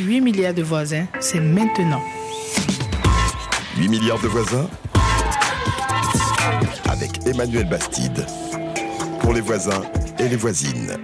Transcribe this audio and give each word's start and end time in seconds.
8 0.00 0.20
milliards 0.22 0.54
de 0.54 0.62
voisins, 0.62 1.06
c'est 1.20 1.40
maintenant. 1.40 2.02
8 3.76 3.88
milliards 3.88 4.20
de 4.22 4.28
voisins 4.28 4.68
avec 6.88 7.26
Emmanuel 7.26 7.68
Bastide. 7.68 8.24
Pour 9.20 9.34
les 9.34 9.42
voisins 9.42 9.82
et 10.18 10.28
les 10.28 10.36
voisines. 10.36 10.96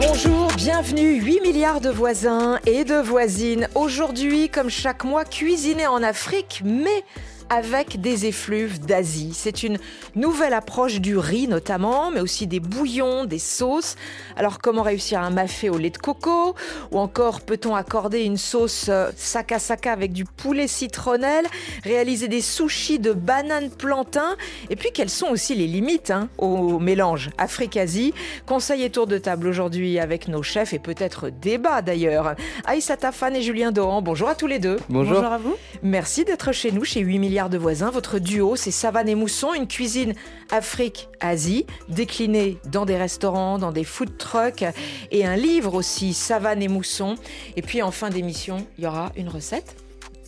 Bonjour, 0.00 0.48
bienvenue 0.56 1.20
8 1.22 1.40
milliards 1.42 1.80
de 1.80 1.90
voisins 1.90 2.58
et 2.66 2.84
de 2.84 2.96
voisines. 2.96 3.68
Aujourd'hui, 3.76 4.48
comme 4.48 4.70
chaque 4.70 5.04
mois, 5.04 5.24
cuisiner 5.24 5.86
en 5.86 6.02
Afrique, 6.02 6.62
mais 6.64 7.04
avec 7.50 8.00
des 8.00 8.26
effluves 8.26 8.80
d'Asie. 8.80 9.32
C'est 9.34 9.62
une 9.62 9.78
nouvelle 10.14 10.54
approche 10.54 11.00
du 11.00 11.18
riz 11.18 11.48
notamment, 11.48 12.10
mais 12.10 12.20
aussi 12.20 12.46
des 12.46 12.60
bouillons, 12.60 13.24
des 13.24 13.38
sauces. 13.38 13.96
Alors 14.36 14.60
comment 14.60 14.82
réussir 14.82 15.20
un 15.20 15.30
mafé 15.30 15.68
au 15.70 15.78
lait 15.78 15.90
de 15.90 15.98
coco? 15.98 16.54
Ou 16.90 16.98
encore 16.98 17.40
peut-on 17.40 17.74
accorder 17.74 18.20
une 18.22 18.36
sauce 18.36 18.86
euh, 18.88 19.10
saka 19.16 19.58
saka 19.58 19.92
avec 19.92 20.12
du 20.12 20.24
poulet 20.24 20.66
citronnelle 20.66 21.46
Réaliser 21.84 22.28
des 22.28 22.40
sushis 22.40 22.98
de 22.98 23.12
bananes 23.12 23.70
plantain? 23.70 24.36
Et 24.70 24.76
puis 24.76 24.90
quelles 24.92 25.10
sont 25.10 25.28
aussi 25.28 25.54
les 25.54 25.66
limites 25.66 26.10
hein, 26.10 26.28
au 26.38 26.78
mélange 26.78 27.30
Afrique-Asie? 27.38 28.14
Conseil 28.46 28.84
et 28.84 28.90
tour 28.90 29.06
de 29.06 29.18
table 29.18 29.48
aujourd'hui 29.48 29.98
avec 29.98 30.28
nos 30.28 30.42
chefs 30.42 30.72
et 30.72 30.78
peut-être 30.78 31.30
débat 31.30 31.82
d'ailleurs. 31.82 32.34
Aïssa 32.64 32.96
Tafan 32.96 33.34
et 33.34 33.42
Julien 33.42 33.72
Doran, 33.72 34.02
bonjour 34.02 34.28
à 34.28 34.34
tous 34.34 34.46
les 34.46 34.58
deux. 34.58 34.78
Bonjour. 34.88 35.24
à 35.24 35.38
vous. 35.38 35.56
Merci 35.82 36.24
d'être 36.24 36.52
chez 36.52 36.72
nous, 36.72 36.84
chez 36.84 37.00
8 37.00 37.18
de 37.34 37.58
voisins. 37.58 37.90
Votre 37.90 38.20
duo, 38.20 38.54
c'est 38.54 38.70
Savane 38.70 39.08
et 39.08 39.16
Mousson, 39.16 39.54
une 39.54 39.66
cuisine 39.66 40.14
Afrique-Asie, 40.52 41.66
déclinée 41.88 42.58
dans 42.70 42.86
des 42.86 42.96
restaurants, 42.96 43.58
dans 43.58 43.72
des 43.72 43.82
food 43.82 44.16
trucks, 44.18 44.64
et 45.10 45.26
un 45.26 45.34
livre 45.34 45.74
aussi, 45.74 46.14
Savane 46.14 46.62
et 46.62 46.68
Mousson. 46.68 47.16
Et 47.56 47.62
puis 47.62 47.82
en 47.82 47.90
fin 47.90 48.08
d'émission, 48.08 48.64
il 48.78 48.84
y 48.84 48.86
aura 48.86 49.10
une 49.16 49.28
recette. 49.28 49.83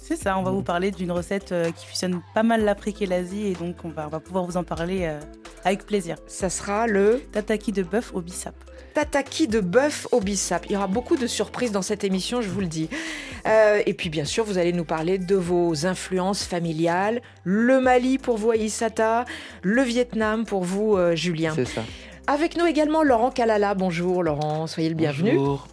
C'est 0.07 0.15
ça, 0.15 0.39
on 0.39 0.45
va 0.45 0.53
vous 0.53 0.63
parler 0.63 0.93
d'une 0.93 1.11
recette 1.11 1.51
euh, 1.51 1.73
qui 1.73 1.85
fusionne 1.85 2.21
pas 2.33 2.45
mal 2.45 2.65
l'Afrique 2.65 3.03
et 3.03 3.07
l'Asie, 3.07 3.49
et 3.49 3.55
donc 3.55 3.75
on 3.83 3.89
va, 3.89 4.07
on 4.07 4.09
va 4.09 4.21
pouvoir 4.21 4.45
vous 4.45 4.57
en 4.57 4.63
parler 4.63 5.01
euh, 5.03 5.19
avec 5.65 5.85
plaisir. 5.85 6.17
Ça 6.29 6.49
sera 6.49 6.87
le 6.87 7.21
Tataki 7.33 7.73
de 7.73 7.83
bœuf 7.83 8.15
au 8.15 8.21
bissap. 8.21 8.55
tataki 8.95 9.49
de 9.49 9.59
bœuf 9.59 10.07
au 10.13 10.21
bissap. 10.21 10.65
Il 10.67 10.75
y 10.75 10.77
aura 10.77 10.87
beaucoup 10.87 11.17
de 11.17 11.27
surprises 11.27 11.73
dans 11.73 11.83
cette 11.83 12.05
émission, 12.05 12.41
je 12.41 12.49
vous 12.49 12.61
le 12.61 12.69
dis. 12.69 12.89
Euh, 13.49 13.83
et 13.85 13.95
puis 13.95 14.09
bien 14.09 14.25
sûr, 14.25 14.45
vous 14.45 14.59
allez 14.59 14.73
nous 14.73 14.85
parler 14.85 15.19
de 15.19 15.35
vos 15.35 15.87
influences 15.87 16.45
familiales. 16.45 17.21
Le 17.43 17.81
Mali 17.81 18.19
pour 18.19 18.37
vous, 18.37 18.53
Aïssata. 18.53 19.25
Le 19.63 19.83
Vietnam 19.83 20.45
pour 20.45 20.63
vous, 20.63 20.97
euh, 20.97 21.17
Julien. 21.17 21.53
C'est 21.57 21.65
ça. 21.65 21.83
Avec 22.29 22.57
nous 22.57 22.67
également 22.67 23.03
Laurent 23.03 23.33
Kalala. 23.33 23.75
Bonjour 23.75 24.23
Laurent, 24.23 24.69
soyez 24.69 24.89
le 24.89 24.95
bienvenu. 24.95 25.33
Bonjour. 25.37 25.67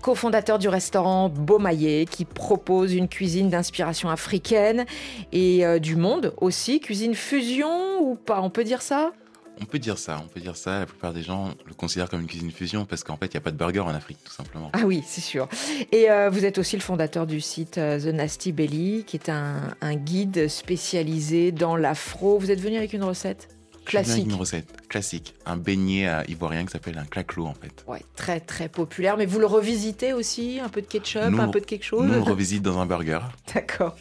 Cofondateur 0.00 0.58
du 0.58 0.68
restaurant 0.68 1.28
Beaumaillé, 1.28 2.06
qui 2.06 2.24
propose 2.24 2.94
une 2.94 3.08
cuisine 3.08 3.50
d'inspiration 3.50 4.08
africaine 4.08 4.86
et 5.32 5.66
euh, 5.66 5.78
du 5.78 5.96
monde 5.96 6.34
aussi. 6.40 6.80
Cuisine 6.80 7.14
fusion 7.14 8.00
ou 8.00 8.14
pas, 8.14 8.40
on 8.40 8.50
peut 8.50 8.64
dire 8.64 8.82
ça? 8.82 9.12
On 9.60 9.66
peut 9.66 9.78
dire 9.78 9.98
ça, 9.98 10.18
on 10.24 10.26
peut 10.26 10.40
dire 10.40 10.56
ça. 10.56 10.80
La 10.80 10.86
plupart 10.86 11.12
des 11.12 11.22
gens 11.22 11.50
le 11.66 11.74
considèrent 11.74 12.08
comme 12.08 12.22
une 12.22 12.26
cuisine 12.26 12.50
fusion 12.50 12.84
parce 12.84 13.04
qu'en 13.04 13.16
fait, 13.16 13.26
il 13.26 13.32
n'y 13.32 13.36
a 13.36 13.42
pas 13.42 13.50
de 13.50 13.56
burger 13.56 13.80
en 13.80 13.94
Afrique, 13.94 14.18
tout 14.24 14.32
simplement. 14.32 14.70
Ah 14.72 14.80
oui, 14.84 15.04
c'est 15.06 15.20
sûr. 15.20 15.46
Et 15.92 16.10
euh, 16.10 16.30
vous 16.30 16.44
êtes 16.44 16.58
aussi 16.58 16.74
le 16.74 16.82
fondateur 16.82 17.26
du 17.26 17.40
site 17.40 17.78
euh, 17.78 18.00
The 18.00 18.14
Nasty 18.14 18.50
Belly, 18.50 19.04
qui 19.06 19.16
est 19.16 19.28
un, 19.28 19.74
un 19.80 19.94
guide 19.94 20.48
spécialisé 20.48 21.52
dans 21.52 21.76
l'afro. 21.76 22.38
Vous 22.38 22.50
êtes 22.50 22.60
venu 22.60 22.76
avec 22.76 22.92
une 22.92 23.04
recette? 23.04 23.48
Classique. 23.84 24.26
Une 24.26 24.34
recette 24.34 24.88
classique, 24.88 25.34
un 25.46 25.56
beignet 25.56 26.06
à 26.06 26.24
ivoirien 26.28 26.64
qui 26.64 26.72
s'appelle 26.72 26.98
un 26.98 27.04
claclo 27.04 27.46
en 27.46 27.54
fait. 27.54 27.84
Ouais, 27.86 28.02
très 28.16 28.40
très 28.40 28.68
populaire. 28.68 29.16
Mais 29.16 29.26
vous 29.26 29.38
le 29.38 29.46
revisitez 29.46 30.12
aussi 30.12 30.60
Un 30.62 30.68
peu 30.68 30.80
de 30.80 30.86
ketchup, 30.86 31.30
Nous, 31.30 31.40
un 31.40 31.48
peu 31.48 31.60
de 31.60 31.66
quelque 31.66 31.84
chose? 31.84 32.02
Nous, 32.04 32.14
on 32.14 32.24
le 32.24 32.30
revisite 32.30 32.62
dans 32.62 32.78
un 32.78 32.86
burger. 32.86 33.20
D'accord. 33.54 33.96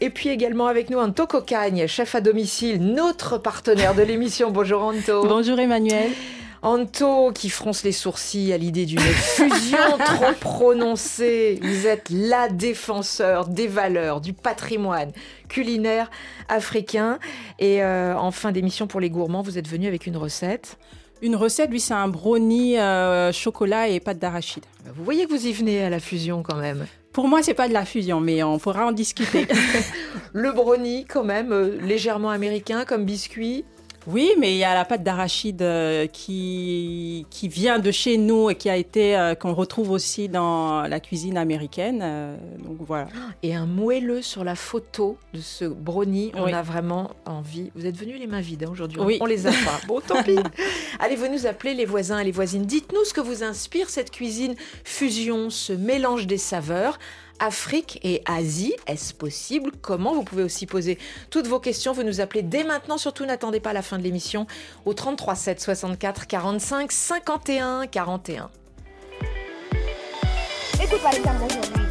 Et 0.00 0.10
puis 0.10 0.28
également 0.28 0.66
avec 0.68 0.88
nous 0.90 0.98
Anto 0.98 1.26
Cocagne, 1.26 1.86
chef 1.86 2.14
à 2.14 2.20
domicile, 2.20 2.80
notre 2.80 3.38
partenaire 3.38 3.94
de 3.94 4.02
l'émission. 4.02 4.50
Bonjour 4.50 4.82
Anto. 4.82 5.26
Bonjour 5.26 5.58
Emmanuel. 5.58 6.10
Anto 6.62 7.32
qui 7.32 7.48
fronce 7.48 7.84
les 7.84 7.92
sourcils 7.92 8.52
à 8.52 8.58
l'idée 8.58 8.84
d'une 8.84 9.00
fusion 9.00 9.98
trop 9.98 10.32
prononcée. 10.40 11.58
Vous 11.62 11.86
êtes 11.86 12.08
la 12.10 12.48
défenseur 12.48 13.48
des 13.48 13.66
valeurs, 13.66 14.20
du 14.20 14.32
patrimoine 14.32 15.12
culinaire 15.48 16.10
africain. 16.48 17.18
Et 17.58 17.82
euh, 17.82 18.14
en 18.16 18.30
fin 18.30 18.52
d'émission 18.52 18.86
pour 18.86 19.00
les 19.00 19.10
gourmands, 19.10 19.42
vous 19.42 19.56
êtes 19.56 19.68
venu 19.68 19.86
avec 19.86 20.06
une 20.06 20.16
recette. 20.16 20.76
Une 21.22 21.36
recette, 21.36 21.70
lui, 21.70 21.80
c'est 21.80 21.94
un 21.94 22.08
brownie 22.08 22.78
euh, 22.78 23.30
chocolat 23.32 23.88
et 23.88 24.00
pâte 24.00 24.18
d'arachide. 24.18 24.64
Vous 24.94 25.04
voyez 25.04 25.26
que 25.26 25.30
vous 25.30 25.46
y 25.46 25.52
venez 25.52 25.82
à 25.84 25.90
la 25.90 26.00
fusion 26.00 26.42
quand 26.42 26.56
même. 26.56 26.86
Pour 27.12 27.28
moi, 27.28 27.42
c'est 27.42 27.54
pas 27.54 27.68
de 27.68 27.74
la 27.74 27.84
fusion, 27.84 28.20
mais 28.20 28.42
on 28.42 28.58
pourra 28.58 28.86
en 28.86 28.92
discuter. 28.92 29.46
Le 30.32 30.52
brownie 30.52 31.04
quand 31.06 31.24
même, 31.24 31.52
euh, 31.52 31.78
légèrement 31.82 32.30
américain 32.30 32.84
comme 32.84 33.04
biscuit. 33.04 33.64
Oui, 34.06 34.32
mais 34.38 34.52
il 34.54 34.58
y 34.58 34.64
a 34.64 34.74
la 34.74 34.84
pâte 34.84 35.02
d'arachide 35.02 35.62
euh, 35.62 36.06
qui, 36.06 37.26
qui 37.30 37.48
vient 37.48 37.78
de 37.78 37.90
chez 37.90 38.16
nous 38.16 38.48
et 38.50 38.54
qui 38.54 38.70
a 38.70 38.76
été 38.76 39.16
euh, 39.16 39.34
qu'on 39.34 39.52
retrouve 39.52 39.90
aussi 39.90 40.28
dans 40.28 40.82
la 40.82 41.00
cuisine 41.00 41.36
américaine. 41.36 42.00
euh, 42.02 42.36
donc 42.64 42.78
voilà. 42.80 43.08
Et 43.42 43.54
un 43.54 43.66
moelleux 43.66 44.22
sur 44.22 44.42
la 44.42 44.54
photo 44.54 45.18
de 45.34 45.40
ce 45.40 45.64
brownie. 45.66 46.32
On 46.34 46.44
Oui. 46.44 46.52
a 46.52 46.62
vraiment 46.62 47.10
envie. 47.26 47.70
Vous 47.74 47.84
êtes 47.86 47.96
venus 47.96 48.18
les 48.18 48.26
mains 48.26 48.40
vides 48.40 48.64
hein, 48.64 48.70
aujourd'hui. 48.72 49.00
Oui. 49.00 49.18
On 49.20 49.26
les 49.26 49.46
a 49.46 49.50
pas. 49.50 49.80
Bon, 49.86 50.00
tant 50.00 50.22
pis. 50.22 50.36
Allez, 50.98 51.16
vous 51.16 51.28
nous 51.28 51.46
appelez 51.46 51.74
les 51.74 51.84
voisins 51.84 52.18
et 52.18 52.24
les 52.24 52.32
voisines. 52.32 52.64
Dites-nous 52.64 53.04
ce 53.04 53.12
que 53.14 53.20
vous 53.20 53.42
inspire 53.44 53.90
cette 53.90 54.10
cuisine 54.10 54.54
fusion, 54.84 55.50
ce 55.50 55.72
mélange 55.72 56.26
des 56.26 56.38
saveurs. 56.38 56.98
Afrique 57.40 57.98
et 58.04 58.22
Asie, 58.26 58.74
est-ce 58.86 59.12
possible? 59.12 59.72
Comment? 59.80 60.14
Vous 60.14 60.22
pouvez 60.22 60.42
aussi 60.42 60.66
poser 60.66 60.98
toutes 61.30 61.46
vos 61.46 61.58
questions. 61.58 61.92
Vous 61.92 62.02
nous 62.02 62.20
appelez 62.20 62.42
dès 62.42 62.64
maintenant. 62.64 62.98
Surtout, 62.98 63.24
n'attendez 63.24 63.60
pas 63.60 63.72
la 63.72 63.82
fin 63.82 63.98
de 63.98 64.02
l'émission 64.02 64.46
au 64.84 64.94
33 64.94 65.34
7 65.34 65.60
64 65.60 66.26
45 66.26 66.92
51 66.92 67.86
41. 67.86 68.50
Écoute 70.82 71.02
par 71.02 71.14
exemple 71.14 71.44
aujourd'hui. 71.44 71.90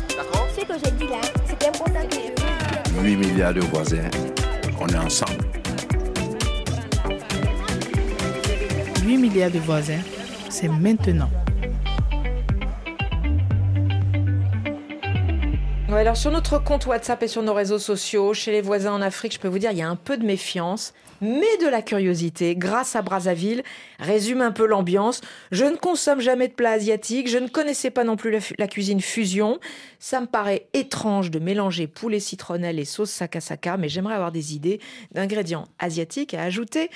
Ce 0.58 0.66
que 0.66 0.74
j'ai 0.84 0.92
dit 0.92 1.08
là, 1.08 1.22
c'est 1.48 1.68
important 1.68 2.08
que 2.10 2.16
je 2.16 3.02
8 3.02 3.16
milliards 3.16 3.54
de 3.54 3.62
voisins, 3.62 4.10
on 4.80 4.88
est 4.88 4.98
ensemble. 4.98 5.46
8 9.06 9.18
milliards 9.18 9.52
de 9.52 9.60
voisins, 9.60 10.02
c'est 10.50 10.68
maintenant. 10.68 11.30
Alors 15.91 16.16
sur 16.16 16.29
notre 16.29 16.59
compte 16.59 16.85
WhatsApp 16.85 17.23
et 17.23 17.27
sur 17.27 17.41
nos 17.41 17.53
réseaux 17.53 17.79
sociaux, 17.79 18.33
chez 18.35 18.51
les 18.51 18.61
voisins 18.61 18.94
en 18.94 19.01
Afrique, 19.01 19.33
je 19.33 19.39
peux 19.39 19.47
vous 19.47 19.57
dire, 19.57 19.72
il 19.72 19.79
y 19.79 19.81
a 19.81 19.89
un 19.89 19.95
peu 19.95 20.17
de 20.17 20.25
méfiance, 20.25 20.94
mais 21.19 21.57
de 21.61 21.67
la 21.67 21.81
curiosité. 21.81 22.55
Grâce 22.55 22.95
à 22.95 23.01
Brazzaville, 23.01 23.63
résume 24.00 24.41
un 24.41 24.51
peu 24.51 24.67
l'ambiance. 24.67 25.19
Je 25.51 25.66
ne 25.66 25.75
consomme 25.75 26.22
jamais 26.22 26.47
de 26.47 26.53
plats 26.53 26.73
asiatiques, 26.73 27.27
je 27.27 27.39
ne 27.39 27.47
connaissais 27.47 27.89
pas 27.89 28.03
non 28.03 28.17
plus 28.17 28.39
la 28.59 28.67
cuisine 28.67 29.01
fusion. 29.01 29.59
Ça 29.97 30.22
me 30.22 30.27
paraît 30.27 30.67
étrange 30.73 31.31
de 31.31 31.39
mélanger 31.39 31.88
poulet 31.88 32.19
citronnelle 32.19 32.79
et 32.79 32.85
sauce 32.85 33.09
sakasaka, 33.09 33.77
mais 33.77 33.89
j'aimerais 33.89 34.16
avoir 34.16 34.31
des 34.31 34.56
idées 34.56 34.79
d'ingrédients 35.11 35.67
asiatiques 35.79 36.35
à 36.35 36.44
ajouter 36.44 36.91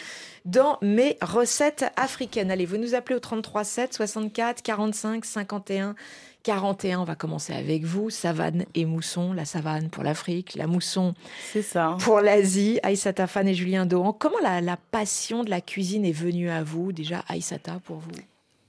dans 0.46 0.78
mes 0.82 1.18
recettes 1.22 1.86
africaines. 1.96 2.52
Allez, 2.52 2.66
vous 2.66 2.78
nous 2.78 2.94
appelez 2.94 3.16
au 3.16 3.20
33 3.20 3.64
7 3.64 3.94
64 3.94 4.62
45 4.62 5.26
51 5.26 5.96
41. 6.44 7.00
On 7.00 7.04
va 7.04 7.16
commencer 7.16 7.54
avec 7.54 7.84
vous, 7.84 8.10
savane 8.10 8.66
et 8.76 8.86
mousson. 8.86 9.34
La 9.34 9.46
savane 9.46 9.90
pour 9.90 10.04
l'Afrique, 10.04 10.56
la 10.56 10.68
mousson 10.68 11.16
ça. 11.62 11.98
pour 12.02 12.20
l'Asie. 12.20 12.80
Aïssata 12.84 13.28
Fan 13.28 13.48
et 13.48 13.54
Julien 13.54 13.86
Dohan. 13.86 14.14
Comment 14.14 14.40
la, 14.42 14.62
la 14.62 14.78
passion 14.78 15.44
de 15.44 15.50
la 15.50 15.62
cuisine 15.62 16.06
est 16.06 16.12
venue 16.12 16.50
à 16.50 16.64
vous 16.64 16.92
Déjà, 16.92 17.24
Aïssata, 17.28 17.80
pour 17.84 17.98
vous? 17.98 18.12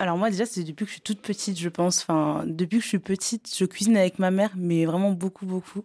Alors 0.00 0.18
moi 0.18 0.28
déjà 0.28 0.44
c'est 0.44 0.64
depuis 0.64 0.84
que 0.84 0.88
je 0.88 0.94
suis 0.94 1.02
toute 1.02 1.20
petite 1.20 1.58
je 1.58 1.68
pense. 1.68 2.00
Enfin 2.00 2.42
depuis 2.46 2.78
que 2.78 2.82
je 2.82 2.88
suis 2.88 2.98
petite 2.98 3.54
je 3.56 3.64
cuisine 3.64 3.96
avec 3.96 4.18
ma 4.18 4.30
mère 4.32 4.50
mais 4.56 4.84
vraiment 4.86 5.12
beaucoup 5.12 5.46
beaucoup. 5.46 5.84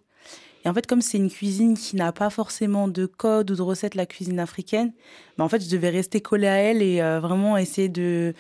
Et 0.66 0.70
en 0.70 0.74
fait 0.74 0.86
comme 0.86 1.02
c'est 1.02 1.18
une 1.18 1.30
cuisine 1.30 1.78
qui 1.78 1.96
n'a 1.96 2.12
pas 2.12 2.30
forcément 2.30 2.88
de 2.88 3.06
code 3.06 3.52
ou 3.52 3.56
de 3.56 3.62
recette 3.62 3.96
la 3.96 4.06
cuisine 4.06 4.40
africaine, 4.40 4.92
bah, 5.38 5.44
en 5.46 5.50
fait 5.50 5.64
je 5.64 5.70
devais 5.70 5.90
rester 5.90 6.22
collée 6.22 6.48
à 6.48 6.58
elle 6.58 6.82
et 6.82 7.02
euh, 7.02 7.20
vraiment 7.20 7.58
essayer 7.58 7.90
de 7.90 8.34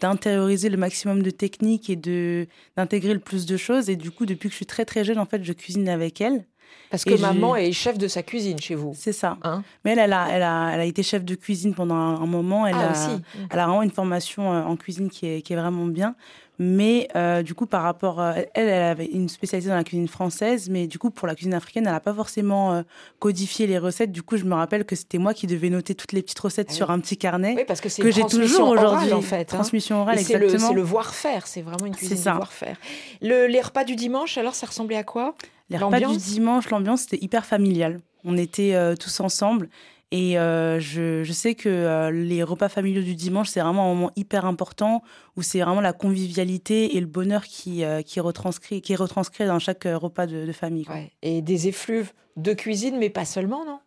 d'intérioriser 0.00 0.70
le 0.70 0.78
maximum 0.78 1.22
de 1.22 1.30
techniques 1.30 1.90
et 1.90 1.96
de 1.96 2.46
d'intégrer 2.76 3.12
le 3.14 3.20
plus 3.20 3.46
de 3.46 3.56
choses. 3.56 3.90
Et 3.90 3.96
du 3.96 4.10
coup 4.10 4.26
depuis 4.26 4.48
que 4.48 4.52
je 4.52 4.56
suis 4.56 4.66
très 4.66 4.84
très 4.84 5.04
jeune 5.04 5.18
en 5.18 5.26
fait 5.26 5.44
je 5.44 5.52
cuisine 5.52 5.88
avec 5.88 6.20
elle. 6.20 6.46
Parce 6.90 7.04
que 7.04 7.10
Et 7.10 7.18
maman 7.18 7.56
est 7.56 7.72
chef 7.72 7.98
de 7.98 8.06
sa 8.06 8.22
cuisine 8.22 8.58
chez 8.60 8.76
vous. 8.76 8.92
C'est 8.96 9.12
ça. 9.12 9.38
Hein 9.42 9.64
Mais 9.84 9.92
elle, 9.92 9.98
elle 9.98 10.12
a, 10.12 10.28
elle, 10.30 10.42
a, 10.42 10.70
elle 10.72 10.80
a 10.80 10.84
été 10.84 11.02
chef 11.02 11.24
de 11.24 11.34
cuisine 11.34 11.74
pendant 11.74 11.96
un, 11.96 12.20
un 12.22 12.26
moment. 12.26 12.64
Elle, 12.66 12.76
ah, 12.78 12.88
a, 12.88 12.92
aussi. 12.92 13.22
elle 13.50 13.58
a 13.58 13.66
vraiment 13.66 13.82
une 13.82 13.90
formation 13.90 14.52
euh, 14.52 14.62
en 14.62 14.76
cuisine 14.76 15.10
qui 15.10 15.26
est, 15.26 15.42
qui 15.42 15.52
est 15.52 15.56
vraiment 15.56 15.86
bien. 15.86 16.14
Mais 16.58 17.08
euh, 17.16 17.42
du 17.42 17.54
coup, 17.54 17.66
par 17.66 17.82
rapport, 17.82 18.18
à, 18.20 18.36
elle, 18.54 18.68
elle 18.68 18.82
avait 18.84 19.04
une 19.06 19.28
spécialité 19.28 19.68
dans 19.68 19.74
la 19.74 19.84
cuisine 19.84 20.08
française, 20.08 20.70
mais 20.70 20.86
du 20.86 20.98
coup, 20.98 21.10
pour 21.10 21.26
la 21.26 21.34
cuisine 21.34 21.52
africaine, 21.52 21.84
elle 21.86 21.92
n'a 21.92 22.00
pas 22.00 22.14
forcément 22.14 22.72
euh, 22.72 22.82
codifié 23.18 23.66
les 23.66 23.76
recettes. 23.78 24.10
Du 24.12 24.22
coup, 24.22 24.36
je 24.38 24.44
me 24.44 24.54
rappelle 24.54 24.84
que 24.86 24.96
c'était 24.96 25.18
moi 25.18 25.34
qui 25.34 25.46
devais 25.46 25.68
noter 25.68 25.94
toutes 25.94 26.12
les 26.12 26.22
petites 26.22 26.38
recettes 26.38 26.68
Ah 26.70 26.74
sur 26.74 26.90
un 26.90 27.00
petit 27.00 27.18
carnet 27.18 27.54
Oui, 27.56 27.64
parce 27.66 27.80
que 27.82 27.88
c'est 27.90 28.00
que 28.00 28.10
j'ai 28.10 28.24
toujours 28.24 28.68
aujourd'hui. 28.68 29.12
en 29.12 29.20
fait. 29.20 29.40
hein. 29.40 29.44
Transmission 29.56 30.00
orale, 30.02 30.18
Et 30.18 30.22
c'est 30.22 30.38
le, 30.38 30.82
voir-faire, 30.82 31.46
c'est 31.46 31.62
vraiment 31.62 31.84
une 31.84 31.94
cuisine 31.96 32.16
du 32.16 32.22
voir-faire. 32.22 32.76
Le, 33.20 33.46
les 33.48 33.60
repas 33.60 33.84
du 33.84 33.96
dimanche, 33.96 34.38
alors, 34.38 34.54
ça 34.54 34.66
ressemblait 34.66 34.96
à 34.96 35.04
quoi? 35.04 35.34
Les 35.68 35.78
repas 35.78 36.00
du 36.00 36.16
dimanche, 36.16 36.70
l'ambiance, 36.70 37.02
c'était 37.02 37.22
hyper 37.24 37.44
familial. 37.44 38.00
On 38.24 38.36
était 38.36 38.74
euh, 38.74 38.94
tous 38.96 39.20
ensemble. 39.20 39.68
Et 40.12 40.38
euh, 40.38 40.78
je, 40.78 41.24
je 41.24 41.32
sais 41.32 41.56
que 41.56 41.68
euh, 41.68 42.10
les 42.12 42.44
repas 42.44 42.68
familiaux 42.68 43.02
du 43.02 43.16
dimanche, 43.16 43.48
c'est 43.48 43.60
vraiment 43.60 43.90
un 43.90 43.94
moment 43.94 44.12
hyper 44.14 44.44
important 44.46 45.02
où 45.36 45.42
c'est 45.42 45.60
vraiment 45.60 45.80
la 45.80 45.92
convivialité 45.92 46.96
et 46.96 47.00
le 47.00 47.06
bonheur 47.06 47.44
qui, 47.44 47.84
euh, 47.84 48.02
qui, 48.02 48.20
est, 48.20 48.22
retranscrit, 48.22 48.82
qui 48.82 48.92
est 48.92 48.96
retranscrit 48.96 49.46
dans 49.46 49.58
chaque 49.58 49.82
repas 49.84 50.26
de, 50.26 50.46
de 50.46 50.52
famille. 50.52 50.84
quoi. 50.84 50.94
Ouais. 50.94 51.12
Et 51.22 51.42
des 51.42 51.66
effluves 51.66 52.12
de 52.36 52.52
cuisine, 52.52 52.98
mais 52.98 53.10
pas 53.10 53.24
seulement, 53.24 53.64
non? 53.64 53.80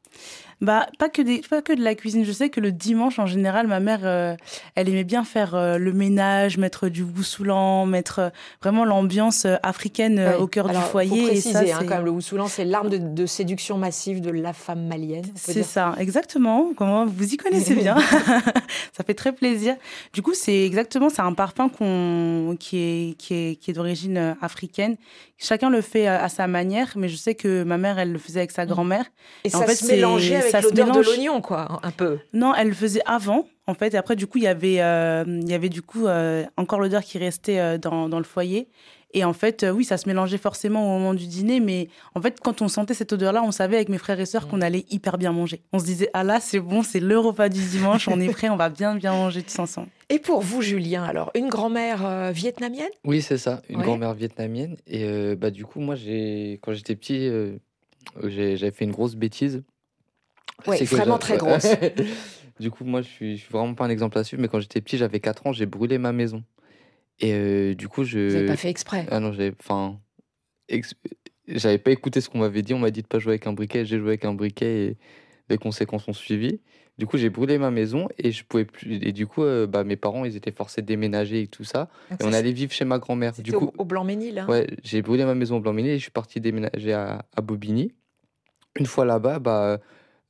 Bah, 0.62 0.88
pas 0.98 1.08
que, 1.08 1.22
des, 1.22 1.40
pas 1.40 1.62
que 1.62 1.72
de 1.72 1.82
la 1.82 1.96
cuisine. 1.96 2.26
Je 2.26 2.32
sais 2.34 2.50
que 2.50 2.60
le 2.60 2.74
dimanche, 2.74 3.18
en 3.18 3.26
général, 3.26 3.68
ma 3.68 3.80
mère, 3.80 4.02
euh, 4.04 4.36
elle 4.76 4.90
aimait 4.90 5.06
bien 5.06 5.24
faire 5.24 5.56
euh, 5.56 5.78
le 5.78 5.94
ménage, 5.94 6.58
mettre 6.58 6.90
du 6.90 7.02
woussoulan, 7.04 7.86
mettre 7.86 8.20
euh, 8.20 8.30
vraiment 8.62 8.84
l'ambiance 8.84 9.48
africaine 9.64 10.20
au 10.38 10.48
cœur 10.48 10.70
Alors, 10.70 10.84
du 10.84 10.88
foyer. 10.90 11.10
Faut 11.10 11.28
et 11.28 11.32
préciser, 11.32 11.54
ça, 11.54 11.78
hein, 11.78 11.86
quand 11.88 11.96
même, 11.96 12.06
le 12.06 12.12
Woussoulan, 12.12 12.48
c'est 12.48 12.66
l'arme 12.66 12.90
de, 12.90 12.98
de 12.98 13.26
séduction 13.26 13.78
massive 13.78 14.20
de 14.20 14.32
la 14.32 14.52
femme 14.52 14.86
malienne. 14.86 15.26
C'est 15.36 15.64
ça, 15.64 15.96
exactement. 15.98 16.72
Comment 16.76 17.06
vous 17.06 17.34
y 17.34 17.38
connaissez 17.38 17.76
bien. 17.76 17.98
ça 18.92 19.04
fait 19.06 19.14
très 19.14 19.32
plaisir. 19.32 19.76
Du 20.14 20.22
coup, 20.22 20.34
c'est 20.34 20.66
exactement, 20.66 21.10
c'est 21.10 21.22
un 21.22 21.34
parfum 21.34 21.70
qu'on, 21.70 22.58
qui 22.60 22.78
est, 22.78 23.18
qui 23.18 23.34
est, 23.34 23.56
qui 23.56 23.72
est 23.72 23.74
d'origine 23.74 24.36
africaine. 24.42 24.98
Chacun 25.42 25.70
le 25.70 25.80
fait 25.82 26.08
euh, 26.08 26.20
à 26.20 26.28
sa 26.28 26.48
manière, 26.48 26.92
mais 26.98 27.08
je 27.08 27.16
sais 27.16 27.34
que 27.34 27.64
ma 27.64 27.78
mère, 27.78 27.98
elle 27.98 28.12
le 28.12 28.20
faisait 28.20 28.42
avec 28.42 28.52
sa 28.52 28.66
grand-mère. 28.66 29.06
Et 29.46 29.56
En 29.56 29.60
ça 29.60 29.66
fait, 29.66 29.76
se 29.76 29.86
mélangeait 29.88 30.36
avec 30.36 30.52
ça 30.52 30.62
se 30.62 30.68
l'odeur 30.68 30.92
de 30.92 31.00
l'oignon, 31.00 31.40
quoi, 31.42 31.80
un 31.82 31.92
peu. 31.92 32.20
Non, 32.34 32.54
elle 32.54 32.68
le 32.68 32.74
faisait 32.74 33.02
avant, 33.06 33.46
en 33.66 33.74
fait. 33.74 33.94
Et 33.94 33.98
après, 33.98 34.18
du 34.18 34.28
coup, 34.28 34.38
il 34.38 34.44
y 34.44 34.48
avait, 34.48 34.82
euh, 34.82 35.24
il 35.26 35.50
y 35.50 35.54
avait 35.54 35.70
du 35.70 35.82
coup 35.82 36.08
euh, 36.08 36.44
encore 36.58 36.80
l'odeur 36.82 37.04
qui 37.04 37.18
restait 37.18 37.80
dans, 37.80 38.10
dans 38.10 38.18
le 38.18 38.26
foyer. 38.26 38.68
Et 39.14 39.24
en 39.24 39.34
fait, 39.34 39.64
euh, 39.64 39.72
oui, 39.72 39.86
ça 39.86 39.98
se 39.98 40.08
mélangeait 40.08 40.38
forcément 40.38 40.84
au 40.86 41.00
moment 41.00 41.14
du 41.16 41.26
dîner, 41.26 41.60
mais 41.60 41.88
en 42.14 42.22
fait, 42.22 42.40
quand 42.42 42.62
on 42.62 42.68
sentait 42.68 42.94
cette 42.94 43.12
odeur-là, 43.12 43.42
on 43.44 43.52
savait 43.52 43.76
avec 43.78 43.90
mes 43.90 43.98
frères 43.98 44.20
et 44.20 44.26
sœurs 44.28 44.48
qu'on 44.48 44.62
allait 44.62 44.86
hyper 44.92 45.18
bien 45.18 45.32
manger. 45.32 45.62
On 45.74 45.80
se 45.80 45.86
disait, 45.86 46.10
ah 46.14 46.24
là, 46.24 46.40
c'est 46.40 46.60
bon, 46.60 46.84
c'est 46.84 47.00
le 47.00 47.18
repas 47.18 47.50
du 47.50 47.60
dimanche, 47.60 48.08
on 48.08 48.20
est 48.20 48.30
prêt, 48.32 48.50
on 48.50 48.56
va 48.56 48.70
bien, 48.70 48.96
bien 48.96 49.12
manger 49.14 49.42
tous 49.42 49.58
ensemble. 49.58 49.88
Et 50.10 50.20
pour 50.20 50.42
vous, 50.42 50.62
Julien, 50.62 51.04
alors, 51.04 51.32
une 51.36 51.50
grand-mère 51.50 52.06
euh, 52.06 52.32
vietnamienne? 52.32 52.90
Oui, 53.04 53.22
c'est 53.24 53.40
ça, 53.40 53.62
une 53.68 53.78
Ouais. 53.78 53.84
grand-mère 53.84 54.14
vietnamienne. 54.14 54.78
Et 54.86 55.04
euh, 55.06 55.36
bah, 55.36 55.50
du 55.50 55.66
coup, 55.66 55.80
moi, 55.80 55.96
j'ai, 55.96 56.60
quand 56.62 56.74
j'étais 56.74 56.96
petit, 56.96 57.28
euh, 57.28 57.58
j'ai- 58.26 58.58
j'avais 58.58 58.72
fait 58.72 58.86
une 58.86 58.92
grosse 58.92 59.16
bêtise. 59.16 59.64
Que 60.66 60.84
vraiment 60.86 61.18
très 61.18 61.38
grosse. 61.38 61.66
du 62.60 62.70
coup, 62.70 62.84
moi, 62.84 63.02
je 63.02 63.08
suis, 63.08 63.38
je 63.38 63.42
suis 63.44 63.52
vraiment 63.52 63.74
pas 63.74 63.86
un 63.86 63.90
exemple 63.90 64.18
à 64.20 64.24
suivre, 64.24 64.42
mais 64.42 64.48
quand 64.50 64.60
j'étais 64.60 64.82
petit, 64.82 64.98
j'avais 64.98 65.20
4 65.20 65.48
ans, 65.48 65.52
j'ai 65.54 65.66
brûlé 65.66 65.98
ma 65.98 66.12
maison. 66.12 66.44
Et 67.20 67.34
euh, 67.34 67.74
du 67.76 67.88
coup, 67.88 68.04
je. 68.04 68.20
Vous 68.28 68.34
n'avez 68.36 68.48
pas 68.48 68.56
fait 68.58 68.70
exprès. 68.70 69.06
Ah 69.12 69.20
non, 69.20 69.32
j'avais. 69.34 69.54
Enfin. 69.60 70.00
ex- 70.70 70.94
J'avais 71.48 71.78
pas 71.80 71.92
écouté 71.92 72.22
ce 72.22 72.30
qu'on 72.30 72.40
m'avait 72.40 72.62
dit. 72.62 72.74
On 72.74 72.80
m'a 72.80 72.92
dit 72.92 73.02
de 73.02 73.08
pas 73.08 73.20
jouer 73.20 73.34
avec 73.34 73.48
un 73.48 73.54
briquet. 73.54 73.86
J'ai 73.86 73.98
joué 74.00 74.10
avec 74.10 74.26
un 74.26 74.34
briquet 74.34 74.86
et 74.86 74.98
les 75.50 75.58
conséquences 75.58 76.08
ont 76.08 76.14
suivi. 76.14 76.62
Du 76.98 77.08
coup, 77.08 77.18
j'ai 77.18 77.30
brûlé 77.30 77.58
ma 77.58 77.72
maison 77.72 78.08
et 78.18 78.32
je 78.32 78.44
pouvais 78.44 78.66
plus. 78.66 78.96
Et 79.02 79.14
du 79.14 79.26
coup, 79.26 79.42
euh, 79.44 79.66
bah, 79.68 79.84
mes 79.86 79.96
parents, 79.96 80.26
ils 80.26 80.36
étaient 80.36 80.52
forcés 80.52 80.82
de 80.82 80.86
déménager 80.88 81.42
et 81.44 81.48
tout 81.48 81.64
ça. 81.64 81.90
Donc 82.12 82.20
Et 82.20 82.24
ça, 82.24 82.30
on 82.30 82.34
allait 82.34 82.52
vivre 82.52 82.72
chez 82.74 82.84
ma 82.86 83.00
grand-mère. 83.00 83.34
Du 83.40 83.54
coup, 83.54 83.72
au, 83.78 83.82
au 83.82 83.86
Blanc-Ménil. 83.86 84.38
hein. 84.40 84.48
ouais, 84.50 84.68
j'ai 84.84 85.02
brûlé 85.02 85.24
ma 85.26 85.34
maison 85.34 85.58
au 85.58 85.60
Blanc-Ménil 85.62 85.92
et 85.94 85.98
je 85.98 86.04
suis 86.04 86.12
parti 86.12 86.40
déménager 86.42 86.92
à, 86.94 87.26
à 87.36 87.42
Bobigny. 87.42 87.94
Une 88.78 88.86
fois 88.86 89.06
là-bas, 89.06 89.40
bah, 89.40 89.80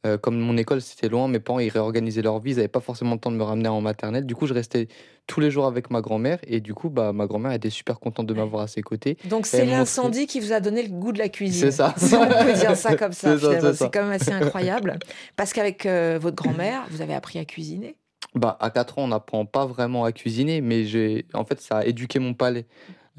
euh, 0.06 0.18
comme 0.18 0.40
mon 0.40 0.56
école 0.56 0.82
c'était 0.82 1.10
loin, 1.10 1.28
mes 1.28 1.40
parents 1.40 1.60
ils 1.60 1.70
réorganisaient 1.70 2.22
leur 2.22 2.40
vie, 2.40 2.52
ils 2.52 2.56
n'avaient 2.56 2.68
pas 2.70 2.80
forcément 2.80 3.16
le 3.16 3.20
temps 3.20 3.32
de 3.32 3.36
me 3.36 3.44
ramener 3.44 3.68
en 3.68 3.82
maternelle. 3.82 4.26
Du 4.26 4.34
coup, 4.34 4.48
je 4.48 4.54
restais 4.54 4.88
tous 5.28 5.42
les 5.42 5.52
jours 5.52 5.66
avec 5.66 5.92
ma 5.92 6.02
grand-mère 6.02 6.40
et 6.48 6.62
du 6.62 6.74
coup, 6.74 6.90
bah, 6.90 7.12
ma 7.12 7.28
grand-mère 7.28 7.52
était 7.52 7.70
super 7.70 8.00
contente 8.00 8.26
de 8.26 8.34
m'avoir 8.34 8.64
à 8.64 8.68
ses 8.68 8.82
côtés. 8.82 9.18
Donc 9.26 9.46
c'est 9.46 9.66
l'incendie 9.66 10.26
qui 10.26 10.40
vous 10.40 10.54
a 10.54 10.62
donné 10.62 10.84
le 10.84 10.90
goût 10.90 11.12
de 11.12 11.20
la 11.20 11.30
cuisine. 11.30 11.66
C'est 11.66 11.72
ça. 11.72 11.94
Si 11.98 12.16
on 12.16 12.26
peut 12.28 12.54
dire 12.54 12.76
ça 12.78 12.96
comme 12.96 13.12
ça. 13.12 13.38
c'est 13.74 13.92
quand 13.92 14.04
même 14.04 14.12
assez 14.12 14.32
incroyable. 14.32 14.98
Parce 15.36 15.52
qu'avec 15.54 15.86
euh, 15.86 16.18
votre 16.20 16.36
grand-mère, 16.36 16.86
vous 16.90 17.02
avez 17.02 17.14
appris 17.14 17.38
à 17.38 17.46
cuisiner. 17.46 17.96
Bah, 18.36 18.58
à 18.60 18.70
4 18.70 19.00
ans, 19.00 19.04
on 19.04 19.08
n'apprend 19.10 19.46
pas 19.46 19.66
vraiment 19.66 20.06
à 20.06 20.12
cuisiner, 20.12 20.62
mais 20.62 20.86
j'ai, 20.86 21.26
en 21.34 21.46
fait, 21.46 21.60
ça 21.62 21.80
a 21.80 21.86
éduqué 21.86 22.20
mon 22.20 22.34
palais. 22.34 22.66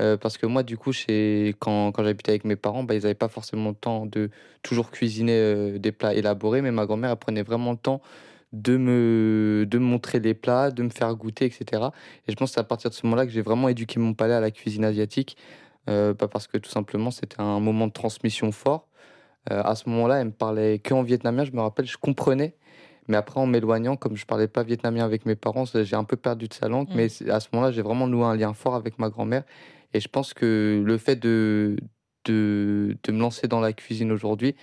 Euh, 0.01 0.17
parce 0.17 0.39
que 0.39 0.47
moi, 0.47 0.63
du 0.63 0.79
coup, 0.79 0.93
quand, 1.59 1.93
quand 1.93 2.05
j'habitais 2.05 2.31
avec 2.31 2.45
mes 2.45 2.57
parents, 2.57 2.85
bah, 2.85 2.95
ils 2.95 3.03
n'avaient 3.03 3.15
pas 3.15 3.29
forcément 3.29 3.71
le 3.71 3.75
temps 3.75 4.07
de 4.07 4.31
toujours 4.63 4.91
cuisiner 4.91 5.37
euh, 5.37 5.79
des 5.79 5.93
plats 5.93 6.15
élaborés, 6.15 6.63
mais 6.63 6.71
ma 6.71 6.87
grand-mère, 6.87 7.11
elle 7.11 7.17
prenait 7.17 7.43
vraiment 7.43 7.73
le 7.73 7.77
temps 7.77 8.01
de 8.53 8.77
me, 8.77 9.65
de 9.67 9.79
montrer 9.79 10.19
les 10.21 10.35
plats, 10.35 10.71
de 10.71 10.83
me 10.83 10.91
faire 10.91 11.15
goûter, 11.15 11.45
etc. 11.45 11.91
Et 12.27 12.33
je 12.33 12.37
pense 12.37 12.51
que 12.51 12.55
c'est 12.55 12.61
à 12.61 12.65
partir 12.65 12.91
de 12.91 12.95
ce 12.95 13.07
moment-là 13.07 13.27
que 13.27 13.33
j'ai 13.33 13.43
vraiment 13.43 13.69
éduqué 13.69 14.01
mon 14.01 14.15
palais 14.15 14.35
à 14.35 14.41
la 14.41 14.51
cuisine 14.51 14.85
asiatique, 14.85 15.37
euh, 15.89 16.15
pas 16.15 16.29
parce 16.29 16.47
que 16.47 16.59
tout 16.59 16.71
simplement, 16.71 17.11
c'était 17.11 17.41
un 17.41 17.61
moment 17.61 17.87
de 17.87 17.93
transmission 17.93 18.53
fort. 18.53 18.89
Euh, 19.51 19.63
à 19.65 19.75
ce 19.75 19.89
moment-là, 19.89 20.21
elle 20.21 20.29
me 20.29 20.33
parlait 20.33 20.79
que 20.79 20.95
en 20.95 21.03
vietnamien, 21.03 21.45
je 21.45 21.53
me 21.53 21.61
rappelle, 21.61 21.87
je 21.87 21.97
comprenais. 21.97 22.55
Mais 23.11 23.17
après, 23.17 23.41
en 23.41 23.47
m'éloignant, 23.47 23.97
comme 23.97 24.17
je 24.17 24.25
parlais 24.25 24.49
pas 24.49 24.63
vietnamien 24.63 25.05
avec 25.05 25.27
mes 25.27 25.35
parents, 25.35 25.65
j'ai 25.67 25.97
un 25.97 26.05
peu 26.05 26.17
perdu 26.17 26.47
de 26.49 26.55
sa 26.55 26.69
langue. 26.69 26.89
Mm. 26.91 26.95
Mais 26.95 27.31
à 27.31 27.41
ce 27.41 27.49
moment-là, 27.53 27.73
j'ai 27.73 27.83
vraiment 27.83 28.07
noué 28.07 28.25
un 28.25 28.37
lien 28.37 28.55
fort 28.55 28.75
avec 28.77 28.99
ma 28.99 29.11
grand-mère. 29.11 29.43
Et 29.93 30.01
je 30.01 30.09
pense 30.09 30.33
que 30.33 30.83
le 30.85 30.97
fait 30.99 31.17
de, 31.17 31.77
de, 32.25 32.97
de 33.03 33.13
me 33.13 33.19
lancer 33.19 33.49
dans 33.49 33.61
la 33.61 33.73
cuisine 33.73 34.13
aujourd'hui, 34.13 34.55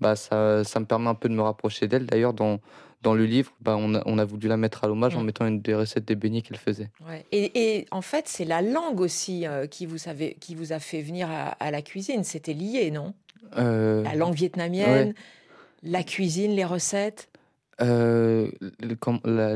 bah, 0.00 0.14
ça, 0.14 0.62
ça 0.64 0.78
me 0.80 0.86
permet 0.86 1.08
un 1.08 1.14
peu 1.14 1.28
de 1.28 1.34
me 1.34 1.42
rapprocher 1.42 1.88
d'elle. 1.88 2.06
D'ailleurs, 2.06 2.32
dans, 2.32 2.60
dans 3.02 3.14
le 3.14 3.24
livre, 3.24 3.52
bah, 3.60 3.76
on, 3.78 3.94
a, 3.96 4.02
on 4.06 4.18
a 4.18 4.24
voulu 4.24 4.46
la 4.46 4.56
mettre 4.56 4.84
à 4.84 4.86
l'hommage 4.86 5.16
en 5.16 5.22
Mm. 5.22 5.26
mettant 5.26 5.46
une 5.46 5.60
des 5.60 5.74
recettes 5.74 6.04
des 6.04 6.14
beignets 6.14 6.42
qu'elle 6.42 6.58
faisait. 6.58 6.90
Ouais. 7.08 7.24
Et, 7.32 7.50
et 7.78 7.86
en 7.90 8.02
fait, 8.02 8.28
c'est 8.28 8.44
la 8.44 8.62
langue 8.62 9.00
aussi 9.00 9.46
euh, 9.46 9.66
qui, 9.66 9.84
vous 9.86 10.08
avez, 10.08 10.34
qui 10.40 10.54
vous 10.54 10.72
a 10.72 10.78
fait 10.78 11.02
venir 11.02 11.28
à, 11.28 11.48
à 11.48 11.70
la 11.72 11.82
cuisine. 11.82 12.22
C'était 12.22 12.54
lié, 12.54 12.90
non? 12.92 13.12
Euh, 13.58 14.02
La 14.04 14.14
langue 14.14 14.34
vietnamienne, 14.34 15.14
la 15.82 16.02
cuisine, 16.02 16.52
les 16.52 16.64
recettes. 16.64 17.28
Euh, 17.82 18.48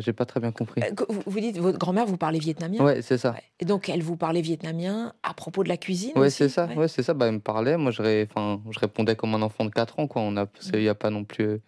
j'ai 0.00 0.12
pas 0.12 0.26
très 0.26 0.40
bien 0.40 0.52
compris. 0.52 0.82
Euh, 0.82 1.04
Vous, 1.26 1.40
dites, 1.40 1.58
votre 1.58 1.78
grand-mère 1.78 2.06
vous 2.06 2.16
parlait 2.16 2.38
vietnamien 2.38 2.84
Ouais, 2.84 3.02
c'est 3.02 3.18
ça. 3.18 3.32
Ouais. 3.32 3.42
Et 3.60 3.64
donc, 3.64 3.88
elle 3.88 4.02
vous 4.02 4.16
parlait 4.16 4.40
vietnamien 4.42 5.12
à 5.22 5.34
propos 5.34 5.62
de 5.64 5.68
la 5.68 5.76
cuisine 5.76 6.12
Ouais, 6.16 6.30
c'est 6.30 6.48
ça. 6.48 6.66
Ouais. 6.66 6.76
Ouais, 6.76 6.88
c'est 6.88 7.02
ça. 7.02 7.14
Bah, 7.14 7.26
elle 7.26 7.34
me 7.34 7.40
parlait. 7.40 7.76
Moi, 7.76 7.90
je, 7.92 8.02
ré- 8.02 8.28
enfin, 8.30 8.60
je 8.70 8.78
répondais 8.78 9.16
comme 9.16 9.34
un 9.34 9.42
enfant 9.42 9.64
de 9.64 9.70
4 9.70 9.98
ans. 10.00 10.06
Quoi. 10.06 10.22
On 10.22 10.36
a, 10.36 10.46
il 10.74 10.80
n'y 10.80 10.88
a 10.88 10.94
pas 10.94 11.10
non 11.10 11.24
plus 11.24 11.44
euh, 11.44 11.58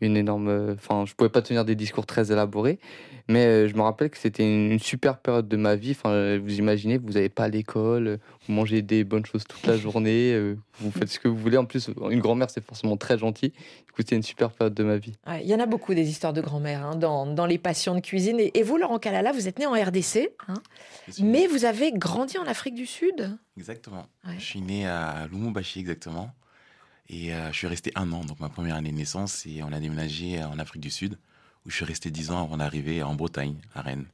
une 0.00 0.16
énorme. 0.16 0.74
Enfin, 0.74 1.04
je 1.06 1.14
pouvais 1.14 1.30
pas 1.30 1.42
tenir 1.42 1.64
des 1.64 1.74
discours 1.74 2.06
très 2.06 2.32
élaborés. 2.32 2.78
Mais 3.30 3.46
euh, 3.46 3.68
je 3.68 3.76
me 3.76 3.82
rappelle 3.82 4.10
que 4.10 4.18
c'était 4.18 4.42
une, 4.42 4.80
super 4.80 5.18
période 5.18 5.46
de 5.46 5.56
ma 5.56 5.76
vie. 5.76 5.92
Enfin, 5.92 6.10
euh, 6.10 6.40
vous 6.42 6.58
imaginez, 6.58 6.98
vous 6.98 7.12
n'allez 7.12 7.28
pas 7.28 7.44
à 7.44 7.48
l'école, 7.48 8.18
vous 8.44 8.52
mangez 8.52 8.82
des 8.82 9.04
bonnes 9.04 9.24
choses 9.24 9.44
toute 9.44 9.64
la 9.68 9.76
journée, 9.76 10.32
euh, 10.34 10.56
vous 10.80 10.90
faites 10.90 11.08
ce 11.08 11.20
que 11.20 11.28
vous 11.28 11.36
voulez. 11.36 11.56
En 11.56 11.64
plus, 11.64 11.90
une 12.10 12.18
grand-mère, 12.18 12.50
c'est 12.50 12.64
forcément 12.64 12.96
très 12.96 13.18
gentil. 13.18 13.50
Du 13.50 13.92
coup, 13.92 13.98
c'était 13.98 14.16
une 14.16 14.24
super 14.24 14.50
période 14.50 14.74
de 14.74 14.82
ma 14.82 14.96
vie. 14.96 15.12
Ouais, 15.28 15.42
Il 15.44 15.48
y 15.48 15.54
en 15.54 15.60
a 15.60 15.66
beaucoup 15.66 15.94
des 15.94 16.10
histoires 16.10 16.32
de 16.32 16.40
grand-mère 16.40 16.84
hein, 16.84 16.96
dans, 16.96 17.24
dans 17.24 17.46
les 17.46 17.58
passions 17.58 17.94
de 17.94 18.00
cuisine. 18.00 18.40
Et, 18.40 18.50
et 18.58 18.64
vous, 18.64 18.78
Laurent 18.78 18.98
Calala, 18.98 19.30
vous 19.30 19.46
êtes 19.46 19.60
né 19.60 19.66
en 19.66 19.74
RDC, 19.74 20.30
hein, 20.48 20.54
mais 21.22 21.46
vous 21.46 21.64
avez 21.64 21.92
grandi 21.92 22.36
en 22.36 22.46
Afrique 22.46 22.74
du 22.74 22.86
Sud? 22.86 23.38
Exactement. 23.56 24.06
Ouais. 24.26 24.34
Je 24.38 24.44
suis 24.44 24.60
né 24.60 24.88
à 24.88 25.28
Lumumbashi 25.30 25.78
exactement. 25.78 26.32
Et 27.12 27.34
euh, 27.34 27.50
je 27.50 27.58
suis 27.58 27.66
resté 27.66 27.90
un 27.96 28.12
an, 28.12 28.24
donc 28.24 28.38
ma 28.38 28.48
première 28.48 28.76
année 28.76 28.92
de 28.92 28.96
naissance, 28.96 29.44
et 29.44 29.62
on 29.64 29.72
a 29.72 29.80
déménagé 29.80 30.42
en 30.44 30.58
Afrique 30.60 30.80
du 30.80 30.90
Sud, 30.90 31.18
où 31.66 31.70
je 31.70 31.74
suis 31.74 31.84
resté 31.84 32.10
dix 32.10 32.30
ans 32.30 32.40
avant 32.42 32.56
d'arriver 32.56 33.02
en 33.02 33.14
Bretagne, 33.14 33.56
à 33.74 33.82
Rennes. 33.82 34.06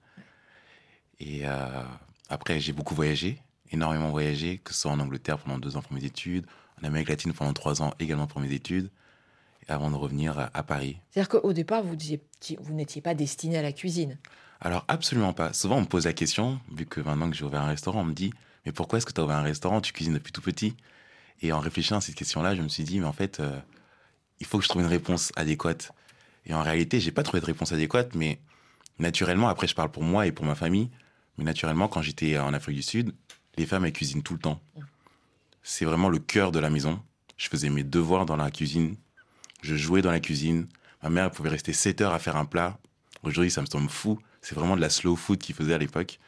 Et 1.20 1.42
euh, 1.44 1.82
après, 2.30 2.58
j'ai 2.58 2.72
beaucoup 2.72 2.94
voyagé, 2.94 3.38
énormément 3.70 4.10
voyagé, 4.10 4.58
que 4.58 4.72
ce 4.72 4.80
soit 4.80 4.90
en 4.90 4.98
Angleterre 5.00 5.38
pendant 5.38 5.58
deux 5.58 5.76
ans 5.76 5.82
pour 5.82 5.92
mes 5.92 6.04
études, 6.04 6.46
en 6.82 6.86
Amérique 6.86 7.10
latine 7.10 7.34
pendant 7.34 7.52
trois 7.52 7.82
ans 7.82 7.92
également 8.00 8.26
pour 8.26 8.40
mes 8.40 8.52
études, 8.52 8.90
avant 9.68 9.90
de 9.90 9.96
revenir 9.96 10.38
à- 10.54 10.62
Paris. 10.62 10.96
C'est-à-dire 11.10 11.28
qu'au 11.28 11.52
départ, 11.52 11.82
vous, 11.82 11.96
vous 12.60 12.72
n'étiez 12.72 13.02
pas 13.02 13.14
destiné 13.14 13.58
à 13.58 13.62
la 13.62 13.72
cuisine. 13.72 14.16
Alors 14.60 14.84
absolument 14.88 15.32
pas. 15.34 15.52
Souvent 15.52 15.76
on 15.76 15.80
me 15.82 15.86
pose 15.86 16.06
la 16.06 16.12
question, 16.14 16.60
vu 16.72 16.86
que 16.86 17.00
maintenant 17.00 17.28
que 17.28 17.36
j'ai 17.36 17.44
ouvert 17.44 17.60
un 17.62 17.66
restaurant, 17.68 18.00
on 18.00 18.04
me 18.04 18.14
dit 18.14 18.32
mais 18.64 18.72
pourquoi 18.72 18.98
est-ce 18.98 19.06
que 19.06 19.12
tu 19.12 19.20
as 19.20 19.24
ouvert 19.24 19.36
un 19.36 19.42
restaurant? 19.42 19.80
Tu 19.80 19.92
cuisines 19.92 20.14
depuis 20.14 20.32
tout 20.32 20.40
petit. 20.40 20.74
Et 21.42 21.52
en 21.52 21.60
réfléchissant 21.60 21.96
à 21.96 22.00
cette 22.00 22.14
question-là, 22.14 22.54
je 22.54 22.62
me 22.62 22.68
suis 22.68 22.84
dit 22.84 23.00
mais 23.00 23.06
en 23.06 23.12
fait 23.12 23.40
euh, 23.40 23.58
il 24.40 24.46
faut 24.46 24.58
que 24.58 24.64
je 24.64 24.68
trouve 24.68 24.82
une 24.82 24.88
réponse 24.88 25.32
adéquate. 25.36 25.92
Et 26.46 26.54
en 26.54 26.62
réalité, 26.62 27.00
j'ai 27.00 27.10
pas 27.10 27.22
trouvé 27.22 27.40
de 27.40 27.46
réponse 27.46 27.72
adéquate, 27.72 28.14
mais 28.14 28.40
naturellement, 28.98 29.48
après 29.48 29.66
je 29.66 29.74
parle 29.74 29.90
pour 29.90 30.02
moi 30.02 30.26
et 30.26 30.32
pour 30.32 30.44
ma 30.44 30.54
famille, 30.54 30.90
mais 31.38 31.44
naturellement 31.44 31.88
quand 31.88 32.02
j'étais 32.02 32.38
en 32.38 32.54
Afrique 32.54 32.76
du 32.76 32.82
Sud, 32.82 33.14
les 33.56 33.66
femmes 33.66 33.84
elles 33.84 33.92
cuisinent 33.92 34.22
tout 34.22 34.34
le 34.34 34.40
temps. 34.40 34.60
C'est 35.62 35.84
vraiment 35.84 36.08
le 36.08 36.18
cœur 36.18 36.52
de 36.52 36.58
la 36.58 36.70
maison. 36.70 37.02
Je 37.36 37.48
faisais 37.48 37.70
mes 37.70 37.82
devoirs 37.82 38.24
dans 38.24 38.36
la 38.36 38.50
cuisine, 38.50 38.96
je 39.62 39.74
jouais 39.74 40.02
dans 40.02 40.10
la 40.10 40.20
cuisine. 40.20 40.68
Ma 41.02 41.10
mère 41.10 41.24
elle 41.24 41.30
pouvait 41.30 41.50
rester 41.50 41.72
7 41.72 42.00
heures 42.00 42.14
à 42.14 42.18
faire 42.18 42.36
un 42.36 42.44
plat. 42.44 42.78
Aujourd'hui, 43.22 43.50
ça 43.50 43.60
me 43.60 43.66
semble 43.66 43.88
fou. 43.88 44.18
C'est 44.40 44.54
vraiment 44.54 44.76
de 44.76 44.80
la 44.80 44.90
slow 44.90 45.16
food 45.16 45.38
qu'ils 45.38 45.54
faisaient 45.54 45.74
à 45.74 45.78
l'époque. 45.78 46.18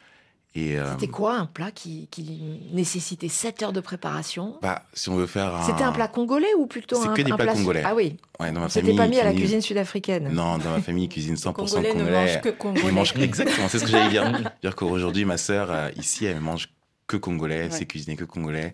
Et 0.55 0.79
euh, 0.79 0.91
C'était 0.93 1.07
quoi 1.11 1.35
un 1.35 1.45
plat 1.45 1.69
qui, 1.71 2.07
qui 2.09 2.41
nécessitait 2.73 3.27
7 3.27 3.61
heures 3.61 3.73
de 3.73 3.81
préparation 3.81 4.57
bah, 4.63 4.81
si 4.93 5.07
on 5.09 5.15
veut 5.15 5.27
faire 5.27 5.55
un... 5.55 5.61
C'était 5.63 5.83
un 5.83 5.91
plat 5.91 6.07
congolais 6.07 6.51
ou 6.57 6.65
plutôt 6.65 6.95
C'est 6.99 7.07
un, 7.09 7.13
que 7.13 7.21
des 7.21 7.31
un 7.31 7.35
plats 7.35 7.45
plat 7.45 7.53
congolais. 7.53 7.83
Ah 7.85 7.93
oui, 7.93 8.17
Ouais, 8.39 8.51
dans 8.51 8.61
ma 8.61 8.67
c'était 8.69 8.81
famille, 8.87 8.97
pas 8.97 9.07
mis 9.07 9.19
à 9.19 9.25
la 9.25 9.33
cuisine 9.33 9.61
sud-africaine. 9.61 10.29
Non, 10.33 10.57
dans 10.57 10.71
ma 10.71 10.81
famille, 10.81 11.05
ils 11.05 11.09
cuisinent 11.09 11.35
100% 11.35 11.53
Congolais 11.53 11.89
congolais. 11.89 12.09
ne 12.11 12.11
mangent 12.11 12.41
que 12.41 12.49
congolais. 12.49 12.83
Ils 12.87 12.91
mangent 12.93 13.13
exactement, 13.17 13.67
c'est 13.69 13.77
ce 13.79 13.85
que 13.85 13.91
j'allais 13.91 14.09
dire. 14.09 14.51
dire 14.63 14.75
qu'aujourd'hui, 14.75 15.23
ma 15.25 15.37
sœur, 15.37 15.69
euh, 15.71 15.89
ici, 15.97 16.25
elle 16.25 16.39
mange 16.39 16.69
que 17.05 17.17
congolais, 17.17 17.55
elle 17.57 17.71
Ouais. 17.71 17.77
sait 17.77 17.85
cuisiner 17.85 18.15
que 18.15 18.23
congolais. 18.25 18.73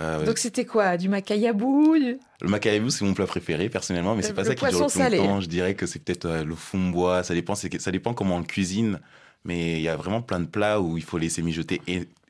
Euh, 0.00 0.24
Donc 0.24 0.38
c'était 0.38 0.64
quoi 0.64 0.96
Du 0.96 1.08
macayabou 1.08 1.98
du- 1.98 2.18
le 2.40 2.48
macayabou, 2.48 2.90
c'est 2.90 3.04
mon 3.04 3.14
plat 3.14 3.26
préféré, 3.26 3.68
personnellement, 3.68 4.14
mais 4.14 4.22
c'est 4.22 4.32
pas 4.34 4.42
le 4.42 4.48
ça 4.48 4.54
qui 4.54 4.60
dure 4.60 4.70
poisson 4.70 4.84
le 4.84 4.90
plus 4.90 4.98
salé. 5.00 5.16
longtemps. 5.18 5.40
Je 5.40 5.48
dirais 5.48 5.74
que 5.74 5.86
c'est 5.86 5.98
peut-être 5.98 6.26
euh, 6.26 6.44
le 6.44 6.54
fumbois, 6.54 7.24
ça 7.24 7.34
dépend, 7.34 7.56
c'est 7.56 7.80
ça 7.80 7.90
dépend 7.90 8.14
comment 8.14 8.36
on 8.36 8.38
le 8.38 8.44
cuisine. 8.44 9.00
Mais 9.48 9.78
il 9.78 9.80
y 9.80 9.88
a 9.88 9.96
vraiment 9.96 10.20
plein 10.20 10.40
de 10.40 10.46
plats 10.46 10.78
où 10.78 10.98
il 10.98 11.02
faut 11.02 11.16
laisser 11.16 11.40
mijoter 11.40 11.80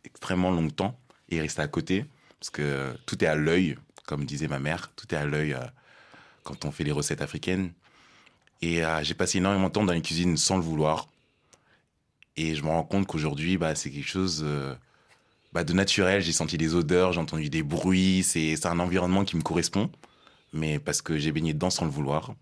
extrêmement 0.04 0.52
longtemps 0.52 0.96
et 1.28 1.40
rester 1.40 1.60
à 1.60 1.66
côté. 1.66 2.06
Parce 2.38 2.50
que 2.50 2.96
tout 3.06 3.22
est 3.24 3.26
à 3.26 3.34
l'œil, 3.34 3.76
comme 4.06 4.24
disait 4.24 4.46
ma 4.46 4.60
mère, 4.60 4.92
tout 4.94 5.12
est 5.12 5.18
à 5.18 5.26
l'œil 5.26 5.54
euh, 5.54 5.66
quand 6.44 6.64
on 6.64 6.70
fait 6.70 6.84
les 6.84 6.92
recettes 6.92 7.20
africaines. 7.20 7.72
Et 8.62 8.84
euh, 8.84 9.02
j'ai 9.02 9.14
passé 9.14 9.38
énormément 9.38 9.66
de 9.66 9.72
temps 9.72 9.84
dans 9.84 9.92
les 9.92 10.00
cuisines 10.00 10.36
sans 10.36 10.58
le 10.58 10.62
vouloir. 10.62 11.08
Et 12.36 12.54
je 12.54 12.62
me 12.62 12.68
rends 12.68 12.84
compte 12.84 13.08
qu'aujourd'hui, 13.08 13.58
bah, 13.58 13.74
c'est 13.74 13.90
quelque 13.90 14.08
chose 14.08 14.44
euh, 14.46 14.76
bah, 15.52 15.64
de 15.64 15.72
naturel. 15.72 16.22
J'ai 16.22 16.32
senti 16.32 16.56
des 16.56 16.76
odeurs, 16.76 17.12
j'ai 17.14 17.20
entendu 17.20 17.50
des 17.50 17.64
bruits. 17.64 18.22
C'est 18.22 18.54
c'est 18.54 18.68
un 18.68 18.78
environnement 18.78 19.24
qui 19.24 19.36
me 19.36 19.42
correspond, 19.42 19.90
mais 20.52 20.78
parce 20.78 21.02
que 21.02 21.18
j'ai 21.18 21.32
baigné 21.32 21.52
dedans 21.52 21.70
sans 21.70 21.84
le 21.84 21.90
vouloir. 21.90 22.34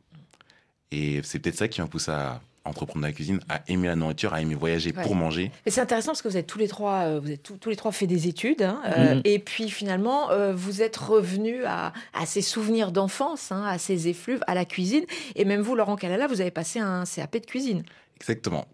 Et 0.90 1.22
c'est 1.22 1.38
peut-être 1.38 1.56
ça 1.56 1.66
qui 1.66 1.80
m'a 1.80 1.86
poussé 1.86 2.10
à 2.10 2.42
entreprendre 2.68 3.04
la 3.04 3.12
cuisine, 3.12 3.40
à 3.48 3.62
aimer 3.68 3.88
la 3.88 3.96
nourriture, 3.96 4.34
à 4.34 4.40
aimer 4.42 4.54
voyager 4.54 4.92
Ouais. 4.96 5.02
pour 5.02 5.14
manger. 5.14 5.50
Et 5.66 5.70
c'est 5.70 5.80
intéressant 5.80 6.12
parce 6.12 6.22
que 6.22 6.28
vous 6.28 6.36
êtes 6.36 6.46
tous 6.46 6.58
les 6.58 6.68
trois, 6.68 7.04
euh, 7.06 7.20
vous 7.20 7.30
êtes 7.30 7.42
tous, 7.42 7.56
tous 7.56 7.70
les 7.70 7.76
trois 7.76 7.92
fait 7.92 8.06
des 8.06 8.28
études, 8.28 8.62
hein, 8.62 8.80
euh, 8.86 9.14
Mhm. 9.16 9.20
et 9.24 9.38
puis 9.38 9.70
finalement 9.70 10.30
euh, 10.30 10.52
vous 10.54 10.82
êtes 10.82 10.96
revenus 10.96 11.62
à, 11.66 11.92
à 12.14 12.26
ces 12.26 12.42
souvenirs 12.42 12.92
d'enfance, 12.92 13.52
hein, 13.52 13.64
à 13.66 13.78
ces 13.78 14.08
effluves, 14.08 14.40
à 14.46 14.54
la 14.54 14.64
cuisine, 14.64 15.04
et 15.34 15.44
même 15.44 15.60
vous, 15.60 15.74
Laurent 15.74 15.96
Calala, 15.96 16.26
vous 16.26 16.40
avez 16.40 16.50
passé 16.50 16.78
un 16.80 17.04
CAP 17.04 17.34
de 17.40 17.46
cuisine, 17.46 17.82
Exactement. 18.16 18.66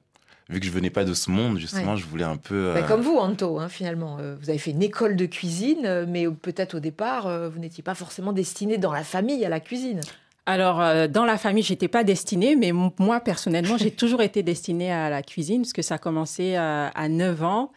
Vu 0.48 0.60
que 0.60 0.66
je 0.66 0.70
venais 0.72 0.90
pas 0.90 1.04
de 1.04 1.14
ce 1.14 1.30
monde, 1.30 1.58
justement, 1.58 1.96
je 1.96 2.04
voulais 2.04 2.24
un 2.24 2.36
peu. 2.36 2.54
euh, 2.68 2.74
Bah, 2.74 2.82
comme 2.82 3.00
vous, 3.00 3.16
Anto, 3.16 3.58
hein, 3.58 3.68
finalement. 3.70 4.18
Euh, 4.20 4.36
vous 4.40 4.50
avez 4.50 4.58
fait 4.58 4.72
une 4.72 4.82
école 4.82 5.16
de 5.16 5.24
cuisine, 5.24 5.86
euh, 5.86 6.04
mais 6.06 6.26
peut-être 6.28 6.74
au 6.74 6.80
départ, 6.80 7.26
euh, 7.26 7.48
vous 7.48 7.58
n'étiez 7.58 7.82
pas 7.82 7.94
forcément 7.94 8.32
destiné 8.32 8.76
dans 8.76 8.92
la 8.92 9.02
famille 9.04 9.42
à 9.46 9.48
la 9.48 9.60
cuisine. 9.60 10.00
Alors, 10.46 10.80
euh, 10.80 11.06
dans 11.06 11.24
la 11.24 11.38
famille, 11.38 11.62
j'étais 11.62 11.88
pas 11.88 12.04
destinée, 12.04 12.56
mais 12.56 12.72
moi, 12.72 13.20
personnellement, 13.20 13.76
j'ai 13.76 13.90
toujours 14.02 14.22
été 14.22 14.42
destinée 14.42 14.92
à 14.92 15.08
la 15.10 15.22
cuisine, 15.22 15.62
parce 15.62 15.72
que 15.72 15.82
ça 15.82 15.96
a 15.96 15.98
commencé 15.98 16.56
à, 16.56 16.88
à 16.88 17.08
9 17.08 17.42
ans. 17.44 17.70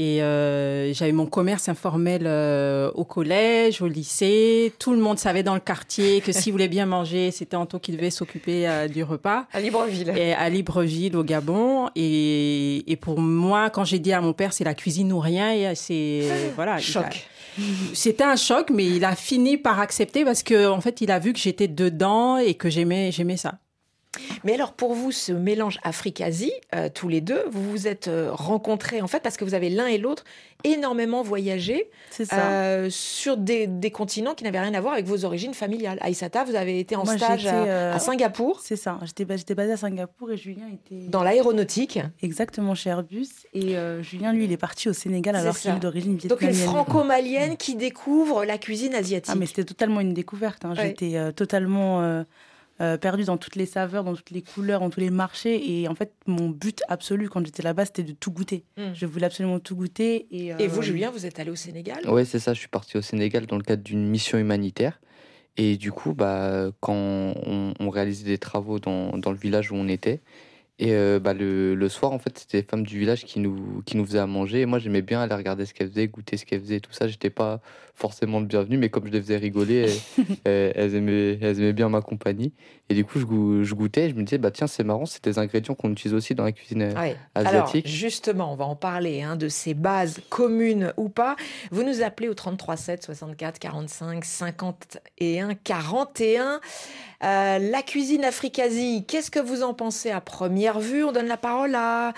Et 0.00 0.22
euh, 0.22 0.92
j'avais 0.92 1.10
mon 1.10 1.26
commerce 1.26 1.68
informel 1.68 2.22
euh, 2.24 2.88
au 2.94 3.04
collège, 3.04 3.82
au 3.82 3.88
lycée. 3.88 4.72
Tout 4.78 4.92
le 4.92 4.98
monde 4.98 5.18
savait 5.18 5.42
dans 5.42 5.54
le 5.54 5.60
quartier 5.60 6.20
que 6.20 6.30
s'il 6.30 6.52
voulait 6.52 6.68
bien 6.68 6.86
manger, 6.86 7.32
c'était 7.32 7.56
Anto 7.56 7.80
qui 7.80 7.90
devait 7.90 8.10
s'occuper 8.10 8.68
euh, 8.68 8.86
du 8.86 9.02
repas. 9.02 9.46
À 9.52 9.60
Libreville. 9.60 10.12
Et 10.16 10.34
à 10.34 10.48
Libreville, 10.50 11.16
au 11.16 11.24
Gabon. 11.24 11.88
Et, 11.96 12.90
et 12.90 12.94
pour 12.94 13.18
moi, 13.18 13.70
quand 13.70 13.84
j'ai 13.84 13.98
dit 13.98 14.12
à 14.12 14.20
mon 14.20 14.32
père, 14.32 14.52
c'est 14.52 14.62
la 14.62 14.74
cuisine 14.74 15.12
ou 15.12 15.18
rien, 15.18 15.52
et 15.52 15.74
c'est 15.74 16.22
voilà. 16.54 16.78
Choc. 16.78 17.28
C'était 17.94 18.24
un 18.24 18.36
choc, 18.36 18.70
mais 18.70 18.86
il 18.86 19.04
a 19.04 19.16
fini 19.16 19.56
par 19.56 19.80
accepter 19.80 20.24
parce 20.24 20.42
que 20.42 20.68
en 20.68 20.80
fait, 20.80 21.00
il 21.00 21.10
a 21.10 21.18
vu 21.18 21.32
que 21.32 21.38
j'étais 21.38 21.68
dedans 21.68 22.38
et 22.38 22.54
que 22.54 22.70
j'aimais, 22.70 23.12
j'aimais 23.12 23.36
ça. 23.36 23.58
Mais 24.44 24.54
alors, 24.54 24.72
pour 24.72 24.94
vous, 24.94 25.12
ce 25.12 25.32
mélange 25.32 25.78
Afrique-Asie, 25.82 26.52
euh, 26.74 26.88
tous 26.92 27.08
les 27.08 27.20
deux, 27.20 27.42
vous 27.50 27.70
vous 27.70 27.86
êtes 27.86 28.08
euh, 28.08 28.30
rencontrés, 28.32 29.00
en 29.02 29.06
fait, 29.06 29.20
parce 29.20 29.36
que 29.36 29.44
vous 29.44 29.54
avez 29.54 29.68
l'un 29.70 29.86
et 29.86 29.98
l'autre 29.98 30.24
énormément 30.64 31.22
voyagé 31.22 31.88
euh, 32.32 32.88
sur 32.90 33.36
des, 33.36 33.66
des 33.66 33.90
continents 33.90 34.34
qui 34.34 34.42
n'avaient 34.44 34.58
rien 34.60 34.74
à 34.74 34.80
voir 34.80 34.94
avec 34.94 35.06
vos 35.06 35.24
origines 35.24 35.54
familiales. 35.54 35.98
Aïssata, 36.00 36.42
vous 36.44 36.56
avez 36.56 36.80
été 36.80 36.96
en 36.96 37.04
Moi, 37.04 37.16
stage 37.16 37.46
à, 37.46 37.54
euh, 37.64 37.94
à 37.94 37.98
Singapour, 37.98 38.60
C'est 38.60 38.76
ça. 38.76 38.98
J'étais 39.04 39.24
ba- 39.24 39.36
j'étais 39.36 39.54
basée 39.54 39.72
à 39.72 39.76
Singapour 39.76 40.32
et 40.32 40.36
Julien 40.36 40.66
était 40.72 41.06
dans 41.08 41.22
l'aéronautique. 41.22 42.00
exactement 42.22 42.74
chez 42.74 42.90
Airbus. 42.90 43.28
Et 43.54 43.76
Julien, 44.02 44.32
lui, 44.32 44.44
il 44.44 44.52
est 44.52 44.56
parti 44.56 44.88
au 44.88 44.92
Sénégal 44.94 45.36
alors 45.36 45.56
qu'il 45.56 45.70
est 45.70 45.78
d'origine 45.78 46.16
Donc 46.16 46.40
une 46.40 46.48
vietnamienne. 46.48 46.68
franco-malienne 46.68 47.56
qui 47.56 47.76
découvre 47.76 48.44
la 48.44 48.58
cuisine 48.58 48.94
asiatique. 48.94 49.30
Ah, 49.32 49.38
mais 49.38 49.46
c'était 49.46 49.64
totalement 49.64 50.00
une 50.00 50.14
découverte. 50.14 50.64
hein. 50.64 50.74
Ouais. 50.76 50.94
J'étais 50.98 51.32
totalement 51.34 52.24
euh, 52.80 52.96
perdue 52.96 53.24
dans 53.24 53.36
toutes 53.36 53.56
les 53.56 53.66
saveurs, 53.66 54.04
dans 54.04 54.14
toutes 54.14 54.30
les 54.30 54.42
couleurs, 54.42 54.80
dans 54.80 54.90
tous 54.90 55.00
les 55.00 55.10
marchés. 55.10 55.80
Et 55.80 55.88
en 55.88 55.94
fait, 55.94 56.12
mon 56.26 56.48
but 56.48 56.82
absolu 56.88 57.28
quand 57.28 57.44
j'étais 57.44 57.62
là-bas, 57.62 57.86
c'était 57.86 58.04
de 58.04 58.12
tout 58.12 58.30
goûter. 58.30 58.64
Mm. 58.76 58.92
Je 58.94 59.06
voulais 59.06 59.26
absolument 59.26 59.58
tout 59.58 59.76
goûter. 59.76 60.26
Et, 60.30 60.46
Et 60.46 60.52
euh, 60.52 60.68
vous, 60.68 60.82
Julien, 60.82 61.10
vous 61.10 61.26
êtes 61.26 61.40
allé 61.40 61.50
au 61.50 61.56
Sénégal? 61.56 62.08
Ouais, 62.08 62.24
c'est 62.24 62.38
ça. 62.38 62.54
Je 62.54 62.58
suis 62.58 62.68
parti 62.68 62.96
au 62.96 63.02
Sénégal 63.02 63.46
dans 63.46 63.56
le 63.56 63.62
cadre 63.62 63.82
d'une 63.82 64.06
mission 64.06 64.38
humanitaire. 64.38 65.00
Et 65.56 65.76
du 65.76 65.90
coup, 65.90 66.14
bah, 66.14 66.70
quand 66.78 66.94
on, 66.94 67.74
on 67.80 67.90
réalisait 67.90 68.26
des 68.26 68.38
travaux 68.38 68.78
dans, 68.78 69.18
dans 69.18 69.32
le 69.32 69.38
village 69.38 69.72
où 69.72 69.74
on 69.74 69.88
était, 69.88 70.20
et 70.78 70.92
euh, 70.94 71.18
bah, 71.18 71.34
le, 71.34 71.74
le 71.74 71.88
soir, 71.88 72.12
en 72.12 72.18
fait, 72.20 72.38
c'était 72.38 72.58
les 72.58 72.62
femmes 72.62 72.84
du 72.86 72.98
village 72.98 73.24
qui 73.24 73.40
nous, 73.40 73.82
qui 73.84 73.96
nous 73.96 74.04
faisaient 74.06 74.18
à 74.20 74.26
manger. 74.26 74.60
Et 74.60 74.66
moi, 74.66 74.78
j'aimais 74.78 75.02
bien 75.02 75.20
aller 75.20 75.34
regarder 75.34 75.66
ce 75.66 75.74
qu'elles 75.74 75.88
faisaient, 75.90 76.06
goûter 76.08 76.36
ce 76.36 76.44
qu'elles 76.46 76.60
faisaient, 76.60 76.80
tout 76.80 76.92
ça. 76.92 77.08
J'étais 77.08 77.30
pas 77.30 77.60
forcément 77.94 78.38
le 78.40 78.46
bienvenu, 78.46 78.78
mais 78.78 78.88
comme 78.88 79.06
je 79.06 79.10
les 79.12 79.20
faisais 79.20 79.36
rigoler, 79.38 79.74
elles, 79.76 80.02
elles- 80.44 80.72
elles 80.76 80.94
aimaient, 80.94 81.38
elles 81.40 81.58
aimaient 81.60 81.72
bien 81.72 81.88
ma 81.88 82.00
compagnie. 82.00 82.52
Et 82.90 82.94
du 82.94 83.04
coup, 83.04 83.20
je, 83.20 83.26
goût- 83.26 83.64
je 83.64 83.74
goûtais 83.74 84.06
et 84.06 84.08
je 84.10 84.14
me 84.14 84.22
disais, 84.22 84.38
bah, 84.38 84.50
tiens, 84.50 84.66
c'est 84.66 84.82
marrant, 84.82 85.04
c'est 85.04 85.22
des 85.22 85.38
ingrédients 85.38 85.74
qu'on 85.74 85.90
utilise 85.92 86.14
aussi 86.14 86.34
dans 86.34 86.44
la 86.44 86.52
cuisine 86.52 86.82
euh, 86.82 86.94
Ouais. 86.98 87.16
Alors, 87.34 87.64
asiatique. 87.64 87.86
justement, 87.86 88.50
on 88.52 88.56
va 88.56 88.64
en 88.64 88.76
parler 88.76 89.20
hein, 89.20 89.36
de 89.36 89.48
ces 89.48 89.74
bases 89.74 90.20
communes 90.30 90.94
ou 90.96 91.10
pas. 91.10 91.36
Vous 91.70 91.82
nous 91.82 92.02
appelez 92.02 92.28
au 92.30 92.34
33 92.34 92.76
7 92.78 93.04
64 93.04 93.58
45 93.58 94.24
51 94.24 95.54
41. 95.54 96.60
Euh, 97.24 97.58
la 97.58 97.82
cuisine 97.82 98.24
africasie, 98.24 99.04
qu'est-ce 99.06 99.30
que 99.30 99.40
vous 99.40 99.62
en 99.62 99.74
pensez 99.74 100.10
à 100.10 100.20
première 100.22 100.80
vue? 100.80 101.04
On 101.04 101.12
donne 101.12 101.26
la 101.28 101.36
parole 101.36 101.74
à 101.74 102.14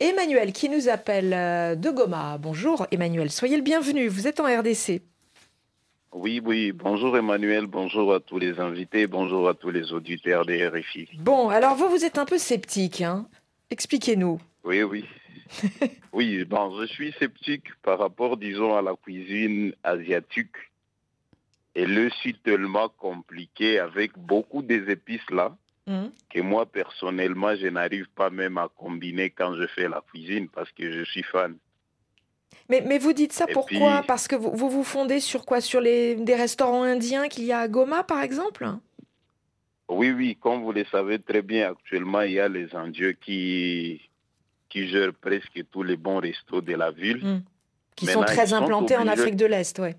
Emmanuel 0.00 0.52
qui 0.52 0.68
nous 0.68 0.88
appelle 0.88 1.32
euh, 1.34 1.74
de 1.74 1.90
Goma. 1.90 2.38
Bonjour 2.40 2.86
Emmanuel, 2.92 3.30
soyez 3.30 3.56
le 3.56 3.62
bienvenu. 3.62 4.06
Vous 4.08 4.26
êtes 4.28 4.40
en 4.40 4.44
RDC. 4.44 5.02
Oui, 6.20 6.40
oui. 6.44 6.72
Bonjour 6.72 7.16
Emmanuel, 7.16 7.66
bonjour 7.68 8.12
à 8.12 8.18
tous 8.18 8.40
les 8.40 8.58
invités, 8.58 9.06
bonjour 9.06 9.48
à 9.48 9.54
tous 9.54 9.70
les 9.70 9.92
auditeurs 9.92 10.44
des 10.44 10.66
RFI. 10.66 11.08
Bon, 11.20 11.48
alors 11.48 11.76
vous, 11.76 11.88
vous 11.88 12.04
êtes 12.04 12.18
un 12.18 12.24
peu 12.24 12.38
sceptique. 12.38 13.02
Hein 13.02 13.28
Expliquez-nous. 13.70 14.40
Oui, 14.64 14.82
oui. 14.82 15.04
oui, 16.12 16.44
bon, 16.44 16.76
je 16.80 16.86
suis 16.86 17.12
sceptique 17.20 17.68
par 17.84 18.00
rapport, 18.00 18.36
disons, 18.36 18.74
à 18.76 18.82
la 18.82 18.96
cuisine 18.96 19.72
asiatique. 19.84 20.56
Elle 21.76 21.96
est 21.96 22.12
si 22.20 22.34
tellement 22.34 22.88
compliquée 22.88 23.78
avec 23.78 24.18
beaucoup 24.18 24.62
des 24.62 24.90
épices 24.90 25.30
là 25.30 25.56
Mhm. 25.86 26.10
que 26.28 26.40
moi, 26.40 26.66
personnellement, 26.66 27.56
je 27.56 27.68
n'arrive 27.68 28.08
pas 28.14 28.28
même 28.28 28.58
à 28.58 28.68
combiner 28.76 29.30
quand 29.30 29.54
je 29.56 29.66
fais 29.68 29.88
la 29.88 30.02
cuisine 30.10 30.48
parce 30.48 30.70
que 30.72 30.90
je 30.92 31.02
suis 31.04 31.22
fan. 31.22 31.56
Mais, 32.68 32.82
mais 32.86 32.98
vous 32.98 33.12
dites 33.12 33.32
ça 33.32 33.46
Et 33.48 33.52
pourquoi 33.52 33.98
puis- 33.98 34.06
Parce 34.06 34.28
que 34.28 34.36
vous, 34.36 34.50
vous 34.54 34.68
vous 34.68 34.84
fondez 34.84 35.20
sur 35.20 35.44
quoi? 35.46 35.60
Sur 35.60 35.80
les, 35.80 36.14
des 36.16 36.34
restaurants 36.34 36.82
indiens 36.82 37.28
qu'il 37.28 37.44
y 37.44 37.52
a 37.52 37.60
à 37.60 37.68
Goma, 37.68 38.02
par 38.02 38.20
exemple? 38.22 38.66
Oui, 39.88 40.10
oui, 40.10 40.36
comme 40.38 40.62
vous 40.62 40.72
le 40.72 40.84
savez 40.84 41.18
très 41.18 41.40
bien, 41.40 41.70
actuellement, 41.70 42.20
il 42.20 42.32
y 42.32 42.40
a 42.40 42.48
les 42.48 42.74
Indiens 42.74 43.14
qui, 43.18 44.02
qui 44.68 44.86
gèrent 44.86 45.14
presque 45.14 45.62
tous 45.70 45.82
les 45.82 45.96
bons 45.96 46.18
restos 46.20 46.60
de 46.60 46.74
la 46.74 46.90
ville. 46.90 47.40
Qui 47.96 48.04
Maintenant, 48.04 48.20
sont 48.20 48.26
très 48.26 48.46
sont 48.48 48.56
implantés 48.56 48.96
en 48.96 49.08
Afrique 49.08 49.36
de 49.36 49.46
l'Est, 49.46 49.78
ouais. 49.78 49.96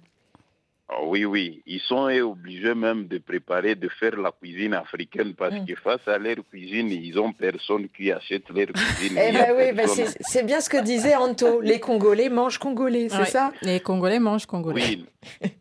Ah 0.92 1.04
Oui, 1.04 1.24
oui, 1.24 1.62
ils 1.68 1.80
sont 1.82 2.10
eh, 2.10 2.22
obligés 2.22 2.74
même 2.74 3.08
de 3.08 3.20
préparer, 3.20 3.76
de 3.76 3.88
faire 3.90 4.18
la 4.18 4.32
cuisine 4.32 4.74
africaine 4.74 5.34
parce 5.36 5.54
Mm. 5.54 5.66
que 5.68 5.76
face 5.76 6.08
à 6.08 6.18
leur 6.18 6.38
cuisine, 6.50 6.90
ils 6.90 7.18
ont 7.20 7.32
personne 7.32 7.88
qui 7.90 8.12
achète 8.12 8.50
leur 8.50 8.68
cuisine. 8.68 9.16
Eh 9.18 9.32
ben 9.32 9.54
oui, 9.58 9.72
ben 9.72 9.88
c'est 9.88 10.08
c'est 10.22 10.44
bien 10.44 10.60
ce 10.62 10.70
que 10.70 10.82
disait 10.84 11.16
Anto. 11.16 11.62
Les 11.62 11.80
Congolais 11.80 12.30
mangent 12.30 12.58
congolais, 12.58 13.08
c'est 13.10 13.18
Ouais. 13.20 13.26
ça? 13.26 13.52
Les 13.62 13.80
Congolais 13.82 14.20
mangent 14.20 14.48
congolais. 14.48 14.82
Oui. 14.82 15.06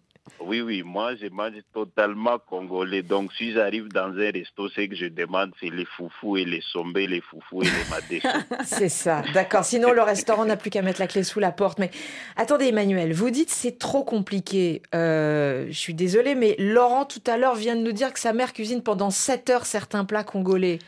Oui, 0.49 0.63
oui, 0.63 0.83
moi 0.83 1.15
je 1.15 1.27
mange 1.29 1.53
totalement 1.75 2.39
congolais. 2.39 3.03
Donc 3.03 3.33
si 3.35 3.53
j'arrive 3.53 3.89
dans 3.89 4.09
un 4.19 4.31
resto, 4.33 4.69
ce 4.71 4.81
que 4.87 4.95
je 4.97 5.07
demande, 5.07 5.53
c'est 5.61 5.69
les 5.71 5.85
foufous 5.85 6.39
et 6.39 6.45
les 6.47 6.63
sombés, 6.73 7.07
les 7.07 7.21
foufous 7.21 7.63
et 7.63 7.67
les 7.67 7.91
madessous. 7.91 8.45
C'est 8.65 8.89
ça, 8.89 9.23
d'accord. 9.35 9.65
Sinon, 9.65 9.93
le 9.93 10.01
restaurant 10.01 10.47
n'a 10.47 10.57
plus 10.57 10.71
qu'à 10.71 10.81
mettre 10.81 11.01
la 11.01 11.07
clé 11.07 11.23
sous 11.23 11.39
la 11.39 11.53
porte. 11.53 11.79
Mais 11.79 11.91
attendez, 12.37 12.69
Emmanuel, 12.69 13.13
vous 13.13 13.29
dites 13.31 13.51
c'est 13.51 13.79
trop 13.79 14.05
compliqué. 14.05 14.81
Euh, 14.95 15.67
je 15.69 15.79
suis 15.79 15.95
désolée, 15.95 16.35
mais 16.35 16.57
Laurent, 16.59 17.05
tout 17.05 17.23
à 17.27 17.37
l'heure, 17.37 17.55
vient 17.55 17.77
de 17.77 17.83
nous 17.83 17.93
dire 17.93 18.13
que 18.15 18.19
sa 18.21 18.33
mère 18.33 18.55
cuisine 18.55 18.83
pendant 18.83 19.11
7 19.11 19.51
heures 19.51 19.67
certains 19.67 20.05
plats 20.07 20.25
congolais. 20.25 20.79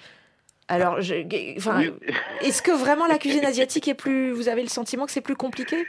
Alors, 0.68 1.00
je, 1.02 1.14
enfin, 1.58 1.80
Oui. 1.80 1.90
est-ce 2.42 2.62
que 2.62 2.70
vraiment 2.70 3.06
la 3.06 3.18
cuisine 3.18 3.44
asiatique 3.44 3.88
est 3.88 3.94
plus. 3.94 4.30
Vous 4.30 4.48
avez 4.48 4.62
le 4.62 4.68
sentiment 4.68 5.04
que 5.04 5.12
c'est 5.12 5.20
plus 5.20 5.36
compliqué? 5.36 5.84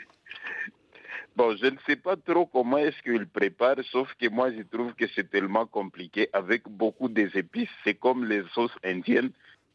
Bon, 1.36 1.56
je 1.56 1.68
ne 1.68 1.78
sais 1.88 1.96
pas 1.96 2.18
trop 2.18 2.46
comment 2.46 2.78
est-ce 2.78 3.02
qu'ils 3.04 3.28
préparent, 3.28 3.84
sauf 3.92 4.14
que 4.20 4.28
moi, 4.28 4.52
je 4.52 4.64
trouve 4.64 4.94
que 4.94 5.06
c'est 5.16 5.30
tellement 5.30 5.66
compliqué 5.66 6.30
avec 6.34 6.64
beaucoup 6.68 7.08
des 7.08 7.30
épices. 7.36 7.70
C'est 7.84 7.94
comme 7.94 8.26
les 8.26 8.44
sauces 8.54 8.76
indiennes. 8.84 9.32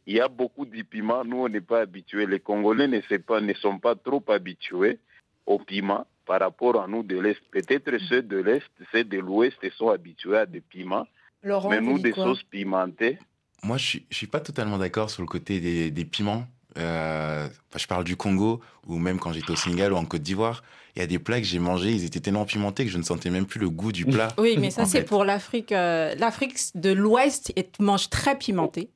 il 0.06 0.16
y 0.16 0.20
a 0.20 0.28
beaucoup 0.28 0.66
de 0.66 0.82
piments. 0.82 1.25
Nous, 1.25 1.38
on 1.38 1.48
n'est 1.48 1.62
pas 1.62 1.80
habitués. 1.80 2.26
Les 2.26 2.40
Congolais 2.40 2.88
ne, 2.88 3.00
pas, 3.18 3.40
ne 3.40 3.54
sont 3.54 3.78
pas 3.78 3.94
trop 3.94 4.22
habitués 4.28 4.98
au 5.46 5.58
piment 5.58 6.06
par 6.26 6.40
rapport 6.40 6.80
à 6.80 6.86
nous 6.86 7.02
de 7.02 7.18
l'Est. 7.18 7.40
Peut-être 7.50 7.98
ceux 8.08 8.22
de 8.22 8.36
l'Est, 8.36 8.70
ceux 8.92 9.04
de 9.04 9.18
l'Ouest 9.18 9.56
sont 9.76 9.88
habitués 9.88 10.36
à 10.36 10.46
des 10.46 10.60
piments. 10.60 11.06
mais 11.42 11.80
nous, 11.80 11.98
des 11.98 12.12
sauces 12.12 12.42
pimentées. 12.42 13.18
Moi, 13.62 13.78
je 13.78 13.98
ne 13.98 14.02
suis, 14.10 14.26
pas 14.26 14.40
totalement 14.40 14.76
d'accord 14.76 15.08
sur 15.08 15.22
le 15.22 15.28
côté 15.28 15.90
des, 15.90 16.04
piments. 16.04 16.46
Euh, 16.76 17.48
je 17.75 17.86
parle 17.86 18.04
du 18.04 18.16
Congo, 18.16 18.60
ou 18.86 18.98
même 18.98 19.18
quand 19.18 19.32
j'étais 19.32 19.52
au 19.52 19.56
Sénégal 19.56 19.94
ou 19.94 19.96
en 19.96 20.04
Côte 20.04 20.22
d'Ivoire, 20.22 20.62
il 20.96 21.00
y 21.00 21.02
a 21.02 21.06
des 21.06 21.18
plats 21.18 21.40
que 21.40 21.46
j'ai 21.46 21.58
mangés, 21.58 21.90
ils 21.92 22.04
étaient 22.04 22.20
tellement 22.20 22.46
pimentés 22.46 22.86
que 22.86 22.90
je 22.90 22.96
ne 22.96 23.02
sentais 23.02 23.28
même 23.28 23.44
plus 23.44 23.60
le 23.60 23.68
goût 23.68 23.92
du 23.92 24.06
plat. 24.06 24.28
Oui, 24.38 24.56
mais 24.58 24.70
ça, 24.70 24.86
c'est 24.86 25.02
pour 25.02 25.24
l'Afrique. 25.24 25.72
Euh, 25.72 26.14
L'Afrique 26.18 26.58
de 26.74 26.90
l'Ouest 26.90 27.52
mange 27.78 28.08
très 28.08 28.36
pimenté. 28.36 28.88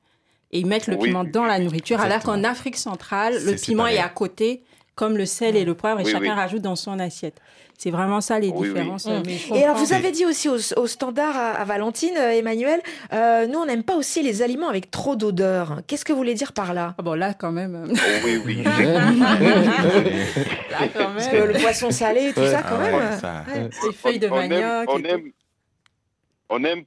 Et 0.53 0.59
ils 0.59 0.65
mettent 0.65 0.87
le 0.87 0.97
piment 0.97 1.23
dans 1.23 1.45
la 1.45 1.59
nourriture, 1.59 2.01
alors 2.01 2.23
qu'en 2.23 2.43
Afrique 2.43 2.75
centrale, 2.75 3.35
le 3.45 3.55
piment 3.55 3.87
est 3.87 3.99
à 3.99 4.09
côté, 4.09 4.63
comme 4.95 5.17
le 5.17 5.25
sel 5.25 5.55
et 5.55 5.65
le 5.65 5.73
poivre, 5.73 5.99
et 5.99 6.05
chacun 6.05 6.35
rajoute 6.35 6.61
dans 6.61 6.75
son 6.75 6.99
assiette. 6.99 7.41
C'est 7.81 7.89
vraiment 7.89 8.21
ça 8.21 8.37
les 8.37 8.51
différences. 8.51 9.07
Euh, 9.07 9.23
et 9.55 9.63
alors, 9.63 9.75
vous 9.75 9.91
avez 9.91 10.11
dit 10.11 10.23
aussi 10.23 10.47
au, 10.47 10.85
standard 10.85 11.35
à, 11.35 11.63
Valentine, 11.65 12.13
euh, 12.15 12.29
Emmanuel, 12.29 12.79
euh, 13.11 13.47
nous, 13.47 13.57
on 13.57 13.65
n'aime 13.65 13.81
pas 13.81 13.95
aussi 13.95 14.21
les 14.21 14.43
aliments 14.43 14.69
avec 14.69 14.91
trop 14.91 15.15
d'odeur. 15.15 15.81
Qu'est-ce 15.87 16.05
que 16.05 16.11
vous 16.13 16.19
voulez 16.19 16.35
dire 16.35 16.53
par 16.53 16.75
là? 16.75 16.93
Ah 16.99 17.01
Bon, 17.01 17.15
là, 17.15 17.33
quand 17.33 17.51
même. 17.51 17.91
Oh, 17.91 17.95
oui, 18.23 18.39
oui. 18.45 18.61
Parce 20.93 21.27
que 21.27 21.37
le 21.37 21.53
poisson 21.59 21.89
salé, 21.89 22.33
tout 22.35 22.45
ça, 22.45 22.61
quand 22.61 22.77
même. 22.77 22.99
Les 23.83 23.93
feuilles 23.93 24.19
de 24.19 24.27
manioc. 24.27 24.87
On 24.87 24.99
aime, 24.99 25.03
on 25.03 25.09
aime 25.09 25.31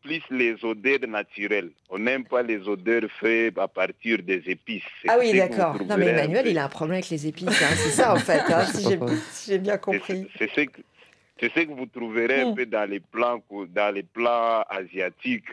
plus 0.02 0.22
les 0.30 0.62
odeurs 0.64 1.06
naturelles. 1.08 1.70
On 1.88 1.98
n'aime 1.98 2.24
pas 2.24 2.42
les 2.42 2.68
odeurs 2.68 3.08
faites 3.20 3.56
à 3.58 3.68
partir 3.68 4.22
des 4.22 4.42
épices. 4.46 4.82
Ah 5.08 5.16
oui, 5.18 5.32
d'accord. 5.32 5.82
Non, 5.84 5.96
mais 5.96 6.06
Emmanuel, 6.06 6.46
il 6.48 6.58
a 6.58 6.64
un 6.64 6.68
problème 6.68 6.96
avec 6.96 7.10
les 7.10 7.26
épices. 7.26 7.62
Hein. 7.62 7.74
C'est 7.76 7.90
ça, 7.90 8.12
en 8.12 8.18
fait, 8.18 8.42
hein, 8.52 8.64
si 8.66 9.50
j'ai 9.50 9.58
bien 9.68 9.78
compris. 9.78 10.26
C'est 10.38 10.50
ce, 10.50 11.60
que 11.60 11.72
vous 11.72 11.86
trouverez 11.86 12.42
un 12.42 12.50
hmm. 12.52 12.54
peu 12.54 12.66
dans 12.66 12.88
les, 12.88 13.00
plats, 13.00 13.38
dans 13.50 13.94
les 13.94 14.02
plats 14.02 14.66
asiatiques. 14.68 15.48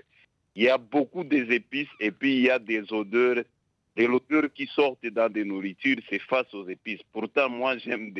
Il 0.55 0.63
y 0.63 0.69
a 0.69 0.77
beaucoup 0.77 1.23
des 1.23 1.53
épices 1.53 1.89
et 1.99 2.11
puis 2.11 2.35
il 2.35 2.41
y 2.43 2.49
a 2.49 2.59
des 2.59 2.91
odeurs, 2.91 3.43
des 3.95 4.07
odeurs 4.07 4.51
qui 4.53 4.67
sortent 4.67 5.05
dans 5.05 5.31
des 5.31 5.45
nourritures, 5.45 5.97
c'est 6.09 6.19
face 6.19 6.53
aux 6.53 6.67
épices. 6.67 7.01
Pourtant, 7.13 7.49
moi, 7.49 7.77
j'aime 7.77 8.13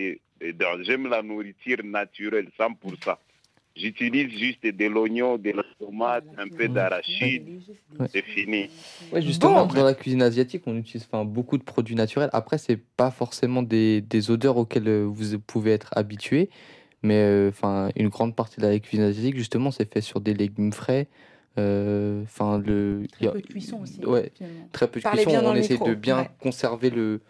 j'aime 0.83 1.07
la 1.07 1.21
nourriture 1.21 1.83
naturelle, 1.83 2.47
100%. 2.57 3.17
J'utilise 3.75 4.29
juste 4.37 4.65
de 4.65 4.85
l'oignon, 4.85 5.37
de 5.37 5.51
la 5.51 5.63
tomate, 5.79 6.25
un 6.37 6.49
peu 6.49 6.67
d'arachide. 6.67 7.61
C'est 8.11 8.23
fini. 8.23 8.69
Ouais, 9.13 9.21
justement, 9.21 9.65
dans 9.65 9.83
la 9.83 9.93
cuisine 9.93 10.21
asiatique, 10.21 10.63
on 10.65 10.75
utilise 10.77 11.07
enfin, 11.09 11.23
beaucoup 11.23 11.57
de 11.57 11.63
produits 11.63 11.95
naturels. 11.95 12.29
Après, 12.33 12.57
c'est 12.57 12.77
pas 12.77 13.11
forcément 13.11 13.63
des, 13.63 14.01
des, 14.01 14.29
odeurs 14.29 14.57
auxquelles 14.57 14.89
euh, 14.89 15.05
vous 15.05 15.39
pouvez 15.39 15.71
être 15.71 15.89
habitué. 15.95 16.49
Mais 17.01 17.15
euh, 17.15 17.49
enfin, 17.49 17.89
une 17.95 18.09
grande 18.09 18.35
partie 18.35 18.59
de 18.59 18.67
la 18.67 18.77
cuisine 18.79 19.05
asiatique, 19.05 19.37
justement, 19.37 19.71
c'est 19.71 19.91
fait 19.91 20.01
sur 20.01 20.19
des 20.19 20.33
légumes 20.33 20.73
frais. 20.73 21.07
Euh, 21.57 22.23
enfin, 22.23 22.57
le, 22.57 23.03
très 23.11 23.31
peu 23.31 23.41
de 23.41 23.47
cuisson 23.47 23.81
aussi. 23.81 24.05
Ouais, 24.05 24.31
très 24.73 24.87
peu 24.87 24.99
de 24.99 25.07
cuisson. 25.07 25.31
On 25.45 25.55
essaie 25.55 25.77
de 25.77 25.93
bien 25.93 26.27
conserver 26.41 26.89
le, 26.89 27.21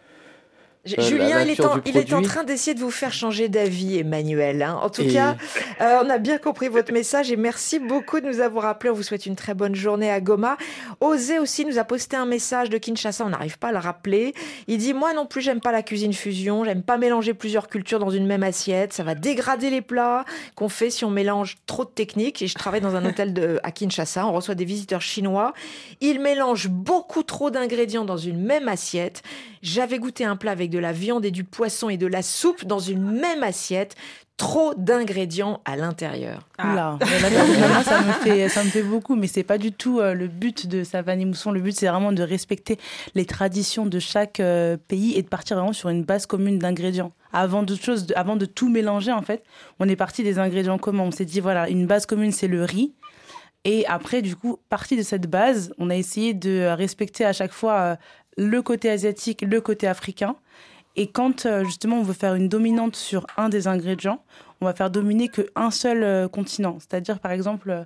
euh, 0.86 1.02
Julien, 1.02 1.42
il, 1.42 1.50
est 1.50 1.60
en, 1.60 1.80
il 1.86 1.96
est 1.96 2.12
en, 2.12 2.22
train 2.22 2.42
d'essayer 2.42 2.74
de 2.74 2.80
vous 2.80 2.90
faire 2.90 3.12
changer 3.12 3.48
d'avis, 3.48 3.98
Emmanuel. 3.98 4.62
Hein. 4.62 4.80
En 4.82 4.90
tout 4.90 5.06
cas, 5.06 5.36
euh, 5.80 6.02
on 6.04 6.10
a 6.10 6.18
bien 6.18 6.38
compris 6.38 6.66
votre 6.66 6.92
message 6.92 7.30
et 7.30 7.36
merci 7.36 7.78
beaucoup 7.78 8.18
de 8.18 8.26
nous 8.26 8.40
avoir 8.40 8.64
appelés. 8.66 8.90
On 8.90 8.94
vous 8.94 9.04
souhaite 9.04 9.26
une 9.26 9.36
très 9.36 9.54
bonne 9.54 9.76
journée 9.76 10.10
à 10.10 10.20
Goma. 10.20 10.56
Osé 11.00 11.38
aussi 11.38 11.64
nous 11.64 11.78
a 11.78 11.84
posté 11.84 12.16
un 12.16 12.26
message 12.26 12.68
de 12.68 12.78
Kinshasa, 12.78 13.24
on 13.24 13.28
n'arrive 13.28 13.58
pas 13.58 13.68
à 13.68 13.72
le 13.72 13.78
rappeler. 13.78 14.34
Il 14.66 14.78
dit 14.78 14.92
Moi 14.92 15.14
non 15.14 15.24
plus, 15.24 15.40
j'aime 15.40 15.60
pas 15.60 15.70
la 15.70 15.84
cuisine 15.84 16.12
fusion, 16.12 16.64
j'aime 16.64 16.82
pas 16.82 16.98
mélanger 16.98 17.32
plusieurs 17.32 17.68
cultures 17.68 18.00
dans 18.00 18.10
une 18.10 18.26
même 18.26 18.42
assiette. 18.42 18.92
Ça 18.92 19.04
va 19.04 19.14
dégrader 19.14 19.70
les 19.70 19.82
plats 19.82 20.24
qu'on 20.56 20.68
fait 20.68 20.90
si 20.90 21.04
on 21.04 21.10
mélange 21.10 21.58
trop 21.66 21.84
de 21.84 21.90
techniques. 21.90 22.42
Et 22.42 22.48
je 22.48 22.54
travaille 22.56 22.80
dans 22.80 22.96
un 22.96 23.04
hôtel 23.04 23.32
de, 23.32 23.60
à 23.62 23.70
Kinshasa, 23.70 24.26
on 24.26 24.32
reçoit 24.32 24.56
des 24.56 24.64
visiteurs 24.64 25.00
chinois. 25.00 25.52
Ils 26.00 26.18
mélangent 26.18 26.68
beaucoup 26.68 27.22
trop 27.22 27.52
d'ingrédients 27.52 28.04
dans 28.04 28.16
une 28.16 28.42
même 28.42 28.66
assiette. 28.66 29.22
J'avais 29.62 30.00
goûté 30.00 30.24
un 30.24 30.34
plat 30.34 30.50
avec 30.50 30.71
de 30.72 30.78
la 30.80 30.92
viande 30.92 31.24
et 31.24 31.30
du 31.30 31.44
poisson 31.44 31.88
et 31.88 31.96
de 31.96 32.08
la 32.08 32.22
soupe 32.22 32.64
dans 32.64 32.80
une 32.80 33.08
même 33.12 33.44
assiette 33.44 33.94
trop 34.36 34.74
d'ingrédients 34.74 35.60
à 35.64 35.76
l'intérieur. 35.76 36.48
Ah. 36.58 36.98
ça 37.84 38.00
me 38.00 38.12
fait 38.24 38.48
ça 38.48 38.64
me 38.64 38.70
fait 38.70 38.82
beaucoup, 38.82 39.14
mais 39.14 39.28
c'est 39.28 39.44
pas 39.44 39.58
du 39.58 39.70
tout 39.70 40.00
euh, 40.00 40.14
le 40.14 40.26
but 40.26 40.66
de 40.66 40.82
Savani 40.82 41.26
Mousson. 41.26 41.52
Le 41.52 41.60
but 41.60 41.76
c'est 41.76 41.86
vraiment 41.86 42.10
de 42.10 42.22
respecter 42.22 42.78
les 43.14 43.24
traditions 43.24 43.86
de 43.86 44.00
chaque 44.00 44.40
euh, 44.40 44.76
pays 44.88 45.14
et 45.16 45.22
de 45.22 45.28
partir 45.28 45.56
vraiment 45.56 45.72
sur 45.72 45.90
une 45.90 46.02
base 46.02 46.26
commune 46.26 46.58
d'ingrédients. 46.58 47.12
Avant 47.32 47.62
de 47.62 47.74
choses, 47.76 48.06
avant 48.16 48.36
de 48.36 48.46
tout 48.46 48.68
mélanger 48.68 49.12
en 49.12 49.22
fait, 49.22 49.44
on 49.78 49.88
est 49.88 49.96
parti 49.96 50.24
des 50.24 50.40
ingrédients 50.40 50.78
communs. 50.78 51.04
On 51.04 51.12
s'est 51.12 51.24
dit 51.24 51.38
voilà 51.38 51.68
une 51.68 51.86
base 51.86 52.06
commune 52.06 52.32
c'est 52.32 52.48
le 52.48 52.64
riz. 52.64 52.94
Et 53.64 53.86
après, 53.86 54.22
du 54.22 54.34
coup, 54.34 54.58
parti 54.68 54.96
de 54.96 55.02
cette 55.02 55.30
base, 55.30 55.72
on 55.78 55.88
a 55.88 55.94
essayé 55.94 56.34
de 56.34 56.66
respecter 56.76 57.24
à 57.24 57.32
chaque 57.32 57.52
fois 57.52 57.78
euh, 57.78 57.96
le 58.36 58.60
côté 58.60 58.90
asiatique, 58.90 59.42
le 59.42 59.60
côté 59.60 59.86
africain. 59.86 60.36
Et 60.96 61.06
quand 61.06 61.46
euh, 61.46 61.64
justement 61.64 61.96
on 61.96 62.02
veut 62.02 62.12
faire 62.12 62.34
une 62.34 62.48
dominante 62.48 62.96
sur 62.96 63.26
un 63.36 63.48
des 63.48 63.66
ingrédients, 63.68 64.22
on 64.60 64.66
va 64.66 64.74
faire 64.74 64.90
dominer 64.90 65.28
qu'un 65.28 65.70
seul 65.70 66.02
euh, 66.02 66.28
continent. 66.28 66.78
C'est-à-dire 66.80 67.18
par 67.18 67.32
exemple, 67.32 67.70
euh, 67.70 67.84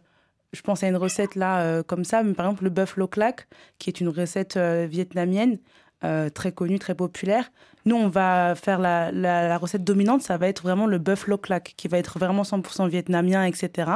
je 0.53 0.61
pense 0.63 0.83
à 0.83 0.89
une 0.89 0.97
recette 0.97 1.35
là 1.35 1.83
comme 1.83 2.05
ça, 2.05 2.23
mais 2.23 2.33
par 2.33 2.47
exemple 2.47 2.65
le 2.65 2.71
bœuf 2.71 2.97
clac, 3.11 3.49
qui 3.79 3.91
est 3.91 4.01
une 4.01 4.09
recette 4.09 4.57
vietnamienne 4.57 5.59
très 6.01 6.53
connue, 6.53 6.79
très 6.79 6.95
populaire. 6.95 7.51
Nous, 7.85 7.97
on 7.97 8.09
va 8.09 8.55
faire 8.55 8.79
la, 8.79 9.59
recette 9.59 9.85
dominante, 9.85 10.23
ça 10.23 10.39
va 10.39 10.49
être 10.49 10.63
vraiment 10.63 10.87
le 10.87 10.99
bœuf 10.99 11.27
clac, 11.43 11.75
qui 11.77 11.89
va 11.89 11.99
être 11.99 12.19
vraiment 12.19 12.43
100% 12.43 12.89
vietnamien, 12.89 13.45
etc. 13.45 13.91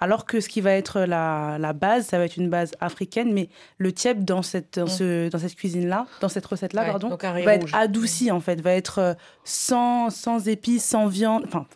Alors 0.00 0.24
que 0.24 0.40
ce 0.40 0.48
qui 0.48 0.60
va 0.60 0.72
être 0.72 1.00
la, 1.00 1.56
la, 1.58 1.72
base, 1.72 2.06
ça 2.06 2.18
va 2.18 2.24
être 2.24 2.36
une 2.36 2.50
base 2.50 2.72
africaine, 2.80 3.32
mais 3.32 3.48
le 3.78 3.92
tiep 3.92 4.24
dans 4.24 4.42
cette, 4.42 4.78
dans, 4.78 4.86
mm. 4.86 4.88
ce, 4.88 5.28
dans 5.28 5.38
cette 5.38 5.54
cuisine-là, 5.54 6.06
dans 6.20 6.28
cette 6.28 6.46
recette-là, 6.46 6.84
pardon, 6.84 7.16
va 7.16 7.54
être 7.54 7.74
adouci 7.74 8.30
en 8.30 8.40
fait, 8.40 8.60
va 8.60 8.72
être 8.72 8.98
euh, 8.98 9.14
sans, 9.44 10.10
sans 10.10 10.48
épices, 10.48 10.84
sans 10.84 11.06
viande, 11.06 11.44
enfin, 11.46 11.66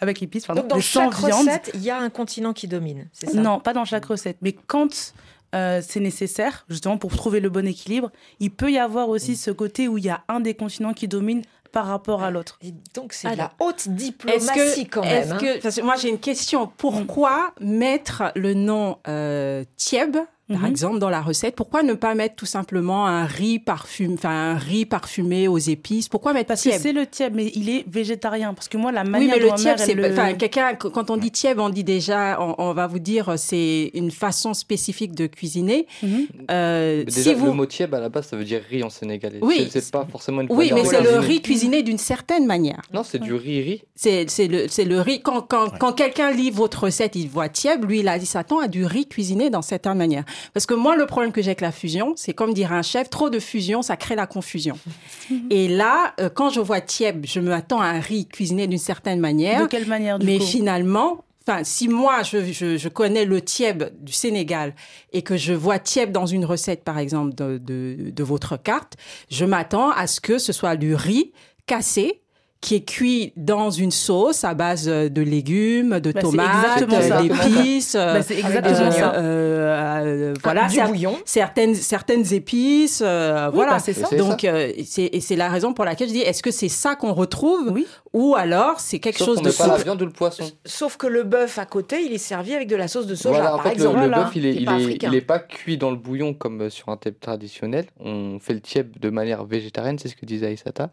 avec 0.00 0.22
épices, 0.22 0.46
pardon, 0.46 0.62
Donc 0.62 0.70
dans 0.70 0.80
chaque 0.80 1.14
recette, 1.14 1.70
il 1.74 1.82
y 1.82 1.90
a 1.90 1.98
un 1.98 2.10
continent 2.10 2.52
qui 2.52 2.68
domine, 2.68 3.08
c'est 3.12 3.30
ça? 3.30 3.40
Non, 3.40 3.60
pas 3.60 3.72
dans 3.72 3.84
chaque 3.84 4.04
recette, 4.04 4.38
mais 4.42 4.52
quand 4.52 5.14
euh, 5.54 5.82
c'est 5.86 6.00
nécessaire, 6.00 6.64
justement, 6.68 6.96
pour 6.96 7.14
trouver 7.16 7.40
le 7.40 7.50
bon 7.50 7.66
équilibre, 7.66 8.10
il 8.38 8.50
peut 8.50 8.70
y 8.70 8.78
avoir 8.78 9.08
aussi 9.08 9.32
mm. 9.32 9.36
ce 9.36 9.50
côté 9.50 9.88
où 9.88 9.98
il 9.98 10.04
y 10.04 10.10
a 10.10 10.22
un 10.28 10.40
des 10.40 10.54
continents 10.54 10.92
qui 10.92 11.08
domine 11.08 11.42
par 11.72 11.86
rapport 11.86 12.22
à 12.22 12.30
l'autre. 12.30 12.58
Donc 12.94 13.12
c'est 13.12 13.34
la 13.36 13.52
haute 13.60 13.88
diplomatie 13.88 14.86
quand 14.86 15.02
même. 15.02 15.32
Hein. 15.32 15.38
Que, 15.38 15.82
moi 15.82 15.94
j'ai 15.96 16.08
une 16.08 16.18
question. 16.18 16.70
Pourquoi 16.76 17.54
mettre 17.60 18.32
le 18.34 18.54
nom 18.54 18.98
euh, 19.08 19.64
Tieb 19.76 20.16
par 20.50 20.62
mhm. 20.62 20.66
exemple, 20.66 20.98
dans 20.98 21.10
la 21.10 21.20
recette, 21.20 21.54
pourquoi 21.54 21.82
ne 21.84 21.94
pas 21.94 22.14
mettre 22.14 22.34
tout 22.34 22.46
simplement 22.46 23.06
un 23.06 23.24
riz 23.24 23.60
parfumé, 23.60 24.14
enfin 24.14 24.52
un 24.52 24.56
riz 24.56 24.84
parfumé 24.84 25.46
aux 25.46 25.58
épices? 25.58 26.08
Pourquoi 26.08 26.32
mettre 26.32 26.48
Parce 26.48 26.64
que 26.64 26.72
c'est 26.72 26.92
le 26.92 27.06
tieb, 27.06 27.34
mais 27.36 27.52
il 27.54 27.68
est 27.70 27.84
végétarien. 27.88 28.52
Parce 28.52 28.68
que 28.68 28.76
moi, 28.76 28.90
la 28.90 29.04
manière 29.04 29.36
oui, 29.36 29.40
mais 29.42 29.50
le 29.50 29.76
c'est, 29.76 30.12
enfin, 30.12 30.34
quelqu'un, 30.34 30.74
quand 30.74 31.10
on 31.10 31.16
dit 31.16 31.30
tieb, 31.30 31.60
on 31.60 31.68
dit 31.68 31.84
déjà, 31.84 32.40
on, 32.40 32.72
va 32.72 32.88
vous 32.88 32.98
dire, 32.98 33.34
c'est 33.36 33.90
une 33.94 34.10
façon 34.10 34.52
spécifique 34.52 35.14
de 35.14 35.26
cuisiner. 35.26 35.86
Mhm. 36.02 36.26
Euh, 36.50 37.04
déjà, 37.04 37.32
le 37.32 37.52
mot 37.52 37.66
tieb 37.66 37.94
à 37.94 38.00
la 38.00 38.08
base, 38.08 38.26
ça 38.26 38.36
veut 38.36 38.44
dire 38.44 38.62
riz 38.68 38.82
en 38.82 38.90
sénégalais. 38.90 39.38
Oui, 39.42 39.68
c'est, 39.70 39.88
pas 39.90 40.06
forcément 40.10 40.40
une. 40.40 40.48
Oui, 40.50 40.72
mais 40.74 40.84
c'est 40.84 41.00
le 41.00 41.18
riz 41.18 41.42
cuisiné 41.42 41.82
d'une 41.82 41.98
certaine 41.98 42.46
manière. 42.46 42.82
Non, 42.92 43.04
c'est 43.04 43.20
du 43.20 43.34
riz 43.34 43.62
riz. 43.62 43.82
C'est, 43.94 44.26
le, 44.48 44.66
c'est 44.68 44.84
le 44.84 45.00
riz. 45.00 45.20
Quand, 45.22 45.42
quand, 45.42 45.78
quand 45.78 45.92
quelqu'un 45.92 46.32
lit 46.32 46.50
votre 46.50 46.84
recette, 46.84 47.14
il 47.14 47.28
voit 47.28 47.48
tieb, 47.48 47.84
lui, 47.84 48.00
il 48.00 48.08
a 48.08 48.18
dit 48.18 48.26
s'attend 48.26 48.58
à 48.58 48.68
du 48.68 48.84
riz 48.84 49.06
cuisiné 49.06 49.50
dans 49.50 49.62
certaine 49.62 49.96
manière. 49.96 50.24
Parce 50.52 50.66
que 50.66 50.74
moi, 50.74 50.96
le 50.96 51.06
problème 51.06 51.32
que 51.32 51.42
j'ai 51.42 51.48
avec 51.48 51.60
la 51.60 51.72
fusion, 51.72 52.14
c'est 52.16 52.32
comme 52.32 52.54
dirait 52.54 52.74
un 52.74 52.82
chef, 52.82 53.10
trop 53.10 53.30
de 53.30 53.38
fusion, 53.38 53.82
ça 53.82 53.96
crée 53.96 54.14
la 54.14 54.26
confusion. 54.26 54.78
Et 55.50 55.68
là, 55.68 56.14
euh, 56.20 56.28
quand 56.28 56.50
je 56.50 56.60
vois 56.60 56.80
tieb, 56.80 57.24
je 57.26 57.40
me 57.40 57.52
attends 57.52 57.80
à 57.80 57.86
un 57.86 58.00
riz 58.00 58.26
cuisiné 58.26 58.66
d'une 58.66 58.78
certaine 58.78 59.20
manière. 59.20 59.62
De 59.62 59.66
quelle 59.66 59.86
manière 59.86 60.18
du 60.18 60.26
Mais 60.26 60.40
finalement, 60.40 61.24
Enfin, 61.48 61.64
si 61.64 61.88
moi 61.88 62.22
je, 62.22 62.52
je, 62.76 62.88
connais 62.88 63.24
le 63.24 63.40
tieb 63.40 63.84
du 63.98 64.12
Sénégal 64.12 64.74
et 65.12 65.22
que 65.22 65.38
je 65.38 65.54
vois 65.54 65.78
tieb 65.78 66.12
dans 66.12 66.26
une 66.26 66.44
recette, 66.44 66.84
par 66.84 66.98
exemple, 66.98 67.34
de, 67.34 67.56
de, 67.56 68.10
de 68.10 68.22
votre 68.22 68.58
carte, 68.58 68.96
je 69.30 69.46
m'attends 69.46 69.90
à 69.90 70.06
ce 70.06 70.20
que 70.20 70.38
ce 70.38 70.52
soit 70.52 70.76
du 70.76 70.94
riz 70.94 71.32
cassé 71.66 72.20
qui 72.60 72.74
est 72.74 72.84
cuit 72.84 73.32
dans 73.36 73.70
une 73.70 73.90
sauce 73.90 74.44
à 74.44 74.52
base 74.52 74.84
de 74.86 75.22
légumes, 75.22 75.98
de 75.98 76.12
Bah, 76.12 76.20
c'est 76.22 76.28
tomates, 76.30 77.02
ça. 77.08 77.22
d'épices. 77.22 77.94
Bah, 77.96 78.22
c'est 78.22 78.38
exactement 78.38 78.80
euh, 78.86 78.90
ça. 78.90 79.14
euh, 79.14 80.04
euh, 80.04 80.34
voilà, 80.44 80.68
du 80.68 80.76
cer- 80.76 80.86
bouillon. 80.88 81.16
certaines 81.24 81.74
certaines 81.74 82.34
épices. 82.34 83.02
euh, 83.02 83.46
Oui, 83.48 83.52
voilà, 83.54 83.72
bah, 83.72 83.78
c'est 83.78 83.94
ça. 83.94 84.06
C'est 84.10 84.16
Donc 84.16 84.44
euh, 84.44 84.72
c'est 84.84 85.04
et 85.10 85.20
c'est 85.22 85.36
la 85.36 85.48
raison 85.48 85.72
pour 85.72 85.86
laquelle 85.86 86.08
je 86.08 86.12
dis 86.12 86.20
est-ce 86.20 86.42
que 86.42 86.50
c'est 86.50 86.68
ça 86.68 86.96
qu'on 86.96 87.14
retrouve 87.14 87.70
Oui. 87.72 87.86
ou 88.12 88.34
alors 88.36 88.78
c'est 88.78 88.98
quelque 88.98 89.18
Sauf 89.20 89.28
chose 89.28 89.36
qu'on 89.38 89.44
de 89.44 89.52
pas 89.52 89.66
la 89.66 89.76
viande 89.78 90.02
ou 90.02 90.04
le 90.04 90.12
poisson. 90.12 90.44
Sauf 90.66 90.98
que 90.98 91.06
le 91.06 91.22
bœuf 91.22 91.58
à 91.58 91.64
côté, 91.64 92.02
il 92.04 92.12
est 92.12 92.18
servi 92.18 92.52
avec 92.54 92.68
de 92.68 92.76
la 92.76 92.88
sauce 92.88 93.06
de 93.06 93.14
soja, 93.14 93.36
Voilà, 93.36 93.54
en 93.54 93.56
par 93.56 93.64
fait, 93.64 93.70
le- 93.70 93.74
exemple. 93.76 94.00
le, 94.00 94.06
Voilà. 94.08 94.24
bœuf, 94.24 94.32
il 94.36 94.44
est, 94.44 94.54
il, 94.54 94.64
pas 94.66 94.78
est, 94.78 95.02
il 95.02 95.14
est 95.14 95.20
pas 95.22 95.38
cuit 95.38 95.78
dans 95.78 95.90
le 95.90 95.96
bouillon 95.96 96.34
comme 96.34 96.60
euh, 96.60 96.68
sur 96.70 96.90
un 96.90 96.98
thème 96.98 97.14
traditionnel. 97.18 97.86
On 97.98 98.38
fait 98.38 98.52
le 98.52 98.60
tieb 98.60 98.98
de 99.00 99.08
manière 99.08 99.44
végétarienne, 99.44 99.98
c'est 99.98 100.08
ce 100.08 100.16
que 100.16 100.26
disait 100.26 100.48
Aïsata. 100.48 100.90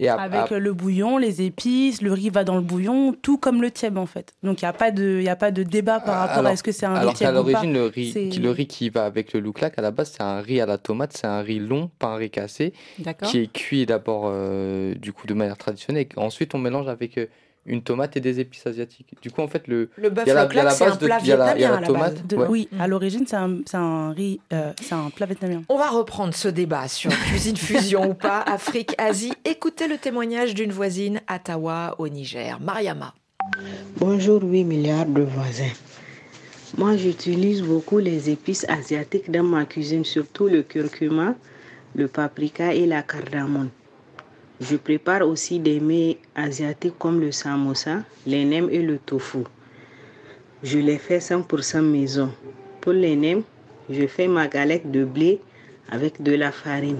Et 0.00 0.08
Avec 0.08 0.50
le 0.50 0.72
bouillon, 0.72 1.18
les 1.18 1.42
épices, 1.42 2.02
le 2.02 2.12
riz 2.12 2.30
va 2.30 2.44
dans 2.44 2.54
le 2.54 2.60
bouillon, 2.60 3.12
tout 3.20 3.36
comme 3.36 3.60
le 3.60 3.70
tieb 3.72 3.98
en 3.98 4.06
fait. 4.06 4.32
Donc 4.44 4.62
il 4.62 4.64
n'y 4.64 4.68
a, 4.68 4.72
pas 4.72 4.92
de- 4.92 5.20
y 5.20 5.28
a 5.28 5.34
pas 5.34 5.50
de 5.50 5.64
débat 5.64 5.98
par 5.98 6.18
rapport 6.20 6.36
alors- 6.38 6.50
à 6.50 6.52
est-ce 6.52 6.62
que 6.62 6.70
c'est 6.70 6.86
un 6.86 6.94
riz 6.94 7.00
alors 7.00 7.14
qu'à 7.14 7.32
l'origine, 7.32 7.72
le 7.72 7.86
riz, 7.86 8.38
le 8.40 8.50
riz 8.50 8.66
qui 8.68 8.90
va 8.90 9.04
avec 9.06 9.32
le 9.32 9.40
louklac, 9.40 9.76
à 9.76 9.82
la 9.82 9.90
base, 9.90 10.12
c'est 10.16 10.22
un 10.22 10.40
riz 10.40 10.60
à 10.60 10.66
la 10.66 10.78
tomate, 10.78 11.16
c'est 11.16 11.26
un 11.26 11.40
riz 11.40 11.58
long, 11.58 11.90
pas 11.98 12.08
un 12.08 12.16
riz 12.16 12.30
cassé, 12.30 12.72
qui 13.24 13.38
est 13.40 13.52
cuit 13.52 13.86
d'abord 13.86 14.24
euh, 14.26 14.94
du 14.94 15.12
coup 15.12 15.26
de 15.26 15.34
manière 15.34 15.56
traditionnelle. 15.58 16.06
Et 16.16 16.18
ensuite, 16.20 16.54
on 16.54 16.58
mélange 16.58 16.86
avec 16.88 17.18
euh, 17.18 17.26
une 17.68 17.82
tomate 17.82 18.16
et 18.16 18.20
des 18.20 18.40
épices 18.40 18.66
asiatiques. 18.66 19.08
Du 19.22 19.30
coup, 19.30 19.42
en 19.42 19.46
fait, 19.48 19.68
le, 19.68 19.90
Le 19.96 20.10
bœuf 20.10 20.24
c'est 20.26 20.32
un 20.32 20.46
base 20.46 20.98
de- 20.98 21.06
plat 21.06 21.18
il 21.20 21.28
y 21.28 21.32
a 21.32 21.36
la- 21.36 21.54
il 21.56 21.60
y 21.60 21.64
a 21.64 21.68
vietnamien 21.68 21.70
la 21.70 21.76
à 21.76 21.80
la 21.80 21.86
tomate. 21.86 22.14
base. 22.14 22.26
De- 22.26 22.36
Ouais. 22.36 22.46
Oui, 22.48 22.68
Mm. 22.72 22.80
à 22.80 22.86
l'origine, 22.88 23.24
c'est 23.26 23.36
un, 23.36 23.58
c'est 23.66 23.76
un 23.76 24.10
riz, 24.12 24.40
euh, 24.52 24.72
c'est 24.82 24.94
un 24.94 25.10
plat 25.10 25.26
vietnamien. 25.26 25.62
On 25.68 25.76
va 25.76 25.88
reprendre 25.90 26.34
ce 26.34 26.48
débat 26.48 26.88
sur 26.88 27.10
cuisine 27.28 27.56
fusion 27.56 28.10
ou 28.10 28.14
pas, 28.14 28.40
Afrique, 28.40 28.94
Asie. 28.98 29.32
Écoutez 29.44 29.86
le 29.86 29.98
témoignage 29.98 30.54
d'une 30.54 30.72
voisine, 30.72 31.20
Ottawa, 31.32 31.94
au 31.98 32.08
Niger, 32.08 32.58
Mariama. 32.60 33.14
Bonjour 33.98 34.42
8 34.42 34.64
milliards 34.64 35.06
de 35.06 35.22
voisins. 35.22 35.72
Moi, 36.76 36.96
j'utilise 36.96 37.62
beaucoup 37.62 37.98
les 37.98 38.30
épices 38.30 38.66
asiatiques 38.68 39.30
dans 39.30 39.42
ma 39.42 39.64
cuisine, 39.64 40.04
surtout 40.04 40.48
le 40.48 40.62
curcuma, 40.62 41.34
le 41.94 42.08
paprika 42.08 42.74
et 42.74 42.86
la 42.86 43.02
cardamome. 43.02 43.70
Je 44.60 44.76
prépare 44.76 45.22
aussi 45.22 45.60
des 45.60 45.78
mets 45.78 46.18
asiatiques 46.34 46.98
comme 46.98 47.20
le 47.20 47.30
samosa, 47.30 48.02
les 48.26 48.44
nems 48.44 48.68
et 48.70 48.82
le 48.82 48.98
tofu. 48.98 49.44
Je 50.64 50.78
les 50.78 50.98
fais 50.98 51.18
100% 51.18 51.80
maison. 51.82 52.32
Pour 52.80 52.92
les 52.92 53.14
nems, 53.14 53.42
je 53.88 54.06
fais 54.06 54.26
ma 54.26 54.48
galette 54.48 54.90
de 54.90 55.04
blé 55.04 55.40
avec 55.90 56.20
de 56.22 56.34
la 56.34 56.50
farine. 56.50 56.98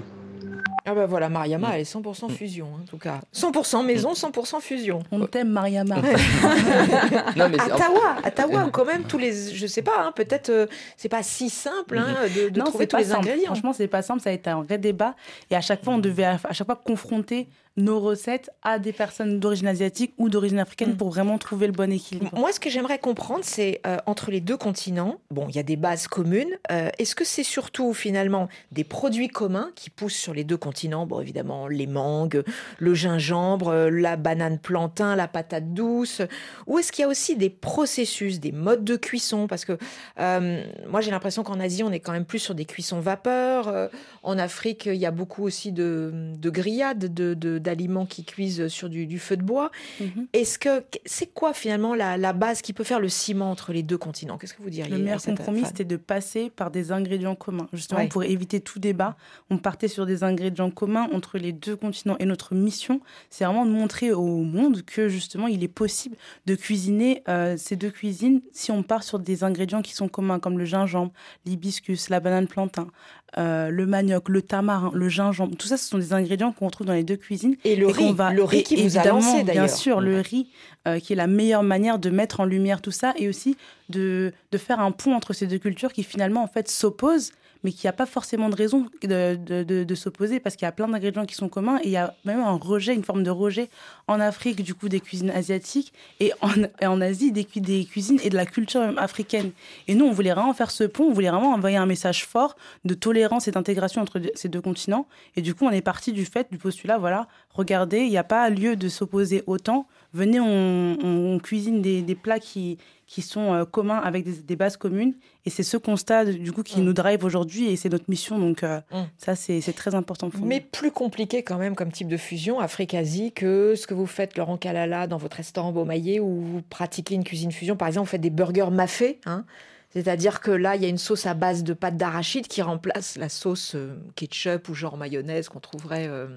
Ah 0.91 0.95
ben 0.95 1.05
voilà, 1.05 1.29
Mariama, 1.29 1.69
elle 1.75 1.81
est 1.81 1.93
100% 1.93 2.31
fusion, 2.31 2.67
hein, 2.75 2.79
en 2.81 2.85
tout 2.85 2.97
cas. 2.97 3.19
100% 3.31 3.85
maison, 3.85 4.13
100% 4.13 4.59
fusion. 4.59 5.03
On 5.11 5.23
t'aime, 5.27 5.49
Mariama. 5.49 5.97
Non, 7.35 7.47
mais 7.47 7.61
Ottawa, 7.61 8.15
Ottawa, 8.25 8.69
quand 8.71 8.85
même, 8.85 9.03
tous 9.03 9.19
les, 9.19 9.53
je 9.53 9.67
sais 9.67 9.83
pas, 9.83 10.01
hein, 10.03 10.11
peut-être 10.15 10.49
euh, 10.49 10.65
c'est 10.97 11.09
pas 11.09 11.21
si 11.21 11.49
simple 11.51 11.97
hein, 11.99 12.15
de, 12.35 12.49
de 12.49 12.59
non, 12.59 12.65
trouver 12.65 12.87
tous 12.87 12.95
pas 12.95 13.01
les 13.03 13.09
simple. 13.09 13.19
ingrédients. 13.19 13.45
Franchement, 13.47 13.73
c'est 13.73 13.87
pas 13.87 14.01
simple. 14.01 14.21
Ça 14.21 14.31
a 14.31 14.33
été 14.33 14.49
un 14.49 14.63
vrai 14.63 14.79
débat. 14.79 15.13
Et 15.51 15.55
à 15.55 15.61
chaque 15.61 15.83
fois, 15.83 15.93
on 15.93 15.99
devait 15.99 16.23
à 16.23 16.39
à 16.43 16.53
chaque 16.53 16.65
fois 16.67 16.75
confronter 16.83 17.47
nos 17.77 17.99
recettes 18.01 18.49
à 18.61 18.77
des 18.77 18.91
personnes 18.91 19.39
d'origine 19.39 19.67
asiatique 19.67 20.13
ou 20.17 20.27
d'origine 20.27 20.59
africaine 20.59 20.91
Mm. 20.93 20.97
pour 20.97 21.09
vraiment 21.11 21.37
trouver 21.37 21.65
le 21.67 21.71
bon 21.73 21.91
équilibre. 21.91 22.29
Moi, 22.37 22.51
ce 22.51 22.59
que 22.59 22.69
j'aimerais 22.69 22.99
comprendre, 22.99 23.41
c'est 23.43 23.79
euh, 23.87 23.97
entre 24.05 24.31
les 24.31 24.41
deux 24.41 24.57
continents, 24.57 25.19
bon, 25.31 25.45
il 25.47 25.55
y 25.55 25.59
a 25.59 25.63
des 25.63 25.75
bases 25.77 26.07
communes. 26.07 26.49
euh, 26.71 26.89
Est-ce 26.97 27.15
que 27.15 27.23
c'est 27.23 27.43
surtout 27.43 27.93
finalement 27.93 28.49
des 28.73 28.83
produits 28.83 29.29
communs 29.29 29.69
qui 29.75 29.89
poussent 29.89 30.15
sur 30.17 30.33
les 30.33 30.43
deux 30.43 30.57
continents? 30.57 31.05
Bon, 31.05 31.21
évidemment, 31.21 31.67
les 31.67 31.87
mangues, 31.87 32.43
le 32.79 32.93
gingembre, 32.95 33.69
euh, 33.69 33.89
la 33.89 34.17
banane 34.17 34.59
plantain, 34.59 35.15
la 35.15 35.27
patate 35.29 35.73
douce. 35.73 36.21
Ou 36.67 36.79
est-ce 36.79 36.91
qu'il 36.91 37.03
y 37.03 37.05
a 37.05 37.07
aussi 37.09 37.37
des 37.37 37.49
processus, 37.49 38.39
des 38.41 38.51
modes 38.51 38.83
de 38.83 38.95
cuisson? 38.97 39.47
Parce 39.47 39.63
que 39.63 39.77
euh, 40.19 40.63
moi, 40.89 41.01
j'ai 41.01 41.11
l'impression 41.11 41.43
qu'en 41.43 41.59
Asie, 41.59 41.83
on 41.83 41.91
est 41.91 41.99
quand 42.01 42.11
même 42.11 42.25
plus 42.25 42.39
sur 42.39 42.55
des 42.55 42.65
cuissons 42.65 42.99
vapeur. 42.99 43.89
en 44.23 44.37
Afrique, 44.37 44.87
il 44.87 44.95
y 44.95 45.05
a 45.05 45.11
beaucoup 45.11 45.43
aussi 45.43 45.71
de, 45.71 46.11
de 46.37 46.49
grillades, 46.49 47.13
de- 47.13 47.33
de- 47.35 47.58
d'aliments 47.59 48.05
qui 48.05 48.23
cuisent 48.25 48.67
sur 48.67 48.89
du, 48.89 49.05
du 49.05 49.19
feu 49.19 49.37
de 49.37 49.43
bois. 49.43 49.71
Mhm. 49.99 50.27
Est-ce 50.33 50.57
que 50.59 50.83
c'est 51.05 51.33
quoi 51.33 51.53
finalement 51.53 51.93
la, 51.95 52.17
la 52.17 52.33
base 52.33 52.61
qui 52.61 52.73
peut 52.73 52.83
faire 52.83 52.99
le 52.99 53.09
ciment 53.09 53.51
entre 53.51 53.73
les 53.73 53.83
deux 53.83 53.97
continents? 53.97 54.37
Qu'est-ce 54.37 54.53
que 54.53 54.61
vous 54.61 54.69
diriez 54.69 54.89
Le 54.91 54.97
meilleur 55.03 55.21
compromis, 55.21 55.63
c'était 55.65 55.85
de 55.85 55.97
passer 55.97 56.49
par 56.49 56.71
des 56.71 56.91
ingrédients 56.91 57.35
communs. 57.35 57.67
Justement, 57.73 57.99
Ouais. 58.01 58.07
pour 58.07 58.23
éviter 58.23 58.59
tout 58.61 58.79
débat, 58.79 59.17
on 59.49 59.57
partait 59.57 59.87
sur 59.87 60.05
des 60.05 60.23
ingrédients 60.23 60.71
communs 60.71 61.07
entre 61.13 61.37
les 61.37 61.51
deux 61.51 61.75
continents. 61.75 62.15
Et 62.19 62.25
notre 62.25 62.55
mission, 62.55 63.01
c'est 63.29 63.43
vraiment 63.45 63.65
de 63.65 63.71
montrer 63.71 64.11
au 64.11 64.43
monde 64.43 64.83
que 64.83 65.09
justement, 65.09 65.47
il 65.47 65.63
est 65.63 65.67
possible 65.67 66.15
de 66.45 66.55
cuisiner 66.55 67.23
euh, 67.27 67.55
ces 67.57 67.75
deux 67.75 67.89
cuisines 67.91 68.41
si 68.53 68.71
on 68.71 68.83
part 68.83 69.03
sur 69.03 69.19
des 69.19 69.43
ingrédients 69.43 69.81
qui 69.81 69.93
sont 69.93 70.07
communs, 70.07 70.39
comme 70.39 70.57
le 70.57 70.65
gingembre, 70.65 71.11
l'hibiscus, 71.45 72.09
la 72.09 72.19
banane 72.19 72.47
plantain, 72.47 72.87
euh, 73.37 73.69
le 73.69 73.85
manioc, 73.85 74.27
le 74.29 74.41
tamarin, 74.41 74.91
le 74.93 75.07
gingembre. 75.09 75.55
Tout 75.55 75.67
ça, 75.67 75.77
ce 75.77 75.87
sont 75.87 75.97
des 75.99 76.13
ingrédients 76.13 76.51
qu'on 76.51 76.65
retrouve 76.65 76.87
dans 76.87 76.93
les 76.93 77.03
deux 77.03 77.15
cuisines. 77.17 77.55
Et 77.63 77.75
le 77.75 77.89
et 77.89 77.91
riz, 77.91 78.13
va- 78.13 78.33
le 78.33 78.43
riz 78.43 78.59
et 78.59 78.63
qui 78.63 78.75
vous 78.77 78.97
a 78.97 79.03
lancé 79.03 79.35
Bien 79.35 79.43
d'ailleurs. 79.43 79.69
sûr, 79.69 80.01
le 80.01 80.19
riz, 80.21 80.47
euh, 80.87 80.99
qui 80.99 81.13
est 81.13 81.15
la 81.15 81.27
meilleure 81.27 81.63
manière 81.63 81.99
de 81.99 82.09
mettre 82.09 82.39
en 82.39 82.45
lumière 82.45 82.81
tout 82.81 82.91
ça 82.91 83.13
et 83.17 83.27
aussi 83.29 83.55
de, 83.89 84.33
de 84.51 84.57
faire 84.57 84.79
un 84.79 84.91
pont 84.91 85.13
entre 85.13 85.33
ces 85.33 85.45
deux 85.47 85.59
cultures 85.59 85.93
qui 85.93 86.03
finalement 86.03 86.43
en 86.43 86.47
fait 86.47 86.69
s'opposent, 86.69 87.31
mais 87.63 87.71
qui 87.71 87.87
a 87.87 87.93
pas 87.93 88.05
forcément 88.05 88.49
de 88.49 88.55
raison 88.55 88.87
de, 89.03 89.95
s'opposer 89.95 90.39
parce 90.39 90.55
qu'il 90.55 90.65
y 90.65 90.69
a 90.69 90.71
plein 90.71 90.87
d'ingrédients 90.87 91.25
qui 91.25 91.35
sont 91.35 91.49
communs 91.49 91.79
et 91.83 91.87
il 91.87 91.91
y 91.91 91.97
a 91.97 92.13
même 92.25 92.39
un 92.39 92.53
rejet, 92.53 92.93
une 92.93 93.03
forme 93.03 93.23
de 93.23 93.29
rejet 93.29 93.69
en 94.07 94.19
Afrique 94.19 94.63
du 94.63 94.73
coup 94.73 94.87
des 94.87 94.99
cuisines 94.99 95.31
asiatiques 95.31 95.93
et 96.19 96.31
en, 96.41 97.01
Asie 97.01 97.31
des, 97.31 97.47
des 97.55 97.85
cuisines 97.85 98.19
et 98.23 98.29
de 98.29 98.35
la 98.35 98.45
culture 98.45 98.81
même 98.81 98.97
africaine. 98.97 99.51
Et 99.87 99.95
nous, 99.95 100.05
on 100.05 100.11
voulait 100.11 100.33
vraiment 100.33 100.53
faire 100.53 100.71
ce 100.71 100.83
pont, 100.83 101.05
on 101.05 101.13
voulait 101.13 101.29
vraiment 101.29 101.53
envoyer 101.53 101.77
un 101.77 101.85
message 101.85 102.25
fort 102.25 102.55
de 102.85 102.93
tolérance 102.93 103.47
et 103.47 103.51
d'intégration 103.51 104.01
entre 104.01 104.21
ces 104.35 104.49
deux 104.49 104.61
continents. 104.61 105.07
Et 105.35 105.41
du 105.41 105.53
coup, 105.53 105.65
on 105.65 105.71
est 105.71 105.81
parti 105.81 106.11
du 106.11 106.25
fait, 106.25 106.47
du 106.51 106.57
postulat, 106.57 106.97
voilà, 106.97 107.27
regardez, 107.53 107.99
il 107.99 108.09
n'y 108.09 108.17
a 108.17 108.23
pas 108.23 108.49
lieu 108.49 108.75
de 108.75 108.87
s'opposer 108.89 109.43
autant. 109.47 109.87
Venez, 110.13 110.39
on, 110.39 110.97
on- 111.03 111.35
on 111.35 111.39
cuisine 111.39 111.81
des, 111.81 112.01
des 112.01 112.15
plats 112.15 112.39
qui, 112.39 112.77
qui 113.05 113.21
sont 113.21 113.53
euh, 113.53 113.65
communs 113.65 113.97
avec 113.99 114.23
des, 114.25 114.33
des 114.41 114.55
bases 114.55 114.75
communes. 114.77 115.13
Et 115.45 115.49
c'est 115.51 115.61
ce 115.63 115.77
constat, 115.77 116.25
du 116.25 116.51
coup, 116.51 116.63
qui 116.63 116.79
Mm. 116.81 116.83
nous 116.83 116.93
drive 116.93 117.23
aujourd'hui 117.23 117.65
et 117.69 117.75
c'est 117.75 117.89
notre 117.89 118.05
mission. 118.09 118.39
Donc, 118.39 118.63
euh, 118.63 118.79
Mm. 118.91 119.03
ça, 119.17 119.35
c'est 119.35 119.61
très 119.75 119.93
important 119.93 120.29
pour 120.31 120.45
Mais 120.45 120.59
nous. 120.61 120.65
plus 120.71 120.91
compliqué 120.91 121.43
quand 121.43 121.57
même 121.57 121.75
comme 121.75 121.91
type 121.91 122.07
de 122.07 122.17
fusion 122.17 122.59
Afrique-Asie 122.59 123.31
que 123.33 123.75
ce 123.75 123.85
que 123.85 123.93
vous 123.93 124.07
faites, 124.07 124.35
Laurent 124.37 124.57
Kalala, 124.57 125.05
dans 125.05 125.17
votre 125.17 125.37
restaurant 125.37 125.71
Beaumaillé 125.71 126.19
où 126.19 126.41
vous 126.41 126.61
pratiquez 126.69 127.13
une 127.15 127.23
cuisine 127.23 127.51
fusion. 127.51 127.75
Par 127.75 127.87
exemple, 127.87 128.05
vous 128.07 128.11
faites 128.11 128.21
des 128.21 128.29
burgers 128.31 128.71
mafés. 128.71 129.19
Hein 129.27 129.45
c'est-à-dire 129.91 130.39
que 130.41 130.51
là, 130.51 130.75
il 130.75 130.81
y 130.81 130.85
a 130.85 130.87
une 130.87 130.97
sauce 130.99 131.25
à 131.25 131.33
base 131.33 131.63
de 131.63 131.73
pâte 131.73 131.97
d'arachide 131.97 132.47
qui 132.47 132.61
remplace 132.61 133.17
la 133.17 133.27
sauce 133.29 133.73
euh, 133.75 133.95
ketchup 134.15 134.69
ou 134.69 134.73
genre 134.75 134.97
mayonnaise 134.97 135.49
qu'on 135.49 135.59
trouverait, 135.59 136.07
euh, 136.07 136.27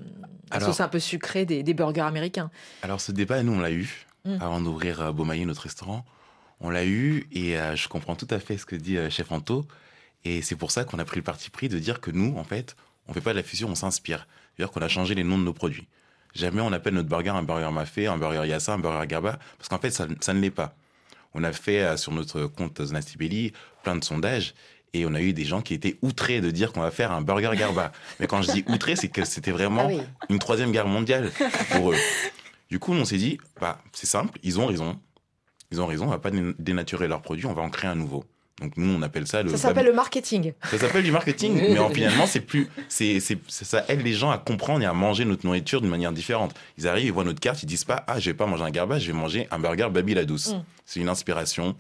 la 0.51 0.57
Alors- 0.57 0.69
sauce 0.71 0.81
un 0.81 0.88
peu 0.88 0.99
sucrée 1.01 1.45
des, 1.45 1.62
des 1.62 1.75
burgers 1.75 2.01
américains. 2.01 2.51
Alors 2.83 3.01
ce 3.01 3.12
débat, 3.12 3.43
nous, 3.43 3.53
on 3.53 3.61
l'a 3.61 3.71
eu 3.73 4.07
Mm. 4.25 4.37
avant 4.41 4.61
d'ouvrir 4.61 5.01
euh, 5.01 5.11
Beaumaillé, 5.12 5.45
notre 5.45 5.62
restaurant. 5.62 6.05
On 6.61 6.71
l'a 6.71 6.85
eu 6.85 7.27
et 7.33 7.59
euh, 7.59 7.75
je 7.75 7.88
comprends 7.88 8.15
tout 8.15 8.29
à 8.31 8.38
fait 8.38 8.57
ce 8.57 8.65
que 8.65 8.77
dit 8.77 8.97
euh, 8.97 9.11
Chef 9.11 9.33
Anto. 9.33 9.67
Et 10.25 10.43
c'est 10.43 10.55
pour 10.55 10.71
ça 10.71 10.85
qu'on 10.85 11.01
a 11.01 11.05
pris 11.05 11.17
le 11.17 11.25
parti 11.25 11.51
pris 11.51 11.69
de 11.69 11.77
dire 11.81 12.01
que 12.01 12.12
nous, 12.12 12.37
en 12.38 12.45
fait, 12.45 12.77
on 13.09 13.12
fait 13.12 13.21
pas 13.21 13.33
de 13.33 13.38
la 13.38 13.43
fusion, 13.43 13.69
on 13.69 13.75
s'inspire. 13.75 14.29
C'est-à-dire 14.55 14.73
qu'on 14.73 14.81
a 14.81 14.87
changé 14.87 15.17
les 15.17 15.25
noms 15.25 15.38
de 15.38 15.43
nos 15.43 15.53
produits. 15.53 15.88
Jamais 16.37 16.61
on 16.61 16.73
appelle 16.73 16.95
notre 16.95 17.09
burger 17.09 17.31
un 17.31 17.43
burger 17.43 17.71
mafé, 17.73 18.07
un 18.07 18.17
burger 18.17 18.47
yassa, 18.49 18.75
un 18.75 18.79
burger 18.79 19.09
gaba, 19.09 19.41
parce 19.59 19.69
qu'en 19.69 19.79
fait, 19.79 19.91
ça, 19.91 20.07
ça 20.21 20.33
ne 20.35 20.38
l'est 20.41 20.53
pas. 20.53 20.77
On 21.35 21.45
a 21.45 21.53
fait 21.53 21.81
euh, 21.83 21.97
sur 21.97 22.12
notre 22.12 22.42
compte 22.47 22.83
Zonasti 22.83 23.16
Belli 23.16 23.53
plein 23.83 23.97
de 23.97 24.05
sondages 24.05 24.55
et 24.95 25.07
on 25.07 25.14
a 25.14 25.21
eu 25.21 25.33
des 25.33 25.45
gens 25.45 25.62
qui 25.62 25.73
étaient 25.75 25.97
outrés 26.03 26.40
de 26.40 26.51
dire 26.51 26.73
qu'on 26.73 26.81
va 26.83 26.90
faire 26.90 27.12
un 27.12 27.23
burger 27.23 27.53
garba. 27.57 27.92
Mais 28.21 28.27
quand 28.27 28.42
je 28.42 28.53
dis 28.53 28.64
outrés, 28.68 28.97
c'est 28.97 29.09
que 29.09 29.25
c'était 29.25 29.51
vraiment 29.53 29.87
Ah 29.90 29.95
oui. 29.95 30.03
une 30.29 30.38
troisième 30.38 30.71
guerre 30.73 30.87
mondiale 30.88 31.31
pour 31.73 31.92
eux. 31.92 31.97
Du 32.71 32.79
coup, 32.79 32.92
on 32.95 33.05
s'est 33.05 33.18
dit, 33.18 33.37
bah, 33.61 33.83
c'est 33.92 34.07
simple, 34.07 34.38
ils 34.42 34.59
ont 34.59 34.64
raison. 34.66 34.99
Ils 35.73 35.81
ont 35.83 35.87
raison, 35.87 36.07
on 36.07 36.11
va 36.11 36.18
pas 36.18 36.31
dé- 36.31 36.55
dénaturer 36.59 37.07
leurs 37.07 37.21
produits, 37.21 37.45
on 37.45 37.53
va 37.53 37.61
en 37.61 37.68
créer 37.68 37.90
un 37.90 37.95
nouveau. 37.95 38.25
Donc 38.62 38.77
nous, 38.77 38.94
on 38.94 39.03
appelle 39.03 39.27
ça 39.27 39.42
le. 39.42 39.51
Ça 39.51 39.57
s'appelle 39.57 39.87
le 39.87 39.92
marketing. 39.92 40.53
Ça 40.70 40.79
s'appelle 40.79 41.03
du 41.03 41.11
marketing, 41.11 41.55
mais 41.61 41.79
en, 41.79 41.90
finalement, 41.90 42.27
c'est 42.27 42.40
plus, 42.40 42.68
c'est, 42.88 43.20
c'est, 43.20 43.38
c'est- 43.48 43.64
ça 43.64 43.85
aide 43.88 44.03
les 44.03 44.12
gens 44.12 44.31
à 44.31 44.38
comprendre 44.38 44.83
et 44.83 44.87
à 44.87 44.92
manger 44.92 45.25
notre 45.25 45.44
nourriture 45.44 45.81
d'une 45.81 45.90
manière 45.90 46.12
différente. 46.12 46.55
Ils 46.79 46.87
arrivent, 46.87 47.07
ils 47.07 47.12
voient 47.12 47.25
notre 47.25 47.40
carte, 47.40 47.62
ils 47.62 47.66
disent 47.66 47.85
pas, 47.85 48.05
ah, 48.07 48.20
je 48.20 48.31
vais 48.31 48.35
pas 48.35 48.46
manger 48.46 48.64
un 48.64 48.70
garba, 48.70 48.98
je 48.98 49.07
vais 49.07 49.12
manger 49.12 49.48
un 49.51 49.59
burger 49.59 49.88
Baby 49.90 50.14
la 50.14 50.25
douce. 50.25 50.53
Mm. 50.53 50.64
C'est 50.87 51.01
une 51.01 51.09
inspiration. 51.09 51.77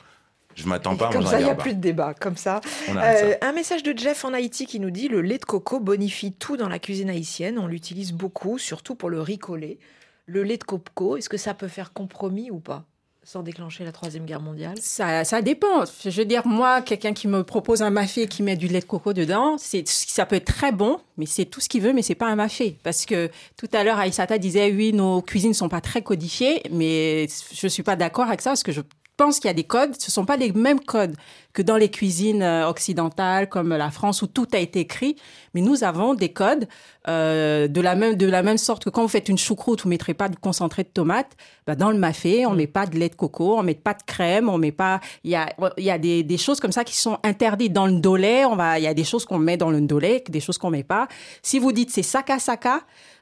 Je 0.54 0.66
m'attends 0.66 0.96
pas 0.96 1.08
à 1.08 1.12
Comme 1.12 1.22
manger 1.22 1.30
ça, 1.30 1.36
un 1.36 1.40
il 1.40 1.44
n'y 1.44 1.50
a 1.50 1.54
plus 1.54 1.74
de 1.74 1.80
débat. 1.80 2.14
Comme 2.14 2.36
ça. 2.36 2.60
Euh, 2.90 2.92
ça. 3.40 3.48
un 3.48 3.52
message 3.52 3.82
de 3.82 3.96
Jeff 3.96 4.24
en 4.24 4.34
Haïti 4.34 4.66
qui 4.66 4.80
nous 4.80 4.90
dit 4.90 5.08
le 5.08 5.22
lait 5.22 5.38
de 5.38 5.44
coco 5.44 5.80
bonifie 5.80 6.32
tout 6.32 6.56
dans 6.56 6.68
la 6.68 6.78
cuisine 6.78 7.08
haïtienne. 7.08 7.58
On 7.58 7.66
l'utilise 7.66 8.12
beaucoup, 8.12 8.58
surtout 8.58 8.94
pour 8.94 9.08
le 9.08 9.20
riz 9.20 9.38
collé. 9.38 9.78
Le 10.26 10.42
lait 10.42 10.58
de 10.58 10.64
coco, 10.64 11.16
est-ce 11.16 11.28
que 11.28 11.36
ça 11.38 11.54
peut 11.54 11.68
faire 11.68 11.92
compromis 11.92 12.50
ou 12.50 12.60
pas? 12.60 12.84
Sans 13.24 13.42
déclencher 13.42 13.84
la 13.84 13.92
Troisième 13.92 14.24
Guerre 14.24 14.40
mondiale 14.40 14.74
ça, 14.80 15.24
ça 15.24 15.42
dépend. 15.42 15.84
Je 16.04 16.10
veux 16.10 16.24
dire, 16.24 16.46
moi, 16.46 16.82
quelqu'un 16.82 17.12
qui 17.12 17.28
me 17.28 17.44
propose 17.44 17.82
un 17.82 17.90
mafé 17.90 18.26
qui 18.26 18.42
met 18.42 18.56
du 18.56 18.68
lait 18.68 18.80
de 18.80 18.84
coco 18.84 19.12
dedans, 19.12 19.56
c'est, 19.58 19.86
ça 19.86 20.26
peut 20.26 20.36
être 20.36 20.52
très 20.52 20.72
bon, 20.72 20.98
mais 21.16 21.26
c'est 21.26 21.44
tout 21.44 21.60
ce 21.60 21.68
qu'il 21.68 21.82
veut, 21.82 21.92
mais 21.92 22.02
c'est 22.02 22.14
pas 22.14 22.26
un 22.26 22.36
mafé. 22.36 22.76
Parce 22.82 23.06
que 23.06 23.30
tout 23.56 23.68
à 23.72 23.84
l'heure, 23.84 23.98
Aïsata 23.98 24.38
disait, 24.38 24.72
oui, 24.72 24.92
nos 24.92 25.22
cuisines 25.22 25.54
sont 25.54 25.68
pas 25.68 25.80
très 25.80 26.02
codifiées, 26.02 26.62
mais 26.70 27.28
je 27.52 27.68
suis 27.68 27.82
pas 27.82 27.96
d'accord 27.96 28.26
avec 28.26 28.40
ça 28.40 28.50
parce 28.50 28.62
que 28.62 28.72
je 28.72 28.80
pense 29.22 29.38
qu'il 29.38 29.48
y 29.48 29.50
a 29.50 29.54
des 29.54 29.64
codes, 29.64 29.94
ce 29.98 30.10
sont 30.10 30.24
pas 30.24 30.36
les 30.36 30.50
mêmes 30.52 30.80
codes 30.80 31.14
que 31.52 31.62
dans 31.62 31.76
les 31.76 31.90
cuisines 31.90 32.42
euh, 32.42 32.68
occidentales 32.68 33.48
comme 33.48 33.68
la 33.68 33.90
France 33.90 34.22
où 34.22 34.26
tout 34.26 34.48
a 34.52 34.58
été 34.58 34.80
écrit, 34.80 35.16
mais 35.54 35.60
nous 35.60 35.84
avons 35.84 36.14
des 36.14 36.30
codes 36.30 36.66
euh, 37.08 37.68
de 37.68 37.80
la 37.80 37.94
même 37.94 38.16
de 38.16 38.26
la 38.26 38.42
même 38.42 38.58
sorte 38.58 38.84
que 38.84 38.90
quand 38.90 39.02
vous 39.02 39.08
faites 39.08 39.28
une 39.28 39.38
choucroute, 39.38 39.82
vous 39.82 39.88
mettrez 39.88 40.14
pas 40.14 40.28
de 40.28 40.36
concentré 40.36 40.82
de 40.82 40.88
tomate, 40.88 41.30
bah 41.66 41.76
dans 41.76 41.90
le 41.90 41.98
mafé, 41.98 42.46
on 42.46 42.52
mm. 42.52 42.56
met 42.56 42.66
pas 42.66 42.86
de 42.86 42.98
lait 42.98 43.10
de 43.10 43.14
coco, 43.14 43.58
on 43.58 43.62
met 43.62 43.74
pas 43.74 43.94
de 43.94 44.02
crème, 44.04 44.48
on 44.48 44.58
met 44.58 44.72
pas 44.72 45.00
il 45.22 45.30
y 45.30 45.36
a 45.36 45.46
il 45.76 45.84
y 45.84 45.90
a 45.90 45.98
des, 45.98 46.24
des 46.24 46.38
choses 46.38 46.58
comme 46.58 46.72
ça 46.72 46.82
qui 46.82 46.96
sont 46.96 47.18
interdites 47.22 47.72
dans 47.72 47.86
le 47.86 48.00
dolé, 48.00 48.44
il 48.78 48.82
y 48.82 48.88
a 48.88 48.94
des 48.94 49.04
choses 49.04 49.24
qu'on 49.24 49.38
met 49.38 49.56
dans 49.56 49.70
le 49.70 49.80
dolé, 49.80 50.24
des 50.28 50.40
choses 50.40 50.58
qu'on 50.58 50.70
met 50.70 50.84
pas. 50.84 51.06
Si 51.42 51.60
vous 51.60 51.70
dites 51.70 51.90
c'est 51.90 52.02
saka 52.02 52.38
saka, 52.38 52.80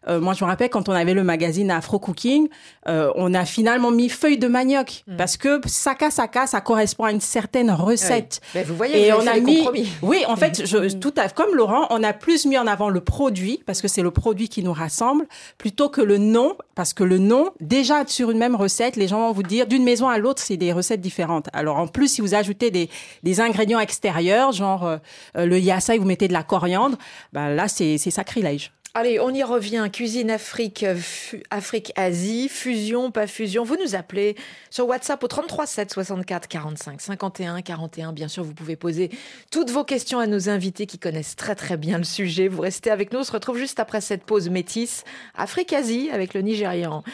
euh, 0.08 0.20
moi, 0.20 0.32
je 0.32 0.44
me 0.44 0.48
rappelle 0.48 0.70
quand 0.70 0.88
on 0.88 0.92
avait 0.92 1.12
le 1.12 1.22
magazine 1.22 1.70
Afro 1.70 1.98
Cooking, 1.98 2.48
euh, 2.88 3.12
on 3.16 3.34
a 3.34 3.44
finalement 3.44 3.90
mis 3.90 4.08
feuille 4.08 4.38
de 4.38 4.48
manioc 4.48 5.04
mm. 5.06 5.16
parce 5.16 5.36
que 5.36 5.60
saka 5.66 6.10
saka, 6.10 6.46
ça 6.46 6.60
correspond 6.60 7.04
à 7.04 7.12
une 7.12 7.20
certaine 7.20 7.70
recette. 7.70 8.40
Mais 8.54 8.62
vous 8.62 8.74
voyez, 8.74 9.08
et 9.08 9.12
on 9.12 9.26
a 9.26 9.38
mis, 9.38 9.68
oui, 10.02 10.24
en 10.26 10.36
fait, 10.36 10.66
je, 10.66 10.96
mm. 10.96 11.00
tout 11.00 11.12
à, 11.18 11.28
comme 11.28 11.54
Laurent, 11.54 11.86
on 11.90 12.02
a 12.02 12.12
plus 12.12 12.46
mis 12.46 12.56
en 12.56 12.66
avant 12.66 12.88
le 12.88 13.00
produit 13.00 13.62
parce 13.66 13.82
que 13.82 13.88
c'est 13.88 14.02
le 14.02 14.10
produit 14.10 14.48
qui 14.48 14.62
nous 14.62 14.72
rassemble 14.72 15.26
plutôt 15.58 15.90
que 15.90 16.00
le 16.00 16.16
nom 16.16 16.56
parce 16.74 16.94
que 16.94 17.04
le 17.04 17.18
nom, 17.18 17.50
déjà 17.60 18.06
sur 18.06 18.30
une 18.30 18.38
même 18.38 18.56
recette, 18.56 18.96
les 18.96 19.06
gens 19.06 19.26
vont 19.26 19.32
vous 19.32 19.42
dire 19.42 19.66
d'une 19.66 19.84
maison 19.84 20.08
à 20.08 20.16
l'autre, 20.16 20.42
c'est 20.42 20.56
des 20.56 20.72
recettes 20.72 21.02
différentes. 21.02 21.48
Alors 21.52 21.76
en 21.76 21.86
plus, 21.86 22.08
si 22.08 22.20
vous 22.22 22.34
ajoutez 22.34 22.70
des, 22.70 22.88
des 23.22 23.40
ingrédients 23.40 23.80
extérieurs, 23.80 24.52
genre 24.52 24.86
euh, 24.86 24.96
le 25.36 25.58
yassa 25.58 25.94
et 25.94 25.98
vous 25.98 26.06
mettez 26.06 26.26
de 26.26 26.32
la 26.32 26.42
coriandre, 26.42 26.96
bah 27.34 27.50
là 27.50 27.68
c'est 27.68 27.98
sacrilège. 27.98 28.72
Allez, 28.92 29.20
on 29.20 29.32
y 29.32 29.44
revient. 29.44 29.88
Cuisine 29.92 30.32
Afrique, 30.32 30.84
Afrique-Asie, 31.50 32.48
fusion, 32.48 33.12
pas 33.12 33.28
fusion. 33.28 33.62
Vous 33.62 33.76
nous 33.76 33.94
appelez 33.94 34.34
sur 34.68 34.88
WhatsApp 34.88 35.22
au 35.22 35.28
33 35.28 35.66
7 35.66 35.92
64 35.92 36.48
45 36.48 37.00
51 37.00 37.62
41. 37.62 38.12
Bien 38.12 38.26
sûr, 38.26 38.42
vous 38.42 38.52
pouvez 38.52 38.74
poser 38.74 39.10
toutes 39.52 39.70
vos 39.70 39.84
questions 39.84 40.18
à 40.18 40.26
nos 40.26 40.48
invités 40.48 40.86
qui 40.86 40.98
connaissent 40.98 41.36
très 41.36 41.54
très 41.54 41.76
bien 41.76 41.98
le 41.98 42.04
sujet. 42.04 42.48
Vous 42.48 42.62
restez 42.62 42.90
avec 42.90 43.12
nous. 43.12 43.20
On 43.20 43.24
se 43.24 43.30
retrouve 43.30 43.58
juste 43.58 43.78
après 43.78 44.00
cette 44.00 44.24
pause 44.24 44.48
métisse 44.48 45.04
Afrique-Asie 45.36 46.10
avec 46.10 46.34
le 46.34 46.40
Nigérian. 46.40 47.04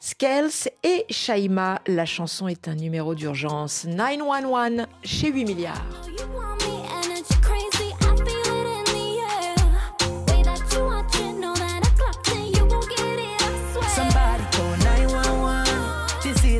Scales 0.00 0.70
et 0.84 1.04
Shaima. 1.10 1.82
La 1.86 2.06
chanson 2.06 2.48
est 2.48 2.66
un 2.66 2.74
numéro 2.74 3.14
d'urgence 3.14 3.84
911 3.84 4.86
chez 5.04 5.30
8 5.30 5.44
milliards. 5.44 5.84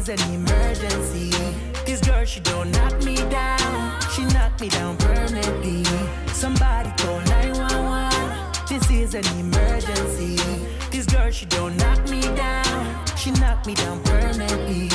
An 0.09 0.21
emergency. 0.33 1.31
This 1.85 2.01
girl, 2.01 2.25
she 2.25 2.39
don't 2.41 2.71
knock 2.71 3.03
me 3.03 3.17
down. 3.29 4.01
She 4.15 4.25
knock 4.27 4.61
me 4.61 4.69
down 4.69 4.97
permanently. 4.99 5.85
Somebody 6.33 6.91
call 6.99 7.21
911. 7.23 8.53
This 8.69 8.91
is 8.91 9.15
an 9.15 9.27
emergency. 9.39 10.37
This 10.91 11.07
girl, 11.07 11.31
she 11.31 11.47
don't 11.47 11.77
knock 11.79 12.09
me 12.09 12.21
down. 12.37 13.07
She 13.17 13.33
knock 13.33 13.67
me 13.67 13.75
down 13.75 14.01
permanently. 14.05 14.91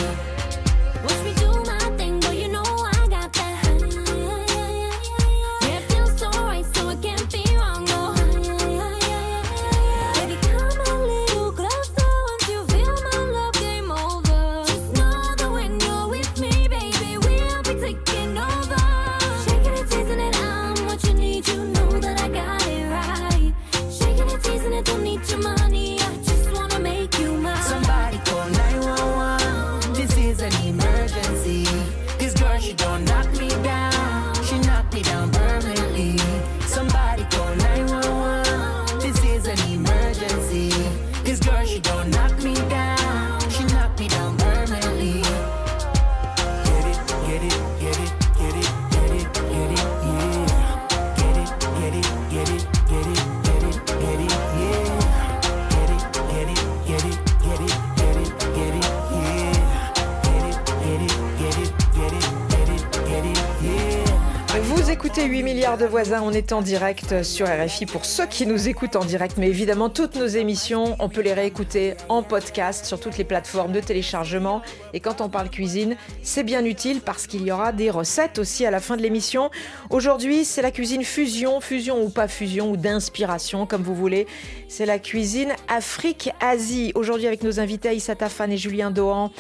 De 65.62 65.86
voisins, 65.86 66.22
on 66.24 66.32
est 66.32 66.54
en 66.54 66.62
direct 66.62 67.22
sur 67.22 67.46
RFI 67.48 67.86
pour 67.86 68.04
ceux 68.04 68.26
qui 68.26 68.48
nous 68.48 68.68
écoutent 68.68 68.96
en 68.96 69.06
direct. 69.06 69.38
Mais 69.38 69.48
évidemment, 69.48 69.90
toutes 69.90 70.16
nos 70.16 70.26
émissions, 70.26 70.96
on 71.00 71.08
peut 71.08 71.22
les 71.22 71.34
réécouter 71.34 71.94
en 72.10 72.24
podcast 72.24 72.84
sur 72.84 73.00
toutes 73.00 73.18
les 73.20 73.24
plateformes 73.24 73.72
de 73.72 73.80
téléchargement. 73.80 74.64
Et 74.94 75.00
quand 75.00 75.22
on 75.22 75.30
parle 75.30 75.50
cuisine, 75.50 75.96
c'est 76.24 76.44
bien 76.44 76.66
utile 76.66 77.00
parce 77.00 77.28
qu'il 77.28 77.44
y 77.44 77.52
aura 77.52 77.74
des 77.74 77.92
recettes 77.92 78.40
aussi 78.40 78.66
à 78.66 78.72
la 78.72 78.80
fin 78.80 78.98
de 78.98 79.04
l'émission. 79.04 79.52
Aujourd'hui, 79.92 80.46
c'est 80.46 80.64
la 80.64 80.72
cuisine 80.72 81.04
fusion, 81.04 81.62
fusion 81.62 82.04
ou 82.04 82.10
pas 82.10 82.28
fusion, 82.28 82.72
ou 82.72 82.76
d'inspiration, 82.76 83.68
comme 83.68 83.84
vous 83.84 83.96
voulez. 83.96 84.26
C'est 84.68 84.88
la 84.88 84.98
cuisine 84.98 85.54
Afrique-Asie. 85.70 86.92
Aujourd'hui, 86.96 87.28
avec 87.28 87.44
nos 87.44 87.60
invités 87.60 87.90
Aïssa 87.90 88.16
Tafan 88.16 88.50
et 88.50 88.58
Julien 88.58 88.90
Dohan 88.90 89.32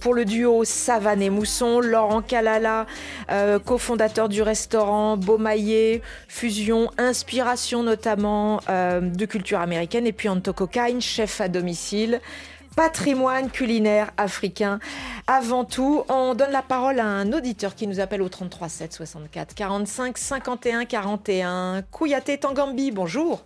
pour 0.00 0.14
le 0.14 0.24
duo 0.24 0.64
Savane 0.64 1.22
et 1.22 1.30
Mousson, 1.30 1.80
Laurent 1.80 2.22
Kalala, 2.22 2.86
euh, 3.30 3.58
cofondateur 3.58 4.28
du 4.28 4.42
restaurant 4.42 5.16
Fusion, 6.28 6.90
inspiration 6.98 7.82
notamment 7.82 8.60
euh, 8.68 9.00
de 9.00 9.26
culture 9.26 9.60
américaine, 9.60 10.06
et 10.06 10.12
puis 10.12 10.28
Anto 10.28 10.52
Cocaine, 10.52 11.00
chef 11.00 11.40
à 11.40 11.48
domicile 11.48 12.20
patrimoine 12.78 13.50
culinaire 13.50 14.12
africain. 14.16 14.78
Avant 15.26 15.64
tout, 15.64 16.04
on 16.08 16.36
donne 16.36 16.52
la 16.52 16.62
parole 16.62 17.00
à 17.00 17.06
un 17.06 17.32
auditeur 17.32 17.74
qui 17.74 17.88
nous 17.88 17.98
appelle 17.98 18.22
au 18.22 18.28
33 18.28 18.68
7 18.68 18.92
64 18.92 19.52
45 19.56 20.16
51 20.16 20.84
41. 20.84 21.82
Kouyaté 21.90 22.38
Tangambi, 22.38 22.92
bonjour. 22.92 23.44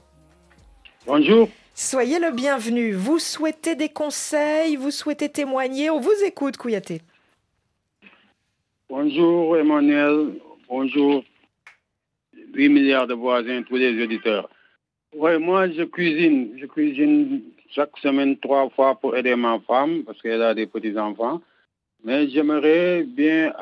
Bonjour. 1.06 1.48
Soyez 1.74 2.18
le 2.18 2.30
bienvenu. 2.30 2.92
Vous 2.92 3.18
souhaitez 3.18 3.74
des 3.74 3.88
conseils, 3.88 4.76
vous 4.76 4.90
souhaitez 4.90 5.30
témoigner, 5.30 5.88
on 5.88 5.98
vous 5.98 6.12
écoute, 6.26 6.58
Kouyaté. 6.58 7.00
Bonjour 8.90 9.56
Emmanuel, 9.56 10.34
bonjour 10.68 11.24
8 12.54 12.68
milliards 12.68 13.06
de 13.06 13.14
voisins, 13.14 13.62
tous 13.62 13.76
les 13.76 14.02
auditeurs. 14.02 14.48
Oui, 15.14 15.38
moi 15.38 15.68
je 15.70 15.82
cuisine, 15.82 16.56
je 16.58 16.66
cuisine 16.66 17.42
chaque 17.70 17.96
semaine 17.98 18.38
trois 18.38 18.68
fois 18.70 18.94
pour 18.94 19.16
aider 19.16 19.36
ma 19.36 19.60
femme 19.60 20.04
parce 20.04 20.20
qu'elle 20.22 20.42
a 20.42 20.54
des 20.54 20.66
petits-enfants. 20.66 21.40
Mais 22.04 22.28
j'aimerais 22.28 23.04
bien 23.04 23.52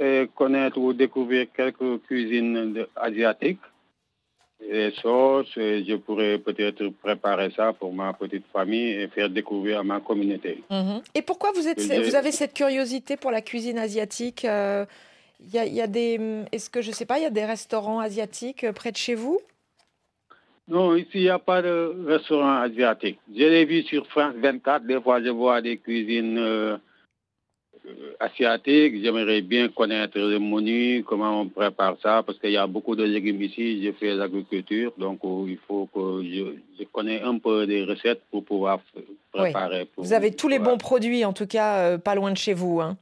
euh, 0.00 0.26
connaître 0.34 0.78
ou 0.78 0.94
découvrir 0.94 1.46
quelques 1.54 2.00
cuisines 2.06 2.86
asiatiques 2.96 3.60
les 4.70 4.92
sauces, 5.02 5.52
je 5.56 5.96
pourrais 5.96 6.38
peut-être 6.38 6.88
préparer 7.02 7.50
ça 7.56 7.72
pour 7.72 7.92
ma 7.92 8.12
petite 8.12 8.44
famille 8.52 8.92
et 8.92 9.08
faire 9.08 9.28
découvrir 9.28 9.80
à 9.80 9.82
ma 9.82 10.00
communauté. 10.00 10.62
Mhm. 10.70 11.02
Et 11.14 11.22
pourquoi 11.22 11.52
vous, 11.52 11.66
êtes, 11.66 11.80
vous 11.80 12.14
avez 12.14 12.32
cette 12.32 12.54
curiosité 12.54 13.16
pour 13.16 13.30
la 13.30 13.40
cuisine 13.40 13.78
asiatique 13.78 14.44
euh, 14.44 14.84
y 15.50 15.58
a, 15.58 15.66
y 15.66 15.80
a 15.80 15.86
des, 15.86 16.44
Est-ce 16.52 16.70
que, 16.70 16.82
je 16.82 16.90
ne 16.90 16.94
sais 16.94 17.06
pas, 17.06 17.18
il 17.18 17.22
y 17.22 17.26
a 17.26 17.30
des 17.30 17.44
restaurants 17.44 18.00
asiatiques 18.00 18.64
euh, 18.64 18.72
près 18.72 18.92
de 18.92 18.96
chez 18.96 19.14
vous? 19.14 19.40
Non, 20.68 20.94
ici, 20.94 21.10
il 21.14 21.22
n'y 21.22 21.28
a 21.28 21.38
pas 21.38 21.60
de 21.60 22.04
restaurant 22.06 22.60
asiatique. 22.60 23.18
Je 23.34 23.44
l'ai 23.44 23.64
vu 23.64 23.82
sur 23.82 24.06
France 24.06 24.34
24, 24.36 24.86
des 24.86 25.00
fois 25.00 25.22
je 25.22 25.30
vois 25.30 25.60
des 25.60 25.78
cuisines... 25.78 26.38
Euh, 26.38 26.76
euh, 27.84 28.14
asiatique. 28.20 29.02
J'aimerais 29.02 29.40
bien 29.40 29.68
connaître 29.68 30.16
le 30.16 30.38
menu, 30.38 31.02
comment 31.04 31.40
on 31.40 31.48
prépare 31.48 31.96
ça, 32.00 32.22
parce 32.24 32.38
qu'il 32.38 32.52
y 32.52 32.56
a 32.56 32.68
beaucoup 32.68 32.94
de 32.94 33.02
légumes 33.02 33.42
ici. 33.42 33.82
Je 33.84 33.90
fais 33.92 34.14
l'agriculture, 34.14 34.92
donc 34.96 35.18
euh, 35.24 35.46
il 35.48 35.58
faut 35.66 35.88
que 35.92 36.22
je, 36.22 36.84
connais 36.92 37.20
un 37.22 37.38
peu 37.38 37.66
des 37.66 37.84
recettes 37.84 38.22
pour 38.30 38.44
pouvoir 38.44 38.80
préparer. 39.32 39.88
vous 39.96 40.12
avez 40.12 40.30
tous 40.32 40.46
les 40.46 40.60
bons 40.60 40.78
produits, 40.78 41.24
en 41.24 41.32
tout 41.32 41.46
cas, 41.46 41.78
euh, 41.78 41.98
pas 41.98 42.14
loin 42.14 42.30
de 42.30 42.36
chez 42.36 42.54
vous. 42.54 42.80
Hein. 42.80 42.96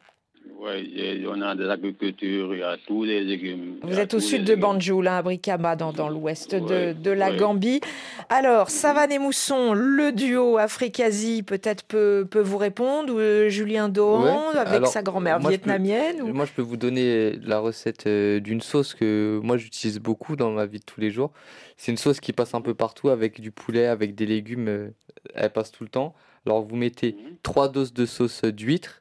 Oui, 0.62 1.26
on 1.26 1.40
a 1.40 1.54
de 1.54 1.64
l'agriculture, 1.64 2.52
il 2.54 2.58
y 2.58 2.62
a 2.62 2.76
tous 2.86 3.04
les 3.04 3.24
légumes. 3.24 3.76
Vous 3.82 3.98
êtes 3.98 4.12
au 4.12 4.20
sud 4.20 4.44
de 4.44 4.54
Banjul, 4.54 5.08
hein, 5.08 5.16
à 5.16 5.22
Brikama, 5.22 5.74
dans, 5.74 5.94
dans 5.94 6.10
l'ouest 6.10 6.54
de, 6.54 6.92
de, 6.92 7.10
la 7.10 7.34
Gambie. 7.34 7.80
Alors, 8.28 8.68
Savane 8.68 9.10
et 9.10 9.18
Mousson, 9.18 9.72
le 9.72 10.12
duo 10.12 10.58
Afrique-Asie, 10.58 11.44
peut-être 11.44 11.84
peut, 11.84 12.26
peut, 12.30 12.42
vous 12.42 12.58
répondre, 12.58 13.14
ou 13.14 13.48
Julien 13.48 13.88
Dohan, 13.88 14.50
avec 14.50 14.74
Alors, 14.74 14.88
sa 14.88 15.02
grand-mère 15.02 15.38
vietnamienne 15.38 16.16
je 16.18 16.24
peux, 16.24 16.28
ou... 16.28 16.34
Moi, 16.34 16.44
je 16.44 16.52
peux 16.52 16.62
vous 16.62 16.76
donner 16.76 17.36
la 17.42 17.58
recette 17.58 18.06
d'une 18.06 18.60
sauce 18.60 18.92
que 18.92 19.40
moi, 19.42 19.56
j'utilise 19.56 19.98
beaucoup 19.98 20.36
dans 20.36 20.50
ma 20.50 20.66
vie 20.66 20.80
de 20.80 20.84
tous 20.84 21.00
les 21.00 21.10
jours. 21.10 21.32
C'est 21.78 21.90
une 21.90 21.96
sauce 21.96 22.20
qui 22.20 22.34
passe 22.34 22.54
un 22.54 22.60
peu 22.60 22.74
partout 22.74 23.08
avec 23.08 23.40
du 23.40 23.50
poulet, 23.50 23.86
avec 23.86 24.14
des 24.14 24.26
légumes. 24.26 24.92
Elle 25.34 25.52
passe 25.52 25.72
tout 25.72 25.84
le 25.84 25.90
temps. 25.90 26.14
Alors, 26.44 26.60
vous 26.60 26.76
mettez 26.76 27.16
trois 27.42 27.70
doses 27.70 27.94
de 27.94 28.04
sauce 28.04 28.44
d'huître 28.44 28.99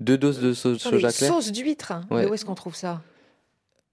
deux 0.00 0.18
doses 0.18 0.40
de 0.40 0.52
sauce 0.52 0.78
soja 0.78 1.12
clair. 1.12 1.32
Sauce 1.32 1.52
d'huître 1.52 1.92
ouais. 2.10 2.26
Où 2.26 2.34
est-ce 2.34 2.44
qu'on 2.44 2.54
trouve 2.54 2.74
ça? 2.74 3.02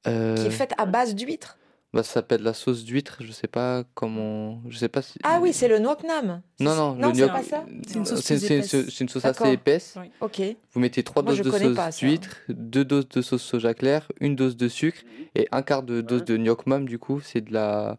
Euh... 0.08 0.36
Qui 0.36 0.48
est 0.48 0.52
faite 0.52 0.74
à 0.78 0.86
base 0.86 1.16
d'huître 1.16 1.58
bah, 1.94 2.04
ça 2.04 2.14
s'appelle 2.14 2.42
la 2.42 2.54
sauce 2.54 2.86
d'huître, 2.86 3.18
je 3.20 3.34
sais 3.34 3.50
pas 3.50 3.84
comment. 3.96 4.62
Je 4.70 4.78
sais 4.78 4.88
pas 4.88 5.02
si... 5.02 5.20
Ah 5.24 5.40
oui, 5.42 5.52
c'est 5.52 5.68
le 5.68 5.78
nuoc 5.78 6.04
nam. 6.06 6.42
Non, 6.62 6.74
non, 6.74 6.96
non 6.96 7.14
c'est 7.14 7.28
pas 7.28 7.44
ça? 7.44 7.66
C'est 7.86 7.96
une 7.96 8.06
sauce, 8.06 9.00
une 9.02 9.10
sauce 9.10 9.26
assez 9.26 9.52
épaisse. 9.52 9.98
Oui. 10.00 10.10
Ok. 10.22 10.42
Vous 10.72 10.80
mettez 10.80 11.04
trois 11.04 11.22
Moi, 11.22 11.36
doses 11.36 11.44
de 11.44 11.52
sauce 11.52 11.98
d'huître, 11.98 12.38
deux 12.48 12.86
doses 12.86 13.10
de 13.10 13.22
sauce 13.22 13.42
soja 13.42 13.74
clair, 13.74 14.10
une 14.22 14.38
dose 14.38 14.56
de 14.56 14.70
sucre 14.70 15.02
et 15.36 15.50
un 15.52 15.64
quart 15.64 15.84
de 15.84 16.00
dose 16.00 16.24
de 16.24 16.38
mam, 16.66 16.88
du 16.88 16.98
coup, 16.98 17.20
c'est 17.20 17.42
de 17.42 17.52
la 17.52 17.98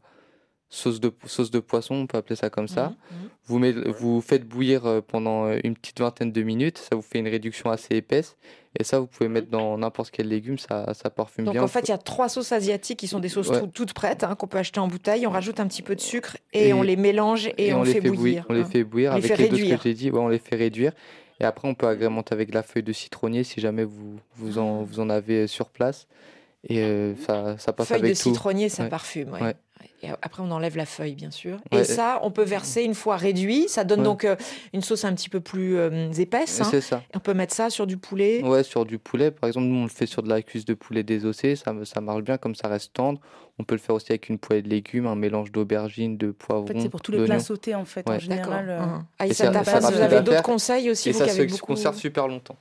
sauce 0.75 1.01
de, 1.01 1.13
sauce 1.27 1.51
de 1.51 1.61
poisson, 1.61 1.95
on 1.95 2.07
peut 2.07 2.17
appeler 2.19 2.37
ça 2.37 2.49
comme 2.51 2.69
ça. 2.69 2.89
Mhm, 2.89 3.29
Vous, 3.47 3.59
met, 3.59 3.73
vous 3.73 4.21
faites 4.21 4.47
bouillir 4.47 5.03
pendant 5.07 5.51
une 5.53 5.75
petite 5.75 6.01
vingtaine 6.01 6.33
de 6.33 6.43
minutes, 6.43 6.79
ça 6.79 6.97
vous 6.97 7.03
fait 7.03 7.19
une 7.19 7.29
réduction 7.29 7.71
assez 7.71 7.97
épaisse. 7.97 8.37
Et 8.79 8.85
ça, 8.85 8.99
vous 9.01 9.07
pouvez 9.07 9.29
mettre 9.29 9.51
dans 9.51 9.77
n'importe 9.77 10.11
quel 10.11 10.29
légume, 10.29 10.57
ça, 10.57 10.95
ça 10.95 11.11
parfume 11.11 11.45
Donc 11.45 11.53
bien. 11.55 11.63
en 11.63 11.67
fait, 11.69 11.81
il 11.81 11.91
y 11.91 11.95
a 11.95 11.99
trois 11.99 12.31
sauces 12.31 12.53
asiatiques 12.53 12.99
qui 12.99 13.07
sont 13.07 13.21
des 13.21 13.29
sauces 13.29 13.51
Ouais. 13.51 13.61
toutes 13.75 13.93
prêtes, 13.93 14.25
hein, 14.25 14.35
qu'on 14.35 14.47
peut 14.47 14.57
acheter 14.57 14.81
en 14.81 14.89
bouteille. 14.89 15.27
On 15.27 15.31
rajoute 15.31 15.61
un 15.61 15.67
petit 15.67 15.83
peu 15.83 15.95
de 15.95 16.01
sucre 16.01 16.39
et, 16.55 16.73
on 16.73 16.81
les 16.83 16.97
mélange 16.97 17.51
et, 17.59 17.75
on, 17.75 17.83
les 17.83 17.93
fait, 17.93 18.01
fait 18.01 18.11
bouillir. 18.11 18.47
On 18.49 18.55
les 18.55 18.63
hein. 18.63 18.65
fait 18.65 18.83
bouillir 18.85 19.11
On 19.13 19.17
avec 19.17 19.29
les 19.29 19.35
réduire. 19.35 19.77
que 19.77 19.83
j'ai 19.85 19.93
dit. 19.95 20.11
Ouais, 20.11 20.21
on 20.21 20.29
les 20.29 20.39
fait 20.39 20.57
réduire. 20.57 20.93
Et 21.39 21.45
après, 21.45 21.69
on 21.69 21.75
peut 21.75 21.87
agrémenter 21.87 22.33
avec 22.33 22.55
la 22.55 22.63
feuille 22.63 22.83
de 22.83 22.93
citronnier 22.95 23.45
si 23.45 23.61
jamais 23.61 23.85
vous, 23.85 24.17
vous, 24.37 24.57
en, 24.57 24.85
vous 24.85 25.01
en 25.01 25.11
avez 25.11 25.47
sur 25.49 25.69
place. 25.69 26.07
Et 26.67 26.79
euh, 26.81 27.15
ça, 27.17 27.59
ça 27.59 27.73
passe 27.75 27.89
Feuille 27.89 27.99
avec 27.99 28.13
de 28.13 28.17
citronnier, 28.17 28.69
ça 28.71 28.85
Ouais. 28.85 28.89
parfume. 28.89 29.33
ouais. 29.33 29.55
Et 30.05 30.09
après, 30.21 30.43
on 30.43 30.51
enlève 30.51 30.77
la 30.77 30.85
feuille, 30.87 31.15
bien 31.15 31.31
sûr. 31.31 31.59
Ouais. 31.71 31.83
Et 31.83 31.85
ça, 31.85 32.19
on 32.23 32.31
peut 32.33 32.43
verser 32.43 32.83
une 32.83 32.95
fois 32.95 33.17
réduit. 33.17 33.67
Ça 33.69 33.85
donne 33.85 34.01
Ouais. 34.01 34.05
donc 34.05 34.25
euh, 34.25 34.35
une 34.73 34.83
sauce 34.83 35.05
un 35.05 35.15
petit 35.15 35.29
peu 35.29 35.39
plus 35.41 35.77
euh, 35.77 36.11
épaisse. 36.13 36.61
hein. 36.61 36.67
C'est 36.69 36.81
ça. 36.81 37.03
Et 37.13 37.17
on 37.17 37.21
peut 37.21 37.35
mettre 37.35 37.55
ça 37.55 37.71
sur 37.71 37.87
du 37.87 37.97
poulet. 37.97 38.43
Ouais, 38.43 38.65
sur 38.65 38.85
du 38.85 38.99
poulet, 38.99 39.31
par 39.31 39.47
exemple, 39.49 39.67
nous 39.67 39.77
on 39.79 39.83
le 39.85 39.89
fait 39.89 40.07
sur 40.07 40.23
de 40.25 40.29
la 40.29 40.43
cuisse 40.43 40.65
de 40.65 40.75
poulet 40.75 41.05
désossé, 41.05 41.55
ça, 41.55 41.73
ça 41.85 42.01
marche 42.01 42.23
bien 42.23 42.37
comme 42.37 42.55
ça 42.57 42.67
reste 42.69 42.93
tendre. 42.95 43.21
On 43.59 43.65
peut 43.65 43.75
le 43.77 43.81
faire 43.81 43.95
aussi 43.95 44.07
avec 44.11 44.29
une 44.29 44.39
poêlée 44.39 44.63
de 44.63 44.69
légumes, 44.71 45.07
un 45.07 45.15
mélange 45.15 45.53
d'aubergines, 45.53 46.17
de 46.17 46.31
poivrons. 46.33 46.65
En 46.65 46.67
fait, 46.67 46.81
c'est 46.81 46.89
pour 46.89 47.01
tous 47.03 47.13
les 47.13 47.25
plats 47.25 47.39
sautés, 47.39 47.75
en 47.77 47.85
fait, 47.85 48.09
en 48.09 48.19
général. 48.19 48.71
euh, 48.71 48.81
Hein. 48.81 49.07
Et 49.21 49.25
Aïssa 49.25 49.45
ça- 49.45 49.51
Tapas, 49.53 49.81
ça 49.83 49.91
vous 49.91 50.01
avez 50.01 50.21
d'autres 50.23 50.43
conseils 50.43 50.91
aussi, 50.91 51.11
Et 51.11 51.13
vous 51.13 51.19
ça 51.19 51.27
qui 51.27 51.31
se 51.33 51.39
avez 51.39 51.47
beaucoup. 51.47 51.67
conserve 51.67 51.97
super 51.97 52.27
longtemps. 52.27 52.57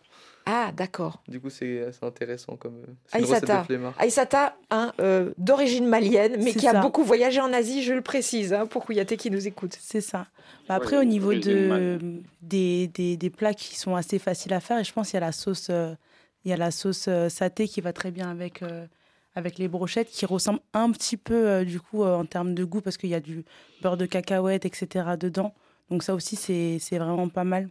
Ah, 0.46 0.72
d'accord. 0.76 1.22
Du 1.28 1.40
coup, 1.40 1.50
c'est 1.50 1.92
c'est 1.92 2.04
intéressant 2.04 2.56
comme. 2.56 2.76
euh, 2.78 2.94
c'est 3.06 3.20
une 3.20 3.26
recette 3.26 3.44
de 3.44 3.52
Aïssata, 3.52 3.64
flemmard. 3.64 3.94
Aïssata 4.00 4.56
hein, 4.72 4.92
euh, 5.00 5.32
d'origine 5.38 5.86
malienne, 5.88 6.38
mais 6.44 6.54
qui 6.54 6.68
a 6.68 6.82
beaucoup 6.82 7.04
voyagé 7.04 7.40
en 7.40 7.54
Asie, 7.54 7.84
je 7.84 7.94
le 7.94 8.02
précise, 8.02 8.52
hein, 8.54 8.66
pour 8.66 8.86
Kouyaté 8.86 9.18
qui 9.18 9.30
nous 9.30 9.48
écoute. 9.48 9.78
C'est 9.80 10.02
ça. 10.02 10.28
Bah, 10.68 10.76
après, 10.76 10.98
Ouais, 10.98 11.04
au 11.04 11.06
niveau 11.06 11.34
de, 11.34 12.00
des, 12.42 12.88
des, 12.88 13.18
des 13.18 13.30
plats 13.30 13.54
qui 13.54 13.78
sont 13.78 13.96
assez 13.96 14.18
faciles 14.20 14.54
à 14.54 14.60
faire, 14.60 14.80
et 14.80 14.84
je 14.84 14.92
pense 14.94 15.10
qu'il 15.12 15.20
y 15.20 15.24
a 15.24 15.26
la 15.26 15.32
sauce, 15.32 15.68
euh, 15.70 15.94
il 16.44 16.50
y 16.50 16.54
a 16.54 16.58
la 16.58 16.72
sauce 16.72 17.06
euh, 17.08 17.30
saté 17.30 17.68
qui 17.68 17.82
va 17.82 17.94
très 17.94 18.10
bien 18.10 18.30
avec, 18.32 18.64
euh, 18.64 18.86
avec 19.36 19.60
les 19.60 19.68
brochettes, 19.68 20.10
qui 20.10 20.26
ressemble 20.26 20.60
un 20.74 20.90
petit 20.92 21.18
peu, 21.18 21.48
euh, 21.48 21.64
du 21.64 21.80
coup, 21.80 22.04
euh, 22.04 22.16
en 22.16 22.26
termes 22.26 22.56
de 22.56 22.64
goût, 22.64 22.82
parce 22.82 22.98
qu'il 22.98 23.10
y 23.12 23.16
a 23.16 23.20
du 23.20 23.46
beurre 23.84 23.96
de 23.98 24.08
cacahuète, 24.08 24.66
etc. 24.66 25.06
dedans. 25.20 25.54
Donc 25.92 26.02
ça 26.04 26.16
aussi, 26.16 26.36
c'est 26.36 26.78
c'est 26.80 26.98
vraiment 26.98 27.28
pas 27.30 27.44
mal 27.44 27.70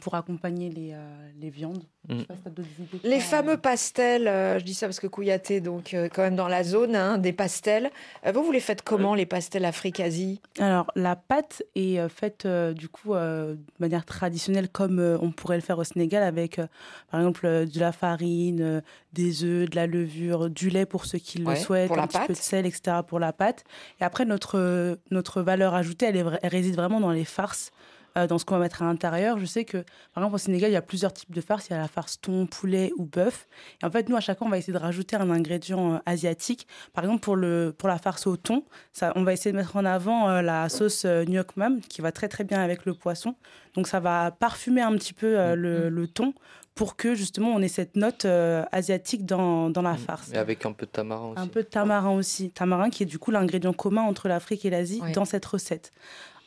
pour 0.00 0.14
accompagner 0.14 0.70
les, 0.70 0.92
euh, 0.94 0.96
les 1.40 1.50
viandes. 1.50 1.84
Je 2.08 2.18
sais 2.18 2.24
pas 2.24 2.34
si 2.34 2.40
t'as 2.42 2.50
d'autres 2.50 2.68
idées, 2.80 3.08
Les 3.08 3.20
fameux 3.20 3.56
pastels, 3.58 4.26
euh, 4.26 4.58
je 4.58 4.64
dis 4.64 4.74
ça 4.74 4.86
parce 4.86 4.98
que 4.98 5.06
Kouyaté, 5.06 5.60
donc 5.60 5.94
euh, 5.94 6.08
quand 6.12 6.22
même 6.22 6.34
dans 6.34 6.48
la 6.48 6.64
zone 6.64 6.96
hein, 6.96 7.18
des 7.18 7.32
pastels. 7.32 7.90
Euh, 8.26 8.32
vous, 8.32 8.42
vous 8.42 8.50
les 8.52 8.58
faites 8.60 8.82
comment, 8.82 9.14
les 9.14 9.26
pastels 9.26 9.64
Afrique-Asie? 9.64 10.40
Alors, 10.58 10.90
la 10.96 11.14
pâte 11.14 11.62
est 11.76 12.00
euh, 12.00 12.08
faite 12.08 12.46
euh, 12.46 12.72
du 12.72 12.88
coup 12.88 13.14
euh, 13.14 13.54
de 13.54 13.60
manière 13.78 14.04
traditionnelle 14.04 14.68
comme 14.68 14.98
euh, 14.98 15.18
on 15.20 15.30
pourrait 15.30 15.56
le 15.56 15.62
faire 15.62 15.78
au 15.78 15.84
Sénégal 15.84 16.22
avec 16.22 16.58
euh, 16.58 16.66
par 17.10 17.20
exemple 17.20 17.46
euh, 17.46 17.66
de 17.66 17.78
la 17.78 17.92
farine, 17.92 18.60
euh, 18.62 18.80
des 19.12 19.44
œufs, 19.44 19.68
de 19.68 19.76
la 19.76 19.86
levure, 19.86 20.48
du 20.50 20.70
lait 20.70 20.86
pour 20.86 21.04
ceux 21.04 21.18
qui 21.18 21.42
Ouais, 21.44 21.54
le 21.54 21.60
souhaitent, 21.60 21.92
un 21.92 22.06
petit 22.06 22.18
peu 22.26 22.32
de 22.32 22.38
sel, 22.38 22.66
etc. 22.66 22.96
pour 23.06 23.20
la 23.20 23.32
pâte. 23.32 23.64
Et 24.00 24.04
après, 24.04 24.24
notre, 24.24 24.58
euh, 24.58 24.96
notre 25.10 25.42
valeur 25.42 25.74
ajoutée, 25.74 26.06
elle, 26.06 26.16
est 26.16 26.22
vra- 26.24 26.38
elle 26.42 26.50
réside 26.50 26.74
vraiment 26.76 26.98
dans 27.00 27.10
les 27.12 27.24
farces. 27.24 27.70
Euh, 28.16 28.26
dans 28.26 28.38
ce 28.38 28.44
qu'on 28.44 28.54
va 28.54 28.60
mettre 28.60 28.82
à 28.82 28.86
l'intérieur. 28.86 29.38
Je 29.38 29.46
sais 29.46 29.64
que, 29.64 29.78
par 30.12 30.22
exemple, 30.22 30.34
au 30.34 30.38
Sénégal, 30.38 30.70
il 30.70 30.74
y 30.74 30.76
a 30.76 30.82
plusieurs 30.82 31.12
types 31.12 31.32
de 31.32 31.40
farces. 31.40 31.68
Il 31.68 31.72
y 31.72 31.76
a 31.76 31.78
la 31.78 31.88
farce 31.88 32.20
thon, 32.20 32.46
poulet 32.46 32.92
ou 32.96 33.04
bœuf. 33.04 33.46
Et 33.82 33.86
en 33.86 33.90
fait, 33.90 34.08
nous, 34.08 34.16
à 34.16 34.20
chaque 34.20 34.38
fois, 34.38 34.46
on 34.46 34.50
va 34.50 34.58
essayer 34.58 34.72
de 34.72 34.78
rajouter 34.78 35.16
un 35.16 35.30
ingrédient 35.30 35.94
euh, 35.94 35.98
asiatique. 36.06 36.66
Par 36.92 37.04
exemple, 37.04 37.20
pour, 37.20 37.36
le, 37.36 37.74
pour 37.76 37.88
la 37.88 37.98
farce 37.98 38.26
au 38.26 38.36
thon, 38.36 38.64
ça, 38.92 39.12
on 39.16 39.22
va 39.24 39.32
essayer 39.32 39.52
de 39.52 39.56
mettre 39.56 39.76
en 39.76 39.84
avant 39.84 40.28
euh, 40.28 40.42
la 40.42 40.68
sauce 40.68 41.04
gnocchi 41.04 41.52
mam, 41.56 41.80
qui 41.80 42.00
va 42.00 42.12
très 42.12 42.28
très 42.28 42.44
bien 42.44 42.60
avec 42.62 42.84
le 42.84 42.94
poisson. 42.94 43.34
Donc, 43.74 43.86
ça 43.86 44.00
va 44.00 44.30
parfumer 44.30 44.82
un 44.82 44.92
petit 44.96 45.14
peu 45.14 45.54
le, 45.54 45.88
le 45.88 46.06
thon 46.06 46.34
pour 46.74 46.96
que, 46.96 47.14
justement, 47.14 47.50
on 47.54 47.60
ait 47.60 47.68
cette 47.68 47.96
note 47.96 48.26
asiatique 48.72 49.26
dans, 49.26 49.70
dans 49.70 49.82
la 49.82 49.96
farce. 49.96 50.32
Et 50.32 50.38
avec 50.38 50.64
un 50.64 50.72
peu 50.72 50.86
de 50.86 50.90
tamarin 50.90 51.28
aussi. 51.32 51.40
Un 51.40 51.46
peu 51.46 51.62
de 51.62 51.68
tamarin 51.68 52.10
aussi. 52.10 52.50
Tamarin 52.50 52.90
qui 52.90 53.02
est 53.02 53.06
du 53.06 53.18
coup 53.18 53.30
l'ingrédient 53.30 53.72
commun 53.72 54.02
entre 54.02 54.28
l'Afrique 54.28 54.64
et 54.64 54.70
l'Asie 54.70 55.02
dans 55.14 55.24
cette 55.24 55.44
recette. 55.44 55.90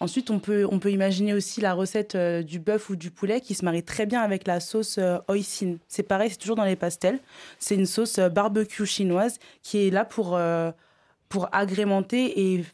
Ensuite, 0.02 0.30
on 0.30 0.40
peut, 0.40 0.68
on 0.70 0.80
peut 0.80 0.92
imaginer 0.92 1.34
aussi 1.34 1.62
la 1.62 1.74
recette 1.74 2.16
euh, 2.16 2.44
du 2.44 2.60
bœuf 2.60 2.90
ou 2.90 2.96
du 2.96 3.12
poulet 3.12 3.40
qui 3.40 3.54
se 3.56 3.64
marie 3.64 3.84
très 3.84 4.06
bien 4.06 4.22
avec 4.22 4.46
la 4.46 4.60
sauce 4.60 4.98
euh. 4.98 5.18
C'est 5.88 6.04
pareil, 6.04 6.30
c'est 6.30 6.38
toujours 6.38 6.58
dans 6.58 6.66
les 6.66 6.76
pastels. 6.76 7.20
C'est 7.60 7.76
une 7.76 7.86
sauce 7.86 8.20
euh, 8.20 8.30
barbecue 8.30 8.86
chinoise 8.86 9.40
qui 9.64 9.88
est 9.88 9.90
là 9.90 10.04
pour, 10.04 10.36
euh, 10.36 10.72
pour 11.30 11.48
agrémenter 11.54 12.54
et 12.56 12.66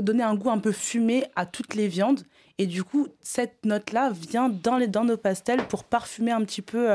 donner 0.00 0.24
un 0.24 0.34
goût 0.34 0.50
un 0.50 0.58
peu 0.58 0.72
fumé 0.72 1.24
à 1.36 1.46
toutes 1.46 1.74
les 1.74 1.86
viandes. 1.86 2.22
Et 2.58 2.66
du 2.66 2.82
coup, 2.84 3.08
cette 3.20 3.64
note-là 3.64 4.10
vient 4.10 4.48
dans, 4.48 4.76
les, 4.76 4.86
dans 4.88 5.04
nos 5.04 5.16
pastels 5.16 5.66
pour 5.68 5.84
parfumer 5.84 6.30
un 6.32 6.44
petit 6.44 6.62
peu 6.62 6.88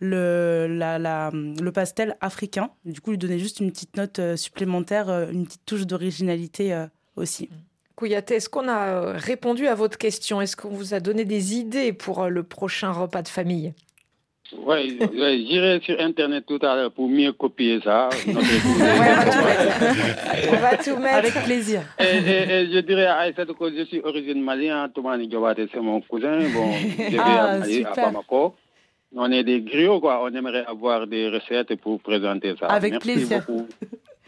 le, 0.00 0.66
la- 0.68 1.30
le 1.32 1.72
pastel 1.72 2.16
africain. 2.20 2.70
Du 2.84 3.00
coup, 3.00 3.10
lui 3.12 3.18
donner 3.18 3.38
juste 3.38 3.60
une 3.60 3.70
petite 3.72 3.96
note 3.96 4.20
supplémentaire, 4.36 5.08
une 5.30 5.46
petite 5.46 5.64
touche 5.64 5.86
d'originalité 5.86 6.86
aussi. 7.16 7.48
Kouyaté, 7.98 8.36
est-ce 8.36 8.48
qu'on 8.48 8.68
a 8.68 8.86
euh, 8.90 9.12
répondu 9.16 9.66
à 9.66 9.74
votre 9.74 9.98
question? 9.98 10.40
Est-ce 10.40 10.54
qu'on 10.56 10.68
vous 10.68 10.94
a 10.94 11.00
donné 11.00 11.24
des 11.24 11.56
idées 11.56 11.92
pour 11.92 12.22
euh, 12.22 12.28
le 12.28 12.44
prochain 12.44 12.92
repas 12.92 13.22
de 13.22 13.28
famille? 13.28 13.74
Oui, 14.56 14.96
j'irai 15.48 15.80
sur 15.84 16.00
Internet 16.00 16.44
tout 16.46 16.60
à 16.62 16.76
l'heure 16.76 16.92
pour 16.92 17.08
mieux 17.08 17.32
copier 17.32 17.80
ça. 17.82 18.08
On 18.26 18.32
va 20.56 20.76
tout 20.76 20.96
mettre. 20.96 21.16
Avec 21.16 21.34
plaisir. 21.42 21.82
Et, 21.98 22.04
et- 22.04 22.52
et 22.52 22.72
je 22.72 22.78
dirais 22.78 23.06
à 23.06 23.16
Aïssa 23.18 23.44
que 23.44 23.76
je 23.76 23.84
suis 23.86 24.00
origine 24.00 24.42
malienne, 24.44 24.88
Toumani 24.94 25.26
Diobate, 25.26 25.58
c'est 25.72 25.80
mon 25.80 26.00
cousin. 26.00 26.38
Bon, 26.54 26.70
je 26.98 27.10
vais 27.10 27.18
Ah, 27.18 27.44
à, 27.54 27.58
Mali, 27.58 27.84
à. 27.84 27.94
Bamako. 27.96 28.54
On 29.16 29.32
est 29.32 29.42
des 29.42 29.60
griots, 29.60 29.98
quoi. 30.00 30.22
On 30.22 30.32
aimerait 30.32 30.64
avoir 30.66 31.06
des 31.08 31.28
recettes 31.30 31.74
pour 31.80 31.98
présenter 32.00 32.54
ça. 32.60 32.66
Avec 32.66 32.92
Merci 32.92 33.12
plaisir. 33.12 33.44
beaucoup. 33.48 33.66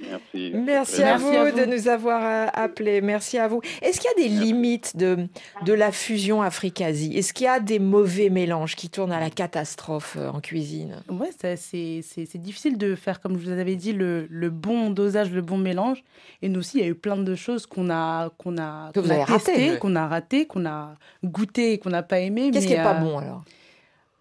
Merci. 0.08 0.52
Merci, 0.54 1.02
à 1.02 1.18
Merci 1.18 1.24
vous, 1.24 1.36
à 1.36 1.50
vous. 1.50 1.58
de 1.60 1.64
nous 1.66 1.88
avoir 1.88 2.22
euh, 2.24 2.46
appelés. 2.54 3.00
Merci 3.00 3.38
à 3.38 3.48
vous. 3.48 3.60
Est-ce 3.82 4.00
qu'il 4.00 4.10
y 4.16 4.24
a 4.24 4.28
des 4.28 4.34
limites 4.34 4.96
de, 4.96 5.28
de 5.64 5.72
la 5.72 5.92
fusion 5.92 6.42
Afrique-Asie? 6.42 7.16
Est-ce 7.16 7.32
qu'il 7.32 7.44
y 7.44 7.48
a 7.48 7.60
des 7.60 7.78
mauvais 7.78 8.30
mélanges 8.30 8.76
qui 8.76 8.88
tournent 8.88 9.12
à 9.12 9.20
la 9.20 9.30
catastrophe 9.30 10.16
euh, 10.18 10.30
en 10.30 10.40
cuisine? 10.40 10.96
Ouais, 11.10 11.30
ça, 11.40 11.56
c'est 11.56 12.00
c'est- 12.02 12.26
c'est 12.26 12.38
difficile 12.38 12.78
de 12.78 12.94
faire, 12.94 13.20
comme 13.20 13.38
je 13.38 13.44
vous 13.44 13.58
avais 13.58 13.76
dit, 13.76 13.92
le, 13.92 14.26
le 14.30 14.50
bon 14.50 14.90
dosage, 14.90 15.30
le 15.30 15.42
bon 15.42 15.58
mélange. 15.58 16.02
Et 16.42 16.48
nous 16.48 16.60
aussi, 16.60 16.78
il 16.78 16.82
y 16.82 16.86
a 16.86 16.88
eu 16.88 16.94
plein 16.94 17.16
de 17.16 17.34
choses 17.34 17.66
qu'on 17.66 17.90
a, 17.90 18.30
qu'on 18.38 18.56
a, 18.58 18.90
qu'on 18.94 19.10
a 19.10 19.24
ratées. 19.24 19.44
testées, 19.52 19.78
qu'on 19.78 19.96
a 19.96 20.08
raté, 20.08 20.46
qu'on 20.46 20.64
a 20.66 20.94
goûté 21.24 21.72
et 21.74 21.78
qu'on 21.78 21.90
n'a 21.90 22.02
pas 22.02 22.20
aimé. 22.20 22.50
Qu'est-ce 22.52 22.66
qui 22.66 22.72
n'est 22.72 22.82
pas 22.82 22.96
euh, 22.96 23.00
bon 23.00 23.18
alors? 23.18 23.44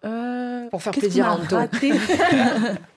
euh, 0.04 0.68
Pour 0.70 0.82
faire 0.82 0.92
plaisir 0.92 1.26
à 1.26 1.36
Anto. 1.36 1.56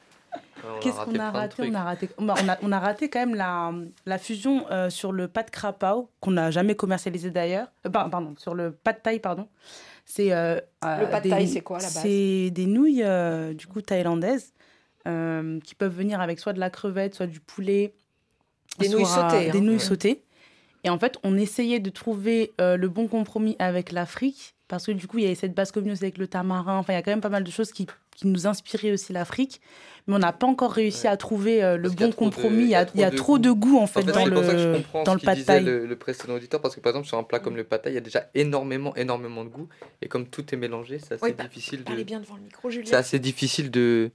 raté 0.64 0.74
On 0.74 0.76
a 0.76 0.80
Qu'est-ce 0.82 0.96
raté 0.98 1.12
qu'on 1.12 1.20
a 1.20 1.32
de 1.32 1.36
raté? 1.38 1.64
On 1.70 1.74
a 1.74 1.84
raté, 1.84 2.10
bah, 2.20 2.34
on, 2.44 2.50
a, 2.50 2.58
on 2.62 2.72
a 2.72 2.80
raté 2.80 3.10
quand 3.10 3.20
même 3.20 3.36
la, 3.36 3.72
la 4.06 4.18
fusion 4.18 4.66
euh, 4.72 4.90
sur 4.90 5.12
le 5.12 5.28
pad 5.28 5.50
krapao, 5.50 6.10
qu'on 6.20 6.32
n'a 6.32 6.52
jamais 6.52 6.76
commercialisé 6.76 7.30
d'ailleurs. 7.32 7.68
Euh, 7.86 7.90
par- 7.90 8.10
pardon, 8.10 8.34
sur 8.38 8.54
le 8.56 8.72
pad 8.72 9.02
thai, 9.04 9.20
pardon. 9.20 9.48
C'est, 10.06 10.34
euh, 10.34 10.60
euh, 10.86 11.00
Le 11.02 11.10
pad 11.10 11.24
des- 11.24 11.30
thai, 11.30 11.48
c'est 11.48 11.62
quoi, 11.62 11.78
à 11.78 11.82
la 11.82 11.88
base? 11.88 12.00
C'est 12.02 12.50
des 12.52 12.66
nouilles, 12.66 13.04
euh, 13.04 13.54
du 13.54 13.68
coup, 13.68 13.82
thaïlandaises, 13.82 14.54
euh, 15.08 15.60
qui 15.62 15.76
peuvent 15.76 15.96
venir 15.96 16.22
avec 16.22 16.40
soit 16.40 16.54
de 16.54 16.60
la 16.60 16.70
crevette, 16.70 17.16
soit 17.16 17.28
du 17.28 17.40
poulet. 17.40 17.94
Des 18.80 18.90
nouilles 18.90 19.06
sautées, 19.06 19.52
Des 19.52 19.60
hein. 19.60 19.62
nouilles 19.62 19.74
Ouais. 19.76 19.80
sautées. 19.80 20.24
Et 20.84 20.90
en 20.90 20.98
fait, 21.00 21.18
on 21.24 21.38
essayait 21.38 21.80
de 21.80 21.90
trouver 21.90 22.52
euh, 22.60 22.76
le 22.76 22.90
bon 22.90 23.08
compromis 23.08 23.56
avec 23.60 23.92
l'Afrique 23.92 24.56
parce 24.76 24.86
que 24.88 24.92
du 24.92 25.08
coup, 25.08 25.18
il 25.20 25.24
y 25.24 25.26
avait 25.28 25.36
cette 25.36 25.54
base 25.56 25.72
commune 25.72 25.92
aussi 25.94 26.04
avec 26.04 26.18
le 26.18 26.28
tamarin. 26.28 26.78
Enfin, 26.78 26.94
il 26.94 26.96
y 26.96 27.00
a 27.00 27.02
quand 27.02 27.12
même 27.12 27.22
pas 27.22 27.30
mal 27.30 27.44
de 27.44 27.52
choses 27.52 27.72
qui, 27.72 27.88
qui 28.16 28.28
nous 28.28 28.48
inspiraient 28.48 28.92
aussi 28.92 29.14
l'Afrique. 29.14 29.62
Mais 30.08 30.16
on 30.16 30.20
n'a 30.20 30.34
pas 30.34 30.48
encore 30.48 30.74
réussi 30.74 31.08
à 31.08 31.16
trouver 31.16 31.64
euh, 31.64 31.78
le 31.78 31.88
y 31.90 31.92
a 31.94 31.96
bon 31.96 31.98
trop 31.98 32.08
de- 32.10 32.16
compromis. 32.36 32.64
Il 32.64 32.70
y 32.70 32.76
a, 32.76 32.86
y 32.94 33.16
trop 33.16 33.40
de 33.40 33.52
goût, 33.52 33.78
en 33.80 33.88
fait, 33.88 34.00
En 34.02 34.04
fait, 34.04 34.12
dans 34.12 34.24
c'est 34.26 34.30
pour 34.32 34.44
ça 34.44 34.52
que 34.52 34.58
je 34.58 34.68
le, 34.68 34.74
comprends 34.76 35.04
dans 35.04 35.18
ce 35.18 35.26
le 35.26 35.34
disait 35.34 35.46
thai. 35.46 35.60
le, 35.62 35.86
le 35.86 35.96
précédent 35.96 36.34
auditeur, 36.34 36.60
parce 36.62 36.76
que 36.76 36.82
par 36.82 36.90
exemple, 36.92 37.08
sur 37.08 37.18
un 37.18 37.24
plat 37.24 37.40
comme 37.40 37.56
le 37.56 37.64
pad 37.64 37.82
thai, 37.82 37.92
il 37.92 37.94
y 37.94 37.98
a 37.98 38.02
déjà 38.02 38.30
énormément, 38.36 38.94
énormément 38.98 39.46
de 39.46 39.50
goût. 39.50 39.70
Et 40.02 40.10
comme 40.10 40.28
tout 40.28 40.44
est 40.54 40.58
mélangé, 40.58 41.00
c'est 41.00 41.14
assez 41.14 41.24
Oui, 41.24 41.32
pa- 41.34 41.44
difficile 41.44 41.84
Parlez 41.84 42.02
de. 42.02 42.08
bien 42.08 42.20
devant 42.20 42.36
le 42.36 42.42
micro, 42.42 42.70
Julien. 42.70 42.86
C'est 42.90 42.96
assez 42.98 43.20
difficile 43.20 43.72
de, 43.72 44.12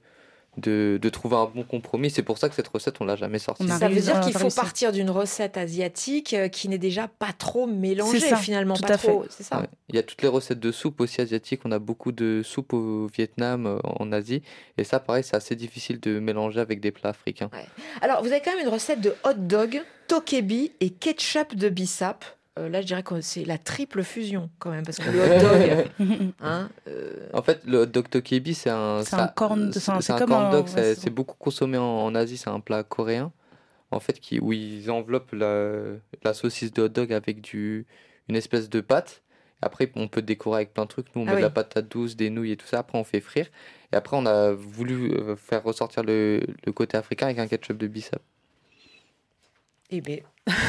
de, 0.59 0.99
de 1.01 1.09
trouver 1.09 1.35
un 1.35 1.45
bon 1.45 1.63
compromis. 1.63 2.09
C'est 2.09 2.23
pour 2.23 2.37
ça 2.37 2.49
que 2.49 2.55
cette 2.55 2.67
recette, 2.67 3.01
on 3.01 3.05
l'a 3.05 3.15
jamais 3.15 3.39
sortie. 3.39 3.67
Ça 3.67 3.87
veut 3.87 4.01
dire 4.01 4.19
qu'il 4.21 4.33
faut 4.33 4.49
partir 4.49 4.91
d'une 4.91 5.09
recette 5.09 5.57
asiatique 5.57 6.33
euh, 6.33 6.47
qui 6.47 6.69
n'est 6.69 6.77
déjà 6.77 7.07
pas 7.07 7.33
trop 7.33 7.67
mélangée 7.67 8.19
ça, 8.19 8.37
finalement, 8.37 8.75
tout 8.75 8.83
pas 8.83 8.97
trop. 8.97 9.25
C'est 9.29 9.43
ça. 9.43 9.61
Ouais. 9.61 9.67
Il 9.89 9.95
y 9.95 9.99
a 9.99 10.03
toutes 10.03 10.21
les 10.21 10.27
recettes 10.27 10.59
de 10.59 10.71
soupe 10.71 11.01
aussi 11.01 11.21
asiatiques. 11.21 11.61
On 11.65 11.71
a 11.71 11.79
beaucoup 11.79 12.11
de 12.11 12.41
soupe 12.43 12.73
au 12.73 13.07
Vietnam, 13.07 13.65
euh, 13.65 13.79
en 13.83 14.11
Asie. 14.11 14.41
Et 14.77 14.83
ça, 14.83 14.99
pareil, 14.99 15.23
c'est 15.23 15.35
assez 15.35 15.55
difficile 15.55 15.99
de 15.99 16.19
mélanger 16.19 16.59
avec 16.59 16.79
des 16.79 16.91
plats 16.91 17.09
africains. 17.09 17.49
Alors, 18.01 18.21
vous 18.21 18.27
avez 18.27 18.41
quand 18.41 18.51
même 18.51 18.65
une 18.65 18.71
recette 18.71 19.01
de 19.01 19.15
hot 19.23 19.33
dog, 19.33 19.81
tokebi 20.07 20.71
et 20.79 20.89
ketchup 20.89 21.55
de 21.55 21.69
bissap. 21.69 22.25
Euh, 22.59 22.67
là, 22.69 22.81
je 22.81 22.87
dirais 22.87 23.03
que 23.03 23.21
c'est 23.21 23.45
la 23.45 23.57
triple 23.57 24.03
fusion 24.03 24.49
quand 24.59 24.69
même, 24.71 24.83
parce 24.85 24.97
que 24.97 25.09
le 25.09 25.19
hot 25.23 25.39
dog, 25.39 26.31
hein, 26.41 26.69
euh, 26.87 27.29
En 27.33 27.41
fait, 27.41 27.61
le 27.65 27.79
hot 27.79 27.85
dog 27.85 28.09
tokebi, 28.09 28.53
c'est 28.53 28.69
un, 28.69 29.01
C'est 29.03 29.15
un 29.15 29.27
corn- 29.27 29.71
c'est 29.71 29.89
un- 29.91 29.95
c'est 30.01 30.07
c'est 30.07 30.13
un 30.13 30.17
comme 30.17 30.29
corn 30.29 30.45
un- 30.45 30.51
dog. 30.51 30.65
ouais, 30.75 30.95
c'est- 30.95 31.09
beaucoup 31.09 31.37
consommé 31.37 31.77
en, 31.77 31.83
en 31.83 32.13
Asie. 32.15 32.37
C'est 32.37 32.49
un 32.49 32.59
plat 32.59 32.83
coréen, 32.83 33.31
en 33.91 33.99
fait, 33.99 34.19
qui, 34.19 34.39
où 34.39 34.51
ils 34.53 34.91
enveloppent 34.91 35.31
la, 35.33 35.73
la 36.23 36.33
saucisse 36.33 36.73
de 36.73 36.83
hot 36.83 36.89
dog 36.89 37.13
avec 37.13 37.41
du, 37.41 37.85
une 38.27 38.35
espèce 38.35 38.69
de 38.69 38.81
pâte. 38.81 39.21
Après, 39.61 39.91
on 39.95 40.07
peut 40.07 40.21
décorer 40.21 40.57
avec 40.57 40.73
plein 40.73 40.83
de 40.83 40.89
trucs. 40.89 41.13
Nous, 41.15 41.21
on 41.23 41.27
Ah 41.27 41.31
met 41.31 41.37
de 41.37 41.41
la 41.41 41.47
oui. 41.47 41.53
patate 41.53 41.89
douce, 41.89 42.15
des 42.15 42.29
nouilles 42.29 42.51
et 42.53 42.57
tout 42.57 42.67
ça. 42.67 42.79
Après, 42.79 42.97
on 42.97 43.03
fait 43.03 43.19
frire. 43.19 43.47
Et 43.91 43.95
après, 43.95 44.15
on 44.17 44.25
a 44.25 44.51
voulu 44.53 45.11
euh, 45.13 45.35
faire 45.35 45.63
ressortir 45.63 46.03
le, 46.03 46.41
le 46.65 46.71
côté 46.71 46.95
africain 46.97 47.25
avec 47.27 47.39
un 47.39 47.47
ketchup 47.47 47.77
de 47.77 47.87
bissap. 47.87 48.21
Eh 49.91 50.01
bien, 50.01 50.19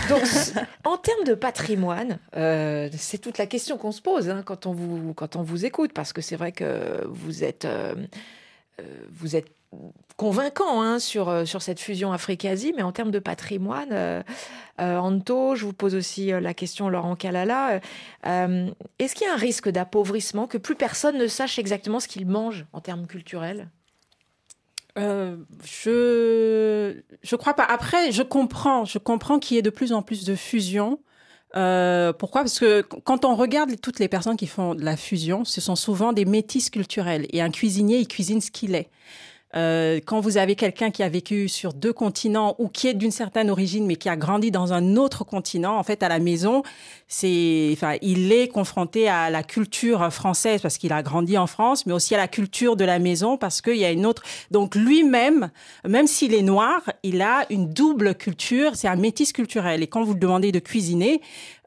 donc 0.08 0.22
en 0.84 0.96
termes 0.96 1.24
de 1.24 1.34
patrimoine, 1.34 2.18
euh, 2.36 2.88
c'est 2.96 3.18
toute 3.18 3.38
la 3.38 3.46
question 3.46 3.76
qu'on 3.76 3.92
se 3.92 4.00
pose 4.00 4.30
hein, 4.30 4.42
quand 4.44 4.66
on 4.66 4.72
vous 4.72 5.12
quand 5.14 5.36
on 5.36 5.42
vous 5.42 5.66
écoute, 5.66 5.92
parce 5.92 6.12
que 6.12 6.22
c'est 6.22 6.36
vrai 6.36 6.52
que 6.52 7.04
vous 7.06 7.44
êtes 7.44 7.66
euh, 7.66 7.94
euh, 8.80 8.82
vous 9.12 9.36
êtes 9.36 9.48
convaincant 10.16 10.82
hein, 10.82 10.98
sur 10.98 11.46
sur 11.46 11.62
cette 11.62 11.80
fusion 11.80 12.12
Afrique-Asie, 12.12 12.72
mais 12.74 12.82
en 12.82 12.92
termes 12.92 13.10
de 13.10 13.18
patrimoine, 13.18 14.22
euh, 14.80 14.96
Anto, 14.96 15.54
je 15.54 15.64
vous 15.66 15.72
pose 15.72 15.94
aussi 15.94 16.28
la 16.28 16.54
question, 16.54 16.88
Laurent 16.88 17.16
Kalala, 17.16 17.80
euh, 18.26 18.70
est-ce 18.98 19.14
qu'il 19.14 19.26
y 19.26 19.30
a 19.30 19.34
un 19.34 19.36
risque 19.36 19.68
d'appauvrissement 19.68 20.46
que 20.46 20.58
plus 20.58 20.74
personne 20.74 21.18
ne 21.18 21.26
sache 21.26 21.58
exactement 21.58 22.00
ce 22.00 22.08
qu'il 22.08 22.26
mange 22.26 22.64
en 22.72 22.80
termes 22.80 23.06
culturels? 23.06 23.68
Euh, 25.00 25.36
je 25.64 27.00
je 27.22 27.36
crois 27.36 27.54
pas. 27.54 27.64
Après, 27.64 28.12
je 28.12 28.22
comprends, 28.22 28.84
je 28.84 28.98
comprends 28.98 29.38
qu'il 29.38 29.56
y 29.56 29.58
ait 29.58 29.62
de 29.62 29.70
plus 29.70 29.92
en 29.92 30.02
plus 30.02 30.24
de 30.24 30.34
fusion. 30.34 31.00
Euh, 31.56 32.12
pourquoi? 32.12 32.42
Parce 32.42 32.58
que 32.58 32.82
quand 32.82 33.24
on 33.24 33.34
regarde 33.34 33.80
toutes 33.80 33.98
les 33.98 34.08
personnes 34.08 34.36
qui 34.36 34.46
font 34.46 34.74
de 34.74 34.84
la 34.84 34.96
fusion, 34.96 35.44
ce 35.44 35.60
sont 35.60 35.76
souvent 35.76 36.12
des 36.12 36.24
métis 36.24 36.70
culturels. 36.70 37.26
Et 37.30 37.40
un 37.40 37.50
cuisinier, 37.50 37.98
il 37.98 38.08
cuisine 38.08 38.40
ce 38.40 38.50
qu'il 38.50 38.74
est. 38.74 38.90
Euh, 39.56 39.98
quand 40.04 40.20
vous 40.20 40.38
avez 40.38 40.54
quelqu'un 40.54 40.90
qui 40.90 41.02
a 41.02 41.08
vécu 41.08 41.48
sur 41.48 41.72
deux 41.72 41.92
continents 41.92 42.54
ou 42.58 42.68
qui 42.68 42.86
est 42.86 42.94
d'une 42.94 43.10
certaine 43.10 43.50
origine 43.50 43.84
mais 43.84 43.96
qui 43.96 44.08
a 44.08 44.16
grandi 44.16 44.50
dans 44.50 44.72
un 44.72 44.96
autre 44.96 45.24
continent, 45.24 45.76
en 45.76 45.82
fait, 45.82 46.02
à 46.02 46.08
la 46.08 46.20
maison, 46.20 46.62
c'est, 47.08 47.70
enfin, 47.72 47.96
il 48.00 48.30
est 48.30 48.46
confronté 48.46 49.08
à 49.08 49.28
la 49.30 49.42
culture 49.42 50.12
française 50.12 50.60
parce 50.62 50.78
qu'il 50.78 50.92
a 50.92 51.02
grandi 51.02 51.36
en 51.36 51.48
France, 51.48 51.84
mais 51.84 51.92
aussi 51.92 52.14
à 52.14 52.18
la 52.18 52.28
culture 52.28 52.76
de 52.76 52.84
la 52.84 53.00
maison 53.00 53.36
parce 53.36 53.60
qu'il 53.60 53.76
y 53.76 53.84
a 53.84 53.90
une 53.90 54.06
autre. 54.06 54.22
Donc 54.52 54.76
lui-même, 54.76 55.50
même 55.86 56.06
s'il 56.06 56.32
est 56.34 56.42
noir, 56.42 56.82
il 57.02 57.20
a 57.20 57.46
une 57.50 57.68
double 57.72 58.14
culture. 58.14 58.76
C'est 58.76 58.88
un 58.88 58.96
métis 58.96 59.32
culturel. 59.32 59.82
Et 59.82 59.88
quand 59.88 60.04
vous 60.04 60.14
le 60.14 60.20
demandez 60.20 60.52
de 60.52 60.60
cuisiner, 60.60 61.20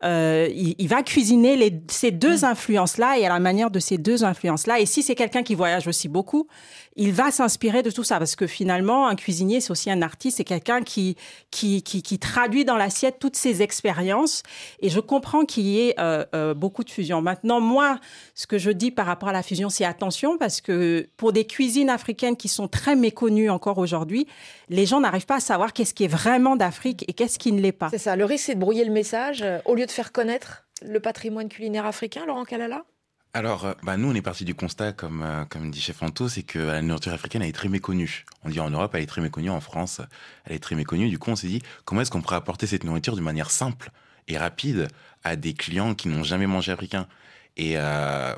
euh, 0.03 0.49
il, 0.53 0.75
il 0.77 0.87
va 0.87 1.03
cuisiner 1.03 1.55
les, 1.55 1.73
ces 1.87 2.11
deux 2.11 2.45
influences-là 2.45 3.17
et 3.17 3.25
à 3.25 3.29
la 3.29 3.39
manière 3.39 3.71
de 3.71 3.79
ces 3.79 3.97
deux 3.97 4.23
influences-là. 4.23 4.79
Et 4.79 4.85
si 4.85 5.03
c'est 5.03 5.15
quelqu'un 5.15 5.43
qui 5.43 5.55
voyage 5.55 5.87
aussi 5.87 6.07
beaucoup, 6.07 6.47
il 6.95 7.11
va 7.11 7.31
s'inspirer 7.31 7.81
de 7.81 7.89
tout 7.89 8.03
ça 8.03 8.19
parce 8.19 8.35
que 8.35 8.47
finalement, 8.47 9.07
un 9.07 9.15
cuisinier, 9.15 9.61
c'est 9.61 9.71
aussi 9.71 9.89
un 9.89 10.01
artiste, 10.01 10.37
c'est 10.37 10.43
quelqu'un 10.43 10.81
qui, 10.81 11.15
qui, 11.49 11.81
qui, 11.81 12.01
qui 12.03 12.19
traduit 12.19 12.65
dans 12.65 12.77
l'assiette 12.77 13.17
toutes 13.19 13.35
ses 13.35 13.61
expériences. 13.61 14.43
Et 14.79 14.89
je 14.89 14.99
comprends 14.99 15.45
qu'il 15.45 15.63
y 15.63 15.87
ait 15.87 15.95
euh, 15.99 16.25
euh, 16.35 16.53
beaucoup 16.53 16.83
de 16.83 16.89
fusion. 16.89 17.21
Maintenant, 17.21 17.59
moi, 17.59 17.99
ce 18.35 18.45
que 18.45 18.57
je 18.57 18.69
dis 18.69 18.91
par 18.91 19.05
rapport 19.05 19.29
à 19.29 19.33
la 19.33 19.43
fusion, 19.43 19.69
c'est 19.69 19.85
attention 19.85 20.37
parce 20.37 20.61
que 20.61 21.07
pour 21.17 21.33
des 21.33 21.45
cuisines 21.45 21.89
africaines 21.89 22.37
qui 22.37 22.47
sont 22.47 22.67
très 22.67 22.95
méconnues 22.95 23.49
encore 23.49 23.77
aujourd'hui, 23.77 24.27
les 24.69 24.85
gens 24.85 24.99
n'arrivent 24.99 25.25
pas 25.25 25.37
à 25.37 25.39
savoir 25.39 25.73
qu'est-ce 25.73 25.93
qui 25.93 26.03
est 26.03 26.07
vraiment 26.07 26.55
d'Afrique 26.55 27.05
et 27.07 27.13
qu'est-ce 27.13 27.39
qui 27.39 27.51
ne 27.51 27.61
l'est 27.61 27.71
pas. 27.71 27.89
C'est 27.89 27.97
ça. 27.97 28.15
Le 28.15 28.25
risque, 28.25 28.45
c'est 28.45 28.55
de 28.55 28.59
brouiller 28.59 28.85
le 28.85 28.91
message 28.91 29.43
au 29.65 29.75
lieu 29.75 29.85
de 29.85 29.91
faire 29.93 30.11
connaître 30.11 30.65
le 30.81 30.99
patrimoine 30.99 31.49
culinaire 31.49 31.85
africain, 31.85 32.25
Laurent 32.25 32.45
Kalala? 32.45 32.83
Alors, 33.35 33.65
euh, 33.65 33.73
bah, 33.81 33.97
nous, 33.97 34.11
on 34.11 34.13
est 34.13 34.21
parti 34.21 34.45
du 34.45 34.53
constat, 34.53 34.93
comme, 34.93 35.23
euh, 35.23 35.45
comme 35.45 35.71
dit 35.71 35.81
Chef 35.81 36.03
Anto, 36.03 36.29
c'est 36.29 36.43
que 36.43 36.59
la 36.59 36.81
nourriture 36.83 37.13
africaine, 37.13 37.41
elle 37.41 37.49
est 37.49 37.53
très 37.53 37.69
méconnue. 37.69 38.25
On 38.43 38.49
dit 38.49 38.59
en 38.59 38.69
Europe, 38.69 38.93
elle 38.93 39.01
est 39.01 39.07
très 39.07 39.21
méconnue, 39.21 39.49
en 39.49 39.59
France, 39.59 40.01
elle 40.45 40.55
est 40.55 40.59
très 40.59 40.75
méconnue. 40.75 41.09
Du 41.09 41.17
coup, 41.17 41.31
on 41.31 41.35
s'est 41.35 41.47
dit, 41.47 41.61
comment 41.85 42.01
est-ce 42.01 42.11
qu'on 42.11 42.21
pourrait 42.21 42.35
apporter 42.35 42.67
cette 42.67 42.83
nourriture 42.83 43.15
d'une 43.15 43.23
manière 43.23 43.49
simple 43.49 43.89
et 44.27 44.37
rapide 44.37 44.87
à 45.23 45.35
des 45.35 45.53
clients 45.53 45.95
qui 45.95 46.09
n'ont 46.09 46.23
jamais 46.23 46.45
mangé 46.45 46.71
africain? 46.71 47.07
Et 47.57 47.73
euh, 47.77 48.35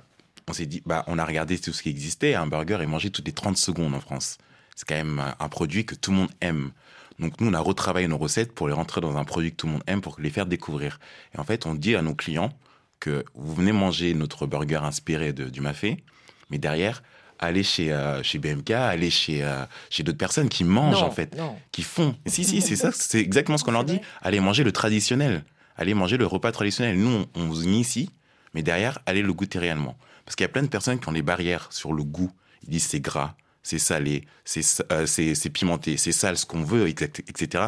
on 0.47 0.53
s'est 0.53 0.66
dit, 0.66 0.82
bah, 0.86 1.03
on 1.08 1.20
a 1.20 1.26
regardé 1.26 1.60
tout 1.60 1.74
ce 1.74 1.84
qui 1.84 1.89
existait. 1.89 2.34
Un 2.36 2.47
burger 2.47 2.78
est 2.82 2.86
mangé 2.86 3.10
toutes 3.10 3.28
les 3.28 3.34
30 3.34 3.58
secondes 3.58 3.93
en 3.93 3.99
France. 3.99 4.38
C'est 4.78 4.88
quand 4.88 4.95
même 4.95 5.22
un 5.39 5.49
produit 5.49 5.86
que 5.86 5.95
tout 5.95 6.12
le 6.12 6.18
monde 6.18 6.30
aime. 6.39 6.72
Donc 7.20 7.39
nous, 7.39 7.49
on 7.49 7.53
a 7.53 7.59
retravaillé 7.59 8.07
nos 8.07 8.18
recettes 8.18 8.53
pour 8.53 8.68
les 8.68 8.74
rentrer 8.74 9.01
dans 9.01 9.16
un 9.18 9.24
produit 9.24 9.51
que 9.51 9.55
tout 9.55 9.68
le 9.68 9.74
monde 9.74 9.84
aime, 9.88 10.01
pour 10.01 10.18
les 10.20 10.30
faire 10.30 10.45
découvrir. 10.45 10.99
Et 11.34 11.39
en 11.39 11.43
fait, 11.43 11.66
on 11.66 11.74
dit 11.74 11.95
à 11.95 12.01
nos 12.01 12.13
clients 12.16 12.51
que 12.99 13.24
vous 13.36 13.53
venez 13.55 13.72
manger 13.72 14.13
notre 14.13 14.45
burger 14.47 14.80
inspiré 14.84 15.34
de, 15.34 15.49
du 15.49 15.61
mafé, 15.61 16.03
mais 16.49 16.57
derrière, 16.57 17.03
allez 17.39 17.63
chez, 17.63 17.91
euh, 17.91 18.22
chez 18.24 18.39
BMK, 18.39 18.72
allez 18.72 19.09
chez, 19.09 19.43
euh, 19.43 19.66
chez 19.89 20.03
d'autres 20.03 20.18
personnes 20.18 20.49
qui 20.49 20.63
mangent, 20.63 21.01
Non, 21.01 21.07
en 21.07 21.11
fait, 21.11 21.36
non. 21.38 21.55
qui 21.72 21.84
font. 21.84 22.16
Si, 22.26 22.43
si, 22.43 22.61
c'est 22.61 22.76
ça, 22.76 22.91
c'est 22.91 23.20
exactement 23.20 23.57
ce 23.57 23.63
qu'on 23.63 23.72
leur 23.72 23.84
dit. 23.84 23.99
Allez 24.22 24.39
manger 24.39 24.63
le 24.63 24.72
traditionnel. 24.72 25.43
Allez 25.78 25.93
manger 25.93 26.18
le 26.18 26.26
repas 26.26 26.51
traditionnel. 26.51 26.97
Nous, 26.97 27.09
on, 27.36 27.41
on 27.41 27.47
vous 27.47 27.63
initie, 27.63 28.09
mais 28.53 28.63
derrière, 28.63 28.99
allez 29.05 29.22
le 29.22 29.34
goûter 29.34 29.59
réellement. 29.59 29.97
Parce 30.26 30.36
qu'il 30.36 30.43
y 30.43 30.49
a 30.49 30.51
plein 30.51 30.63
de 30.63 30.68
personnes 30.68 30.99
qui 30.99 31.07
ont 31.09 31.13
des 31.13 31.22
barrières 31.22 31.68
sur 31.72 31.93
le 31.93 32.03
goût. 32.03 32.32
Ils 32.63 32.70
disent 32.70 32.88
c'est 32.88 32.99
gras, 32.99 33.36
c'est 33.66 33.80
salé, 33.80 34.26
c'est 34.43 34.61
euh, 34.91 35.07
c'est 35.07 35.49
pimenté, 35.49 35.97
c'est 35.97 36.11
sale, 36.11 36.38
ce 36.38 36.45
qu'on 36.45 36.63
veut, 36.63 36.88
etc. 36.88 37.66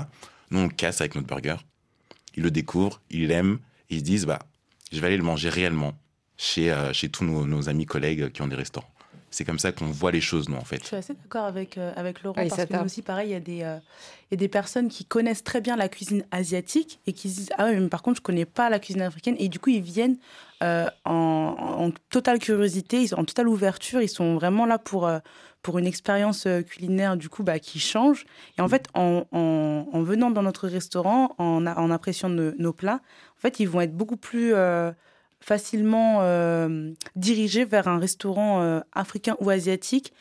Nous, 0.52 0.60
on 0.60 0.68
le 0.68 0.70
casse 0.70 1.02
avec 1.02 1.16
notre 1.16 1.26
burger. 1.26 1.56
Ils 2.36 2.44
le 2.44 2.52
découvrent, 2.52 3.02
ils 3.10 3.28
l'aiment, 3.28 3.58
et 3.90 3.96
ils 3.96 4.00
se 4.00 4.04
disent, 4.04 4.26
bah, 4.28 4.38
je 4.92 5.02
vais 5.02 5.08
aller 5.08 5.18
le 5.18 5.24
manger 5.24 5.50
réellement 5.50 5.98
chez, 6.38 6.72
euh, 6.72 6.94
chez 6.94 7.10
tous 7.10 7.26
nos 7.26 7.68
amis 7.68 7.88
collègues 7.88 8.32
qui 8.32 8.44
ont 8.44 8.48
des 8.48 8.56
restaurants. 8.56 8.94
C'est 9.38 9.46
comme 9.46 9.60
ça 9.60 9.72
qu'on 9.72 9.86
voit 9.86 10.10
les 10.10 10.20
choses, 10.20 10.50
nous, 10.50 10.58
en 10.58 10.64
fait. 10.64 10.82
Je 10.82 10.88
suis 10.88 10.96
assez 10.96 11.14
d'accord 11.14 11.46
avec, 11.46 11.78
euh, 11.78 11.94
avec 11.96 12.24
Laurent 12.24 12.42
Oui, 12.42 12.48
parce 12.48 12.60
ça 12.60 12.66
que 12.66 12.74
nous 12.74 12.84
aussi, 12.84 13.04
pareil, 13.04 13.30
il 13.30 13.34
y, 13.34 13.36
a 13.36 13.40
des, 13.40 13.62
euh, 13.62 13.78
il 14.32 14.34
y 14.34 14.34
a 14.34 14.38
des 14.38 14.48
personnes 14.48 14.88
qui 14.88 15.06
connaissent 15.06 15.44
très 15.44 15.62
bien 15.62 15.76
la 15.76 15.90
cuisine 15.90 16.26
asiatique 16.32 17.00
et 17.06 17.14
qui 17.14 17.30
se 17.30 17.36
disent 17.36 17.50
Ah 17.56 17.68
oui, 17.68 17.80
mais 17.80 17.88
par 17.88 18.02
contre, 18.02 18.18
je 18.18 18.24
connais 18.24 18.46
pas 18.46 18.72
la 18.72 18.80
cuisine 18.80 19.04
africaine. 19.04 19.36
Et 19.38 19.48
du 19.48 19.60
coup, 19.60 19.70
ils 19.70 19.84
viennent 19.84 20.18
euh, 20.64 20.88
en, 21.06 21.56
en 21.60 21.92
totale 22.10 22.40
curiosité, 22.40 23.00
ils 23.00 23.10
sont 23.10 23.18
en 23.18 23.26
totale 23.26 23.48
ouverture. 23.48 24.02
Ils 24.02 24.10
sont 24.10 24.34
vraiment 24.34 24.66
là 24.66 24.80
pour, 24.80 25.06
euh, 25.06 25.20
pour 25.62 25.78
une 25.78 25.86
expérience 25.86 26.48
culinaire 26.68 27.16
du 27.16 27.30
coup 27.30 27.44
bah, 27.44 27.60
qui 27.60 27.80
change. 27.80 28.26
Et 28.58 28.62
en 28.62 28.68
fait, 28.68 28.88
en, 28.96 29.26
en, 29.32 29.86
en 29.94 30.02
venant 30.02 30.32
dans 30.32 30.42
notre 30.42 30.68
restaurant, 30.68 31.36
en, 31.38 31.92
appréciant 31.92 32.30
nos, 32.30 32.56
nos 32.58 32.74
plats, 32.74 33.02
en 33.38 33.40
fait, 33.40 33.60
ils 33.60 33.70
vont 33.70 33.82
être 33.82 33.96
beaucoup 33.96 34.18
plus 34.18 34.56
euh, 34.56 34.92
facilement 35.40 36.20
euh, 36.22 36.92
dirigés 37.16 37.66
vers 37.66 37.88
un 37.88 38.00
restaurant 38.00 38.62
euh, 38.62 38.80
africain 38.94 39.36
ou 39.40 39.50
asiatique 39.50 40.14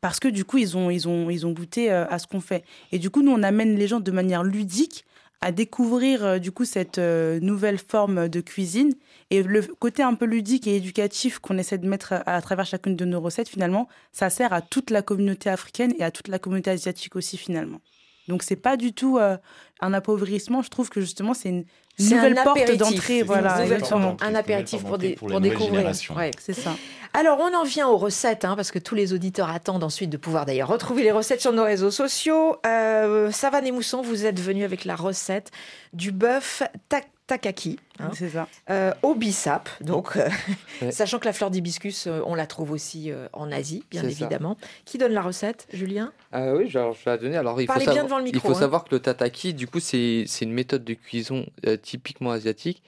parce 0.00 0.20
que 0.20 0.28
du 0.28 0.44
coup, 0.44 0.58
ils 0.58 0.76
ont, 0.76 0.90
ils 0.90 1.08
ont, 1.08 1.30
ils 1.30 1.46
ont 1.46 1.52
goûté 1.52 1.90
euh, 1.90 2.06
à 2.08 2.18
ce 2.18 2.26
qu'on 2.26 2.42
fait. 2.42 2.64
Et 2.92 2.98
du 2.98 3.08
coup, 3.08 3.22
nous, 3.22 3.32
on 3.32 3.42
amène 3.42 3.76
les 3.76 3.86
gens 3.86 4.00
de 4.00 4.10
manière 4.10 4.44
ludique 4.44 5.06
à 5.40 5.50
découvrir 5.52 6.40
du 6.40 6.52
coup 6.52 6.64
cette 6.64 6.98
nouvelle 6.98 7.76
forme 7.76 8.30
de 8.30 8.40
cuisine 8.40 8.94
et 9.28 9.42
le 9.42 9.60
côté 9.60 10.02
un 10.02 10.14
peu 10.14 10.24
ludique 10.24 10.66
et 10.66 10.76
éducatif 10.76 11.38
qu'on 11.38 11.58
essaie 11.58 11.76
de 11.76 11.86
mettre 11.86 12.14
à 12.24 12.40
travers 12.40 12.64
chacune 12.64 12.96
de 12.96 13.04
nos 13.04 13.20
recettes 13.20 13.50
finalement 13.50 13.86
ça 14.10 14.30
sert 14.30 14.54
à 14.54 14.62
toute 14.62 14.90
la 14.90 15.02
communauté 15.02 15.50
africaine 15.50 15.92
et 15.98 16.04
à 16.04 16.10
toute 16.10 16.28
la 16.28 16.38
communauté 16.38 16.70
asiatique 16.70 17.14
aussi 17.14 17.36
finalement 17.36 17.80
donc 18.28 18.42
c'est 18.42 18.56
pas 18.56 18.76
du 18.76 18.92
tout 18.92 19.18
euh, 19.18 19.36
un 19.80 19.92
appauvrissement 19.92 20.62
je 20.62 20.70
trouve 20.70 20.88
que 20.90 21.00
justement 21.00 21.34
c'est 21.34 21.48
une 21.50 21.64
nouvelle 21.98 22.38
un 22.38 22.42
porte 22.44 22.76
d'entrée 22.76 23.22
voilà 23.22 23.56
une 23.56 23.62
nouvelle 23.64 23.72
exactement 23.78 24.00
porte 24.00 24.12
d'entrée. 24.20 24.26
Un 24.28 24.34
apéritif 24.34 24.82
pour, 24.82 24.98
des- 24.98 25.14
pour 25.14 25.28
pour 25.28 25.38
les 25.40 25.50
nouvelles 25.50 25.58
découvrir. 25.92 26.16
Ouais. 26.16 26.30
c'est 26.40 26.52
ça 26.54 26.74
Alors, 27.12 27.38
on 27.40 27.54
en 27.56 27.62
vient 27.62 27.86
aux 27.86 27.96
recettes, 27.96 28.44
hein, 28.44 28.56
parce 28.56 28.72
que 28.72 28.80
tous 28.80 28.96
les 28.96 29.12
auditeurs 29.12 29.48
attendent 29.50 29.84
ensuite 29.84 30.10
de 30.10 30.16
pouvoir 30.16 30.46
d'ailleurs 30.46 30.66
retrouver 30.68 31.04
les 31.04 31.12
recettes 31.12 31.40
sur 31.40 31.52
nos 31.52 31.62
réseaux 31.62 31.92
sociaux. 31.92 32.56
Euh, 32.66 33.30
Savane 33.30 33.64
et 33.68 33.70
Mousson, 33.70 34.02
vous 34.02 34.26
êtes 34.26 34.40
venus 34.40 34.64
avec 34.64 34.84
la 34.84 34.96
recette 34.96 35.52
du 35.92 36.10
bœuf 36.10 36.64
ta- 36.88 37.02
takaki. 37.26 37.78
hein, 37.98 38.10
C'est 38.14 38.30
ça. 38.30 38.48
euh, 38.70 38.92
au 39.02 39.14
bissap, 39.14 39.68
donc 39.80 40.16
euh, 40.16 40.28
Ouais. 40.82 40.90
sachant 40.92 41.18
que 41.18 41.24
la 41.24 41.32
fleur 41.32 41.50
d'hibiscus, 41.50 42.06
euh, 42.06 42.20
on 42.26 42.34
la 42.34 42.46
trouve 42.46 42.70
aussi 42.72 43.10
euh, 43.10 43.28
en 43.32 43.50
Asie, 43.52 43.84
bien 43.90 44.02
ça. 44.02 44.08
évidemment. 44.08 44.56
Qui 44.84 44.98
donne 44.98 45.12
la 45.12 45.22
recette, 45.22 45.66
Julien? 45.72 46.12
Ah 46.32 46.52
oui, 46.54 46.68
genre, 46.68 46.92
je 46.92 47.04
vais 47.04 47.10
la 47.12 47.18
donner. 47.18 47.36
Alors, 47.36 47.60
il 47.60 47.66
faut, 47.66 47.72
Parlez 47.72 47.84
bien 47.86 47.94
savoir, 47.94 48.04
devant 48.06 48.18
le 48.18 48.26
il 48.28 48.34
micro, 48.34 48.48
faut 48.48 48.54
hein. 48.56 48.60
savoir 48.60 48.84
que 48.84 48.94
le 48.94 49.00
tataki, 49.00 49.54
du 49.54 49.66
coup, 49.66 49.80
c'est 49.80 50.24
une 50.42 50.52
méthode 50.52 50.84
de 50.84 50.94
cuisson 50.94 51.46
euh, 51.66 51.76
typiquement 51.76 52.30
asiatique. 52.32 52.82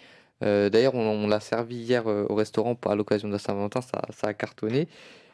Euh, 0.44 0.68
D'ailleurs, 0.68 0.94
on, 0.94 1.00
on 1.00 1.26
l'a 1.28 1.40
servi 1.40 1.76
hier 1.76 2.06
euh, 2.06 2.26
au 2.28 2.34
restaurant 2.34 2.74
pour- 2.74 2.90
à 2.92 2.94
l'occasion 2.96 3.28
de 3.28 3.32
la 3.32 3.38
Saint-Valentin, 3.38 3.80
ça, 3.80 4.02
ça 4.14 4.26
a 4.28 4.34
cartonné. 4.34 4.86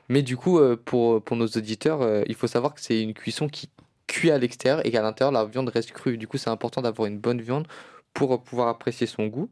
Mais 0.08 0.22
du 0.22 0.36
coup, 0.36 0.58
euh, 0.58 0.76
pour, 0.82 1.22
pour 1.22 1.36
nos 1.36 1.46
auditeurs, 1.46 2.02
euh, 2.02 2.22
il 2.26 2.34
faut 2.34 2.46
savoir 2.46 2.74
que 2.74 2.80
c'est 2.80 3.00
une 3.02 3.14
cuisson 3.14 3.48
qui 3.48 3.68
cuit 4.06 4.30
à 4.30 4.38
l'extérieur 4.38 4.84
et 4.86 4.90
qu'à 4.90 5.00
l'intérieur, 5.02 5.32
la 5.32 5.44
viande 5.44 5.70
reste 5.70 5.90
crue. 5.92 6.18
Du 6.18 6.28
coup, 6.28 6.36
c'est 6.36 6.50
important 6.50 6.82
d'avoir 6.82 7.06
une 7.06 7.18
bonne 7.18 7.40
viande 7.40 7.66
pour 8.14 8.34
euh, 8.34 8.38
pouvoir 8.38 8.68
apprécier 8.68 9.06
son 9.06 9.26
goût. 9.26 9.48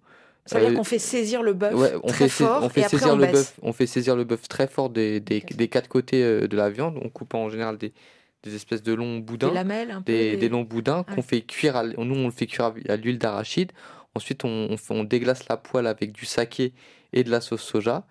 Ça 0.47 0.59
veut 0.59 0.65
Euh, 0.65 0.69
dire 0.71 0.79
qu'on 0.79 0.85
fait 0.85 0.99
saisir 0.99 1.43
le 1.43 1.53
bœuf 1.53 1.75
Ouais, 1.75 1.93
très 2.09 2.29
fait, 2.29 2.45
fort 2.45 2.61
on 2.63 2.69
fait 2.69 2.81
et 2.81 2.85
après 2.85 2.99
saisir 2.99 3.15
on 3.15 3.17
le 3.17 3.27
bœuf. 3.27 3.55
On 3.63 3.73
fait 3.73 3.87
saisir 3.87 4.17
le 4.17 4.25
bœuf 4.25 4.49
très 4.49 4.67
fort 4.67 4.91
des, 4.91 5.21
des, 5.21 5.41
des 5.41 5.69
quatre 5.69 5.89
côtés 5.89 6.23
euh, 6.25 6.49
de 6.49 6.57
la 6.57 6.71
viande. 6.71 6.99
On 7.03 7.09
coupe 7.09 7.35
en 7.35 7.49
général 7.51 7.77
des, 7.79 7.93
des 8.43 8.55
espèces 8.55 8.83
de 8.83 8.95
longs 8.95 9.19
boudins, 9.19 9.49
Des 9.49 9.55
lamelles 9.55 9.91
un 9.91 10.03
peu. 10.03 10.13
des, 10.13 10.49
longs 10.49 10.63
boudins 10.63 11.05
Ouais. 11.09 11.15
qu'on 11.15 11.23
fait 11.23 11.43
cuire. 11.43 11.77
À, 11.77 11.85
nous, 11.85 12.15
on 12.17 12.25
le 12.27 12.31
fait 12.31 12.47
cuire 12.47 12.73
à, 12.89 12.97
l'huile 12.97 13.19
d'arachide. 13.19 13.73
Ensuite, 14.15 14.45
on, 14.45 14.75
on 14.89 15.05
déglace 15.05 15.49
la 15.49 15.57
poêle 15.57 15.87
avec 15.87 16.11
du 16.13 16.25
saké 16.27 16.73
et 17.13 17.23
de 17.23 17.31
la 17.31 17.41
sauce 17.41 17.63
soja. 17.63 18.05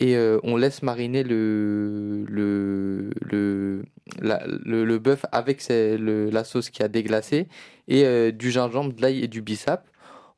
Et 0.00 0.16
euh, 0.16 0.40
on 0.42 0.56
laisse 0.56 0.82
mariner 0.82 1.22
le, 1.22 2.24
le, 2.28 3.10
le, 3.20 3.84
le, 4.20 4.98
bœuf 4.98 5.24
avec 5.30 5.62
la 5.68 6.44
sauce 6.44 6.70
qui 6.70 6.82
a 6.82 6.88
déglacé 6.88 7.46
et 7.86 8.04
euh, 8.04 8.32
du 8.32 8.50
gingembre, 8.50 8.92
de 8.92 9.00
l'ail 9.00 9.22
et 9.22 9.28
du 9.28 9.40
bissap. 9.40 9.88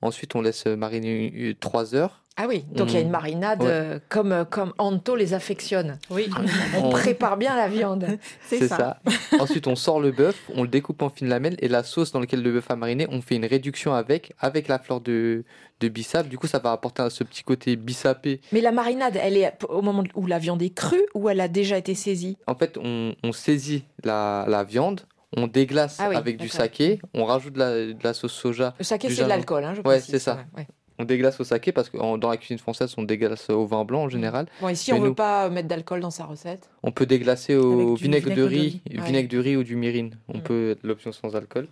Ensuite, 0.03 0.35
on 0.35 0.43
laisse 0.43 0.67
mariner 0.67 1.57
3 1.59 1.95
heures. 1.95 2.26
Ah 2.39 2.45
oui, 2.49 2.64
donc 2.70 2.91
il 2.91 2.95
y 2.95 2.97
a 2.99 3.01
une 3.01 3.09
marinade 3.11 3.62
Ouais. 3.62 3.68
euh, 3.70 3.99
comme, 4.11 4.30
euh, 4.32 4.45
comme 4.45 4.74
Anto 4.76 5.16
les 5.16 5.32
affectionne. 5.32 5.99
Oui, 6.11 6.28
On 6.76 6.91
prépare 6.91 7.39
bien 7.39 7.57
la 7.57 7.66
viande. 7.68 8.07
c'est 8.47 8.68
ça. 8.68 9.01
Ensuite, 9.41 9.66
on 9.66 9.74
sort 9.74 10.01
le 10.01 10.11
bœuf, 10.12 10.39
on 10.55 10.62
le 10.62 10.68
découpe 10.68 11.01
en 11.01 11.09
fines 11.09 11.28
lamelles 11.28 11.57
et 11.61 11.68
la 11.68 11.82
sauce 11.82 12.12
dans 12.12 12.20
laquelle 12.20 12.43
le 12.43 12.53
bœuf 12.53 12.70
a 12.70 12.76
mariné, 12.76 13.07
on 13.11 13.22
fait 13.22 13.37
une 13.37 13.47
réduction 13.47 13.95
avec, 13.95 14.34
avec 14.39 14.68
la 14.68 14.78
fleur 14.78 15.01
de, 15.01 15.45
de 15.80 15.89
bissap. 15.89 16.28
Du 16.28 16.37
coup, 16.37 16.47
ça 16.47 16.59
va 16.59 16.72
apporter 16.72 17.09
ce 17.09 17.24
petit 17.24 17.43
côté 17.43 17.74
bissapé. 17.76 18.43
Mais 18.53 18.61
la 18.61 18.70
marinade, 18.72 19.16
elle 19.18 19.39
est 19.39 19.55
au 19.70 19.80
moment 19.80 20.05
où 20.14 20.26
la 20.26 20.39
viande 20.39 20.61
est 20.61 20.74
crue 20.74 21.07
ou 21.14 21.30
elle 21.30 21.41
a 21.41 21.49
déjà 21.49 21.78
été 21.78 21.95
saisie? 21.95 22.37
En 22.47 22.55
fait, 22.55 22.76
on, 22.76 23.14
on 23.24 23.32
saisit 23.32 23.84
la, 24.05 24.45
la 24.47 24.62
viande, 24.62 25.01
on 25.37 25.47
déglace 25.47 25.97
Ah 26.01 26.09
oui, 26.11 26.16
avec 26.16 26.37
du 26.37 26.49
saké, 26.51 27.01
on 27.14 27.24
rajoute 27.24 27.55
de 27.55 27.59
la, 27.59 27.70
de 27.95 28.05
la 28.05 28.12
sauce 28.12 28.32
soja. 28.34 28.74
Le 28.78 28.84
saké, 28.84 29.09
c'est 29.09 29.22
de 29.24 29.28
l'alcool, 29.28 29.64
hein, 29.64 29.72
je 29.74 29.78
Ouais, 29.78 29.97
précise, 29.97 30.11
c'est 30.11 30.18
ça. 30.18 30.34
ouais, 30.55 30.61
ouais. 30.62 30.66
On 30.99 31.05
déglace 31.05 31.39
au 31.41 31.45
saké 31.45 31.73
parce 31.73 31.91
que 31.91 31.99
en- 31.99 32.17
dans 32.19 32.31
la 32.31 32.37
cuisine 32.37 32.59
française, 32.59 32.95
on 32.97 33.03
déglace 33.03 33.51
au 33.51 33.67
vin 33.67 33.85
blanc 33.85 34.05
en 34.05 34.09
général. 34.09 34.47
Bon, 34.61 34.69
ici, 34.69 34.93
on 34.93 34.99
ne 35.01 35.09
veut 35.09 35.15
pas 35.15 35.49
mettre 35.51 35.69
d'alcool 35.69 36.01
dans 36.01 36.11
sa 36.11 36.25
recette. 36.25 36.71
On 36.83 36.91
peut 36.93 37.07
déglacer 37.07 37.55
au 37.55 37.95
vinaigre, 37.97 38.35
de 38.35 38.43
riz. 38.43 38.81
Ouais. 38.91 39.03
vinaigre 39.05 39.29
de 39.29 39.39
riz 39.39 39.57
ou 39.57 39.63
du 39.65 39.77
myrrhine. 39.77 40.17
On 40.29 40.39
Mm. 40.39 40.43
peut 40.43 40.77
l'option 40.83 41.13
sans 41.13 41.37
alcool. 41.37 41.69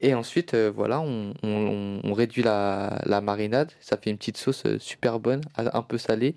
Et 0.00 0.14
ensuite, 0.14 0.54
euh, 0.54 0.70
voilà, 0.74 1.00
on, 1.00 1.32
on- 1.42 2.00
on 2.02 2.12
réduit 2.12 2.42
la, 2.42 3.00
la 3.06 3.20
marinade. 3.20 3.70
Ça 3.80 3.96
fait 3.96 4.10
une 4.10 4.18
petite 4.18 4.36
sauce 4.36 4.64
euh, 4.66 4.78
super 4.80 5.20
bonne, 5.20 5.40
un 5.56 5.70
un 5.72 5.82
peu 5.82 5.96
salée, 5.96 6.34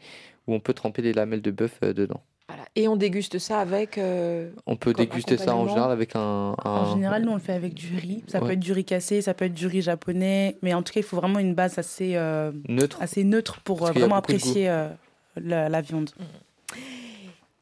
où 0.47 0.53
on 0.53 0.59
peut 0.59 0.73
tremper 0.73 1.01
des 1.01 1.13
lamelles 1.13 1.41
de 1.41 1.51
bœuf 1.51 1.79
euh, 1.83 1.91
dedans. 1.93 2.21
Voilà. 2.47 2.63
Et 2.75 2.87
on 2.87 2.95
déguste 2.95 3.39
ça 3.39 3.59
avec. 3.59 3.97
euh, 3.97 4.51
On 4.67 4.75
peut 4.75 4.93
déguster 4.93 5.35
ça 5.37 5.55
en 5.55 5.67
général 5.67 5.91
avec 5.91 6.15
un. 6.15 6.55
En 6.63 6.93
général, 6.93 7.23
nous, 7.23 7.31
on 7.31 7.35
le 7.35 7.39
fait 7.41 7.53
avec 7.53 7.73
du 7.73 7.95
riz. 7.97 8.23
Ça 8.27 8.39
peut 8.39 8.51
être 8.51 8.59
du 8.59 8.71
riz 8.71 8.85
cassé, 8.85 9.21
ça 9.21 9.33
peut 9.33 9.45
être 9.45 9.53
du 9.53 9.65
riz 9.67 9.81
japonais. 9.81 10.55
Mais 10.61 10.73
en 10.73 10.83
tout 10.83 10.93
cas, 10.93 10.99
il 10.99 11.03
faut 11.03 11.17
vraiment 11.17 11.39
une 11.39 11.55
base 11.55 11.79
assez, 11.79 12.15
euh, 12.15 12.51
neutre. 12.67 13.01
assez 13.01 13.23
neutre 13.23 13.61
pour 13.61 13.87
euh, 13.87 13.91
vraiment 13.91 14.15
apprécier 14.15 14.69
euh, 14.69 14.89
la, 15.37 15.69
la 15.69 15.81
viande. 15.81 16.11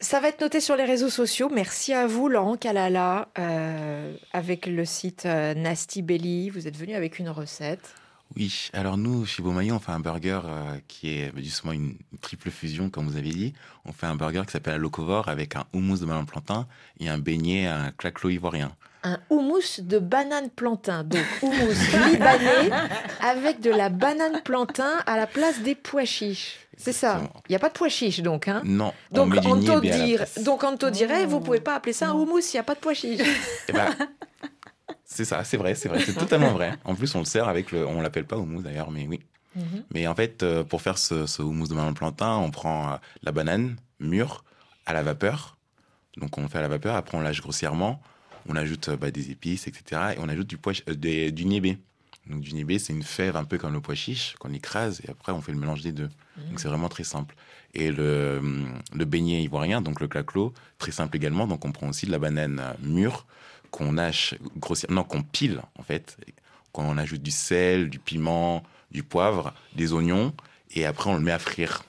Ça 0.02 0.20
va 0.20 0.28
être 0.28 0.42
noté 0.42 0.60
sur 0.60 0.76
les 0.76 0.84
réseaux 0.84 1.10
sociaux. 1.10 1.50
Merci 1.50 1.94
à 1.94 2.06
vous, 2.06 2.28
Laurent 2.28 2.58
Kalala, 2.58 3.30
euh, 3.40 4.14
avec 4.34 4.66
le 4.66 4.84
site 4.84 5.26
euh, 5.26 5.54
Nasty 5.54 6.02
Belly. 6.02 6.50
Vous 6.50 6.68
êtes 6.68 6.76
venu 6.76 6.94
avec 6.94 7.20
une 7.20 7.30
recette. 7.30 7.94
Oui, 8.36 8.70
alors 8.74 8.98
nous, 8.98 9.26
chez 9.26 9.44
Beaumaillon, 9.44 9.76
on 9.76 9.80
fait 9.80 9.92
un 9.92 10.00
burger 10.00 10.42
euh, 10.46 10.78
qui 10.88 11.10
est 11.10 11.32
justement 11.38 11.72
une 11.72 11.96
triple 12.22 12.50
fusion, 12.50 12.90
comme 12.90 13.08
vous 13.08 13.18
avez 13.18 13.30
dit. 13.30 13.54
On 13.86 13.92
fait 13.92 14.08
un 14.08 14.16
burger 14.16 14.42
qui 14.46 14.54
s'appelle 14.54 14.74
la 14.74 14.80
locovore 14.80 15.28
avec 15.30 15.56
un 15.56 15.66
houmous 15.74 16.00
de 16.00 16.06
melon 16.06 16.26
plantain 16.26 16.68
et 17.00 17.10
un 17.10 17.20
beignet, 17.20 17.68
un 17.68 17.92
claclo 17.92 18.30
ivoirien. 18.30 18.72
Un 19.04 19.20
houmous 19.30 19.82
de 19.82 20.00
banane 20.00 20.50
plantain. 20.50 21.04
Donc, 21.04 21.26
houmous 21.42 21.76
libanais 22.12 22.72
avec 23.22 23.60
de 23.60 23.70
la 23.70 23.90
banane 23.90 24.42
plantain 24.44 24.94
à 25.06 25.18
la 25.18 25.28
place 25.28 25.60
des 25.60 25.76
pois 25.76 26.06
chiches. 26.06 26.60
C'est 26.78 26.94
ça. 26.94 27.22
Il 27.48 27.52
n'y 27.52 27.56
a 27.56 27.60
pas 27.60 27.70
de 27.70 27.74
pois 27.74 27.90
chiches, 27.90 28.22
donc. 28.22 28.48
Hein 28.48 28.62
Non, 28.64 28.94
on 29.12 29.28
donc, 29.28 29.34
niébé 29.34 29.92
à 29.92 29.98
la 29.98 30.06
dire, 30.06 30.26
donc, 30.44 30.64
Anto 30.64 30.90
dirait, 30.90 31.26
vous 31.26 31.40
pouvez 31.40 31.60
pas 31.60 31.76
appeler 31.76 31.94
ça 31.94 32.10
un 32.10 32.14
houmous, 32.14 32.40
il 32.52 32.56
n'y 32.56 32.60
a 32.60 32.64
pas 32.64 32.74
de 32.76 32.80
pois 32.80 32.94
chiches. 32.96 33.22
Eh 33.68 33.74
ben, 33.74 33.90
c'est 35.14 35.26
ça, 35.26 35.44
c'est 35.44 35.58
vrai, 35.58 35.76
c'est 35.76 35.90
vrai, 35.90 36.00
c'est 36.06 36.14
totalement 36.14 36.52
vrai. 36.54 36.78
En 36.86 36.96
plus, 36.96 37.14
on 37.16 37.20
le 37.20 37.26
sert 37.26 37.48
avec 37.48 37.72
le, 37.72 37.86
on 37.86 38.02
l'appelle 38.02 38.26
pas 38.26 38.38
houmous 38.38 38.62
d'ailleurs, 38.62 38.92
mais 38.92 39.08
oui. 39.08 39.20
Mhm. 39.56 39.84
Mais 39.94 40.08
en 40.08 40.16
fait, 40.16 40.42
euh, 40.44 40.64
pour 40.64 40.82
faire 40.82 40.98
ce, 40.98 41.26
ce 41.28 41.42
houmous 41.42 41.68
de 41.68 41.76
melon 41.76 41.94
plantain, 41.94 42.36
on 42.38 42.50
prend 42.52 42.94
euh, 42.94 42.96
la 43.22 43.32
banane 43.32 43.76
mûre 44.00 44.44
à 44.86 44.94
la 44.94 45.04
vapeur. 45.04 45.58
Donc 46.18 46.38
on 46.38 46.48
fait 46.48 46.58
à 46.58 46.62
la 46.62 46.68
vapeur, 46.68 46.96
après 46.96 47.18
on 47.18 47.22
lâche 47.22 47.42
grossièrement, 47.42 48.02
on 48.48 48.56
ajoute 48.56 48.90
euh, 48.90 48.98
bah, 48.98 49.12
des 49.12 49.32
épices, 49.32 49.68
etc. 49.68 50.14
Et 50.16 50.18
on 50.20 50.28
ajoute 50.30 50.48
du, 50.48 50.58
pois, 50.58 50.74
euh, 50.90 50.96
des- 50.96 51.32
du 51.32 51.46
niébé. 51.46 51.78
Donc 52.28 52.42
du 52.42 52.54
niébé, 52.54 52.80
c'est 52.80 52.94
une 52.94 53.04
fève 53.04 53.36
un 53.36 53.44
peu 53.44 53.58
comme 53.58 53.74
le 53.74 53.82
pois 53.82 53.96
chiche 53.96 54.36
qu'on 54.40 54.54
écrase 54.54 55.02
et 55.06 55.10
après 55.12 55.32
on 55.34 55.42
fait 55.42 55.52
le 55.52 55.58
mélange 55.60 55.82
des 55.82 55.92
deux. 55.92 56.10
Donc 56.50 56.60
c'est 56.60 56.68
vraiment 56.70 56.88
très 56.90 57.04
simple. 57.04 57.36
Et 57.74 57.92
le, 57.92 58.42
le 58.94 59.06
beignet 59.06 59.44
ivoirien, 59.44 59.82
donc 59.82 60.00
le 60.00 60.08
claclo, 60.08 60.54
très 60.78 60.92
simple 60.92 61.16
également. 61.18 61.48
Donc 61.48 61.66
on 61.66 61.72
prend 61.72 61.90
aussi 61.90 62.06
de 62.06 62.12
la 62.12 62.20
banane 62.20 62.62
mûre 62.82 63.26
qu'on 63.74 63.98
hache 63.98 64.36
grossièrement, 64.56 65.02
non 65.02 65.04
qu'on 65.04 65.24
pile 65.24 65.60
en 65.80 65.84
fait. 65.84 66.18
Quand 66.72 66.84
on 66.84 66.98
ajoute 66.98 67.24
du 67.24 67.32
sel, 67.32 67.90
du 67.90 68.00
piment, 68.00 68.64
du 68.92 69.04
poivre, 69.04 69.54
des 69.76 69.94
oignons 69.94 70.34
et 70.76 70.86
après 70.86 71.10
on 71.10 71.16
le 71.16 71.26
met 71.28 71.32
à 71.32 71.40
frire 71.40 71.84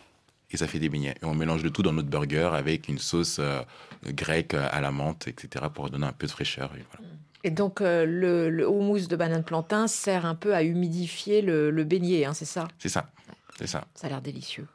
et 0.50 0.56
ça 0.56 0.66
fait 0.66 0.78
des 0.78 0.88
beignets. 0.88 1.16
Et 1.20 1.24
on 1.26 1.34
mélange 1.34 1.62
le 1.62 1.70
tout 1.70 1.82
dans 1.82 1.92
notre 1.92 2.08
burger 2.08 2.50
avec 2.54 2.88
une 2.88 2.98
sauce 2.98 3.38
euh, 3.38 3.60
grecque 4.06 4.54
à 4.54 4.80
la 4.80 4.90
menthe, 4.90 5.28
etc. 5.28 5.66
pour 5.74 5.90
donner 5.90 6.06
un 6.06 6.12
peu 6.12 6.26
de 6.26 6.32
fraîcheur. 6.32 6.70
Et 6.76 6.84
voilà. 6.90 7.10
Et 7.46 7.50
donc, 7.50 7.80
euh, 7.80 8.06
le, 8.06 8.48
le 8.48 8.66
houmous 8.66 9.06
de 9.06 9.16
banane 9.16 9.44
plantain 9.44 9.86
sert 9.86 10.24
un 10.24 10.34
peu 10.34 10.54
à 10.54 10.62
humidifier 10.62 11.42
le, 11.42 11.70
le 11.70 11.84
beignet, 11.84 12.24
hein, 12.24 12.32
c'est 12.32 12.46
ça? 12.46 12.68
C'est 12.78 12.88
ça, 12.88 13.10
c'est 13.58 13.66
ça. 13.66 13.84
Ça 13.94 14.06
a 14.06 14.10
l'air 14.10 14.22
délicieux. 14.22 14.66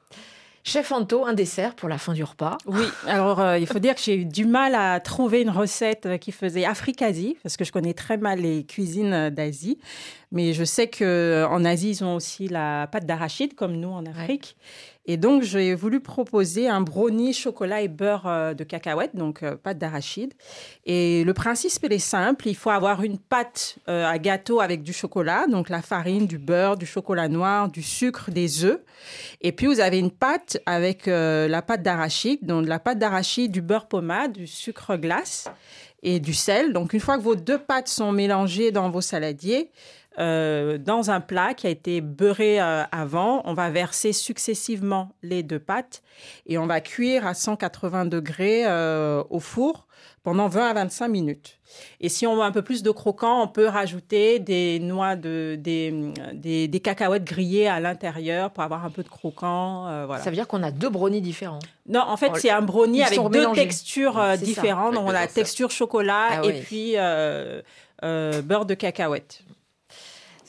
Chef 0.64 0.92
Anto, 0.92 1.26
un 1.26 1.34
dessert 1.34 1.76
pour 1.76 1.90
la 1.90 1.98
fin 1.98 2.14
du 2.14 2.24
repas. 2.24 2.58
Oui, 2.66 2.84
alors 3.08 3.40
euh, 3.40 3.58
il 3.58 3.66
faut 3.66 3.80
dire 3.80 3.96
que 3.96 4.02
j'ai 4.02 4.16
eu 4.16 4.26
du 4.26 4.46
mal 4.46 4.76
à 4.76 5.00
trouver 5.00 5.42
une 5.42 5.50
recette 5.50 6.06
euh, 6.06 6.18
qui 6.18 6.32
faisait 6.32 6.66
Afrique-Asie, 6.66 7.38
parce 7.42 7.58
que 7.58 7.64
je 7.64 7.72
connais 7.72 7.94
très 7.94 8.18
mal 8.18 8.40
les 8.40 8.66
cuisines 8.66 9.14
euh, 9.14 9.30
d'Asie. 9.30 9.80
Mais 10.32 10.54
je 10.54 10.64
sais 10.64 10.88
qu'en 10.88 11.66
Asie, 11.66 11.90
ils 11.90 12.04
ont 12.04 12.14
aussi 12.16 12.48
la 12.48 12.88
pâte 12.92 13.06
d'arachide, 13.06 13.56
comme 13.56 13.78
nous 13.78 13.90
en 13.90 14.06
Afrique. 14.06 14.58
Et 15.06 15.18
donc, 15.18 15.42
j'ai 15.42 15.74
voulu 15.74 16.02
proposer 16.02 16.68
un 16.68 16.82
brownie 16.82 17.34
chocolat 17.34 17.82
et 17.82 17.88
beurre 17.88 18.28
euh, 18.28 18.54
de 18.54 18.64
cacahuète, 18.64 19.16
donc 19.16 19.42
euh, 19.42 19.56
pâte 19.56 19.80
d'arachide. 19.80 20.34
Et 20.86 21.24
le 21.24 21.34
principe, 21.34 21.72
il 21.84 21.94
est 21.94 22.00
simple. 22.00 22.48
Il 22.48 22.56
faut 22.56 22.70
avoir 22.70 23.02
une 23.02 23.18
pâte 23.18 23.78
euh, 23.88 24.06
à 24.06 24.20
gâteau 24.20 24.60
avec 24.60 24.84
du 24.84 24.94
chocolat, 24.94 25.48
donc 25.48 25.70
la 25.70 25.82
farine, 25.82 26.28
du 26.28 26.38
beurre, 26.38 26.78
du 26.78 26.86
chocolat 26.86 27.28
noir, 27.28 27.70
du 27.70 27.82
sucre, 27.82 28.30
des 28.30 28.66
œufs. 28.66 28.80
Et 29.42 29.52
puis, 29.52 29.66
vous 29.66 29.80
avez 29.80 29.98
une 29.98 30.12
pâte 30.12 30.60
avec 30.66 31.08
la 31.08 31.62
pâte 31.62 31.82
d'arachide, 31.82 32.46
donc 32.46 32.66
de 32.66 32.70
la 32.70 32.80
pâte 32.80 33.00
d'arachide, 33.00 33.52
du 33.52 33.62
beurre 33.62 33.88
pommade, 33.88 34.34
du 34.34 34.46
sucre 34.46 34.96
glace 34.96 35.50
et 36.04 36.20
du 36.20 36.34
sel. 36.34 36.74
Donc, 36.74 36.94
une 36.94 37.00
fois 37.00 37.18
que 37.18 37.24
vos 37.24 37.36
deux 37.36 37.58
pâtes 37.58 37.88
sont 37.88 38.12
mélangées 38.12 38.72
dans 38.72 38.90
vos 38.90 39.02
saladiers, 39.02 39.72
euh, 40.20 40.78
dans 40.78 41.12
un 41.12 41.22
plat 41.22 41.54
qui 41.54 41.68
a 41.68 41.70
été 41.70 42.02
beurré 42.02 42.60
euh, 42.62 42.84
avant, 42.92 43.42
on 43.46 43.54
va 43.54 43.70
verser 43.70 44.12
successivement 44.14 45.10
les 45.24 45.44
deux 45.44 45.60
pâtes 45.60 46.02
et 46.46 46.58
on 46.58 46.68
va 46.68 46.82
cuire 46.82 47.26
à 47.26 47.34
180 47.34 48.06
degrés 48.06 48.64
euh, 48.66 49.24
au 49.30 49.40
four 49.40 49.88
pendant 50.24 50.48
20 50.50 50.68
à 50.70 50.74
25 50.74 51.08
minutes. 51.08 51.60
Et 52.02 52.10
si 52.10 52.28
on 52.28 52.36
veut 52.36 52.42
un 52.42 52.52
peu 52.52 52.62
plus 52.62 52.84
de 52.84 52.92
croquant, 52.92 53.42
on 53.44 53.48
peut 53.48 53.68
rajouter 53.68 54.40
des 54.40 54.80
noix 54.80 55.16
de 55.16 55.56
des, 55.58 55.94
des, 56.34 56.68
des 56.68 56.80
cacahuètes 56.82 57.24
grillées 57.24 57.68
à 57.70 57.80
l'intérieur 57.80 58.52
pour 58.52 58.64
avoir 58.64 58.84
un 58.84 58.90
peu 58.90 59.04
de 59.04 59.08
croquant. 59.10 59.88
euh, 59.88 60.06
voilà. 60.06 60.22
Ça 60.22 60.30
veut 60.30 60.36
dire 60.36 60.48
qu'on 60.48 60.64
a 60.64 60.72
deux 60.72 60.90
brownies 60.90 61.22
différents. 61.22 61.60
Non, 61.88 62.02
en 62.02 62.18
fait, 62.18 62.32
Oh, 62.34 62.38
c'est 62.38 62.50
un 62.50 62.62
brownie 62.62 63.00
ils 63.00 63.04
avec 63.04 63.20
deux 63.32 63.52
textures 63.54 64.16
ça. 64.16 64.36
différentes. 64.38 64.96
Donc, 64.96 65.06
on 65.06 65.10
a 65.10 65.14
la 65.14 65.28
texture 65.28 65.72
chocolat 65.72 66.28
Ah 66.32 66.42
et 66.44 66.48
oui. 66.48 66.62
puis 66.66 66.94
euh, 66.98 67.62
euh, 68.04 68.42
beurre 68.42 68.66
de 68.66 68.74
cacahuète. 68.74 69.42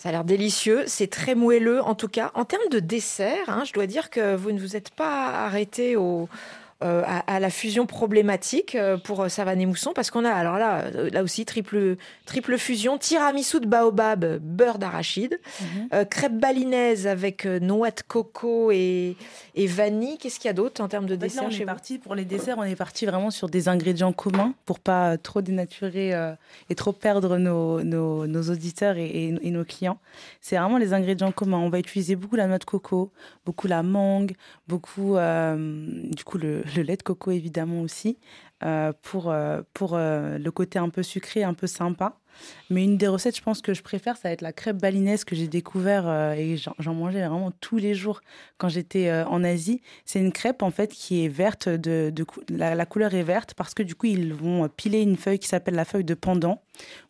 Ça 0.01 0.09
a 0.09 0.13
l'air 0.13 0.25
délicieux, 0.25 0.85
c'est 0.87 1.11
très 1.11 1.35
moelleux 1.35 1.83
en 1.83 1.95
tout 1.95 2.09
cas. 2.09 2.31
En 2.33 2.47
termes 2.47 2.71
de 2.71 2.81
dessert, 2.81 3.51
hein, 3.51 3.65
je 3.67 3.75
dois 3.75 3.87
dire 3.87 4.09
que 4.09 4.35
vous 4.35 4.51
ne 4.51 4.59
vous 4.59 4.75
êtes 4.75 4.89
pas 4.89 5.27
arrêté 5.45 5.95
au, 5.95 6.27
euh, 6.83 7.03
à, 7.07 7.19
à 7.35 7.41
la 7.41 7.51
fusion 7.51 7.87
problématique 7.87 8.75
euh, 8.75 8.97
pour 8.97 9.21
euh, 9.23 9.29
Savane 9.29 9.61
et 9.61 9.67
Mousson 9.67 9.93
parce 9.95 10.11
qu'on 10.11 10.25
a 10.25 10.31
alors 10.31 10.57
là, 10.59 10.85
là 11.13 11.23
aussi 11.23 11.45
triple, 11.45 11.97
triple 12.27 12.57
fusion, 12.59 12.97
tiramisu 12.99 13.61
de 13.61 13.67
baobab, 13.67 14.39
beurre 14.41 14.79
d'arachide, 14.79 15.39
euh, 15.93 16.05
crêpe 16.05 16.39
balinaise 16.39 17.07
avec 17.07 17.45
noix 17.45 17.91
de 17.91 18.01
coco 18.07 18.71
et, 18.73 19.17
et 19.55 19.67
vanille. 19.67 20.17
Qu'est-ce 20.19 20.39
qu'il 20.41 20.49
y 20.49 20.51
a 20.51 20.55
d'autre 20.55 20.81
en 20.83 20.89
termes 20.89 21.07
de 21.07 21.17
dessert 21.17 21.45
on 21.47 21.51
chez 21.51 21.63
est 21.63 21.67
parti 21.67 21.99
pour 21.99 22.15
les 22.15 22.25
desserts, 22.25 22.57
on 22.59 22.63
est 22.65 22.77
parti 22.77 23.07
vraiment 23.07 23.31
sur 23.31 23.49
des 23.49 23.69
ingrédients 23.69 24.13
communs 24.13 24.55
pour 24.65 24.79
pas 24.81 25.19
trop 25.19 25.43
dénaturer 25.43 26.15
euh, 26.15 26.33
et 26.71 26.75
trop 26.75 26.93
perdre 26.93 27.37
nos, 27.39 27.83
nos, 27.83 28.27
nos 28.27 28.43
auditeurs 28.51 28.97
et, 28.97 29.07
et- 29.07 29.35
et 29.43 29.51
nos 29.51 29.65
clients. 29.65 29.99
C'est 30.41 30.57
vraiment 30.57 30.79
les 30.79 30.93
ingrédients 30.93 31.33
communs. 31.33 31.59
On 31.59 31.69
va 31.71 31.79
utiliser 31.79 32.17
beaucoup 32.17 32.37
la 32.37 32.47
noix 32.47 32.59
de 32.59 32.65
coco, 32.65 33.11
beaucoup 33.47 33.67
la 33.69 33.83
mangue, 33.83 34.33
beaucoup 34.69 35.17
du 35.17 36.25
coup 36.25 36.39
le, 36.39 36.63
le 36.77 36.83
lait 36.83 36.97
de 36.97 37.03
coco 37.03 37.31
évidemment 37.31 37.81
aussi 37.83 38.19
euh, 38.63 38.93
pour 39.01 39.31
euh, 39.31 39.63
pour 39.73 39.95
euh, 39.95 40.37
le 40.37 40.51
côté 40.51 40.79
un 40.79 40.91
peu 40.91 41.03
sucré, 41.03 41.43
un 41.43 41.55
peu 41.55 41.67
sympa. 41.67 42.19
Mais 42.69 42.85
une 42.85 42.99
des 42.99 43.09
recettes, 43.09 43.37
je 43.37 43.43
pense 43.43 43.63
que 43.63 43.73
je 43.73 43.83
préfère, 43.83 44.17
ça 44.17 44.29
va 44.29 44.33
être 44.33 44.43
la 44.43 44.53
crêpe 44.53 44.77
balinaise 44.77 45.25
que 45.25 45.35
j'ai 45.35 45.49
découvert 45.49 46.33
et 46.33 46.57
j'en 46.57 46.95
mangeais 46.95 47.27
vraiment 47.27 47.51
tous 47.61 47.77
les 47.77 47.95
jours 47.95 48.21
quand 48.57 48.69
j'étais 48.69 49.13
en 49.13 49.45
Asie. 49.45 49.83
C'est 50.07 50.21
une 50.21 50.33
crêpe 50.33 50.63
en 50.63 50.71
fait 50.71 50.93
qui 50.93 51.25
est 51.25 51.29
verte, 51.29 51.69
de, 51.69 52.11
de 52.15 52.25
la, 52.49 52.87
couleur 52.87 53.13
est 53.15 53.25
verte 53.25 53.53
parce 53.55 53.75
que 53.75 53.83
du 53.83 53.95
coup 53.95 54.07
ils 54.07 54.33
vont 54.33 54.69
piler 54.69 55.03
une 55.03 55.17
feuille 55.17 55.39
qui 55.39 55.49
s'appelle 55.49 55.75
la 55.75 55.85
feuille 55.85 56.05
de 56.05 56.15
pendant. 56.15 56.63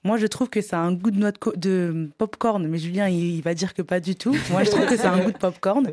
Moi 0.03 0.17
je 0.17 0.27
trouve 0.27 0.49
que 0.49 0.63
ça 0.63 0.81
a 0.81 0.83
un 0.83 0.95
goût 0.95 1.13
de 1.13 1.19
noix 1.19 1.33
de, 1.33 1.53
de 1.57 2.11
popcorn, 2.19 2.67
mais 2.67 2.79
Julien 2.79 3.09
il, 3.09 3.37
il 3.37 3.43
va 3.43 3.55
dire 3.55 3.75
que 3.75 3.83
pas 3.83 4.01
du 4.01 4.17
tout. 4.17 4.35
Moi 4.51 4.65
je 4.65 4.71
trouve 4.71 4.87
que 4.87 4.97
ça 4.97 5.13
a 5.13 5.15
un 5.15 5.25
goût 5.25 5.33
de 5.33 5.39
popcorn 5.39 5.93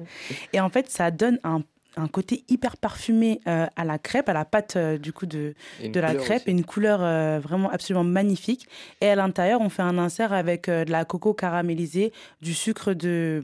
et 0.53 0.59
en 0.61 0.69
fait 0.69 0.89
ça 0.89 1.11
donne 1.11 1.39
un 1.43 1.61
un 1.97 2.07
côté 2.07 2.43
hyper 2.49 2.77
parfumé 2.77 3.41
euh, 3.47 3.65
à 3.75 3.83
la 3.85 3.97
crêpe, 3.97 4.29
à 4.29 4.33
la 4.33 4.45
pâte 4.45 4.75
euh, 4.75 4.97
du 4.97 5.11
coup 5.13 5.25
de, 5.25 5.53
de 5.83 5.99
la 5.99 6.13
crêpe 6.15 6.41
aussi. 6.43 6.49
et 6.49 6.51
une 6.51 6.63
couleur 6.63 6.99
euh, 7.01 7.39
vraiment 7.41 7.69
absolument 7.69 8.03
magnifique. 8.03 8.67
Et 9.01 9.09
à 9.09 9.15
l'intérieur, 9.15 9.61
on 9.61 9.69
fait 9.69 9.81
un 9.81 9.97
insert 9.97 10.33
avec 10.33 10.69
euh, 10.69 10.85
de 10.85 10.91
la 10.91 11.05
coco 11.05 11.33
caramélisée, 11.33 12.13
du 12.41 12.53
sucre 12.53 12.93
de 12.93 13.41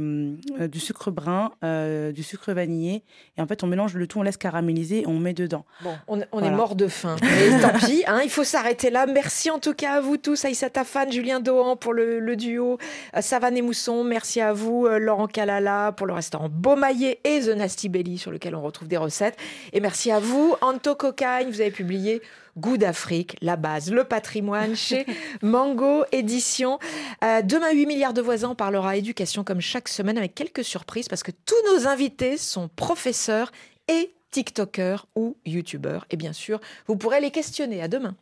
euh, 0.60 0.68
du 0.68 0.80
sucre 0.80 1.12
brun, 1.12 1.52
euh, 1.64 2.12
du 2.12 2.24
sucre 2.24 2.52
vanillé. 2.54 3.04
Et 3.38 3.42
en 3.42 3.48
fait, 3.48 3.64
on 3.64 3.68
mélange 3.68 3.96
le 3.96 4.08
tout, 4.08 4.20
on 4.20 4.24
laisse 4.24 4.38
caraméliser 4.38 5.02
et 5.02 5.08
on 5.08 5.18
met 5.20 5.34
dedans. 5.34 5.66
Bon, 5.84 5.96
on, 6.08 6.20
on 6.20 6.26
Voilà. 6.40 6.48
est 6.48 6.52
mort 6.56 6.76
de 6.76 6.88
faim. 6.88 7.16
Mais 7.22 7.60
tant 7.62 7.78
pis, 7.80 8.04
hein, 8.08 8.22
il 8.24 8.30
faut 8.30 8.44
s'arrêter 8.44 8.90
là. 8.90 9.06
Merci 9.08 9.50
en 9.50 9.60
tout 9.60 9.74
cas 9.74 9.94
à 9.98 10.02
vous 10.02 10.18
tous, 10.18 10.46
Aïssa 10.46 10.70
Tafan, 10.70 11.10
Julien 11.12 11.40
Dohan 11.40 11.76
pour 11.76 11.94
le, 11.94 12.20
le 12.20 12.36
duo, 12.36 12.78
euh, 13.16 13.22
Savane 13.22 13.58
et 13.58 13.62
Mousson. 13.62 14.04
Merci 14.04 14.42
à 14.42 14.54
vous, 14.54 14.86
euh, 14.86 15.00
Laurent 15.00 15.28
Calala 15.28 15.92
pour 15.92 16.06
le 16.08 16.14
restaurant 16.14 16.50
Beaumaillé 16.50 17.20
et 17.24 17.40
The 17.42 17.56
Nasty 17.56 17.90
Belly 17.90 18.18
sur 18.18 18.32
on 18.52 18.62
retrouve 18.62 18.88
des 18.88 18.98
recettes. 18.98 19.38
Et 19.72 19.80
merci 19.80 20.12
à 20.12 20.20
vous, 20.20 20.56
Anto 20.62 20.96
Cocagne, 20.96 21.50
vous 21.50 21.62
avez 21.62 21.72
publié 21.72 22.22
Goût 22.58 22.78
d'Afrique, 22.78 23.36
la 23.42 23.56
base, 23.56 23.92
le 23.92 24.04
patrimoine 24.04 24.76
chez 24.76 25.06
Mango 25.42 26.04
Édition. 26.12 26.80
Euh, 27.24 27.42
demain, 27.42 27.72
8 27.72 27.86
milliards 27.86 28.14
de 28.14 28.22
voisins, 28.22 28.50
on 28.50 28.56
parlera 28.56 28.96
éducation 28.96 29.44
comme 29.44 29.62
chaque 29.62 29.88
semaine 29.88 30.18
avec 30.18 30.36
quelques 30.36 30.64
surprises 30.64 31.08
parce 31.08 31.24
que 31.24 31.32
tous 31.32 31.74
nos 31.74 31.88
invités 31.88 32.38
sont 32.38 32.70
professeurs 32.76 33.52
et 33.88 34.14
TikTokers 34.32 35.08
ou 35.16 35.38
YouTubeurs. 35.46 36.06
Et 36.10 36.18
bien 36.18 36.34
sûr, 36.34 36.60
vous 36.88 36.96
pourrez 36.96 37.22
les 37.22 37.32
questionner. 37.32 37.82
À 37.82 37.88
demain. 37.88 38.16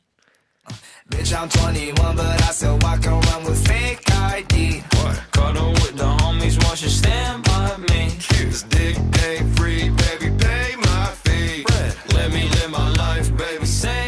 Bitch, 1.09 1.35
I'm 1.35 1.49
21, 1.49 2.15
but 2.15 2.41
I 2.43 2.51
still 2.51 2.77
walk 2.81 3.05
around 3.05 3.45
with 3.45 3.65
fake 3.67 4.01
ID. 4.11 4.81
What? 5.01 5.21
Cuddle 5.31 5.71
with 5.71 5.97
the 5.97 6.03
homies, 6.03 6.63
want 6.63 6.81
you 6.81 6.89
stand 6.89 7.43
by 7.43 7.77
me. 7.89 8.09
This 8.29 8.63
dick 8.63 8.97
ain't 9.25 9.57
free, 9.57 9.89
baby, 9.89 10.29
pay 10.37 10.75
my 10.77 11.05
fee. 11.23 11.65
Let 12.13 12.31
me 12.31 12.49
live 12.49 12.71
my 12.71 12.89
life, 12.93 13.35
baby, 13.35 13.65
say 13.65 14.00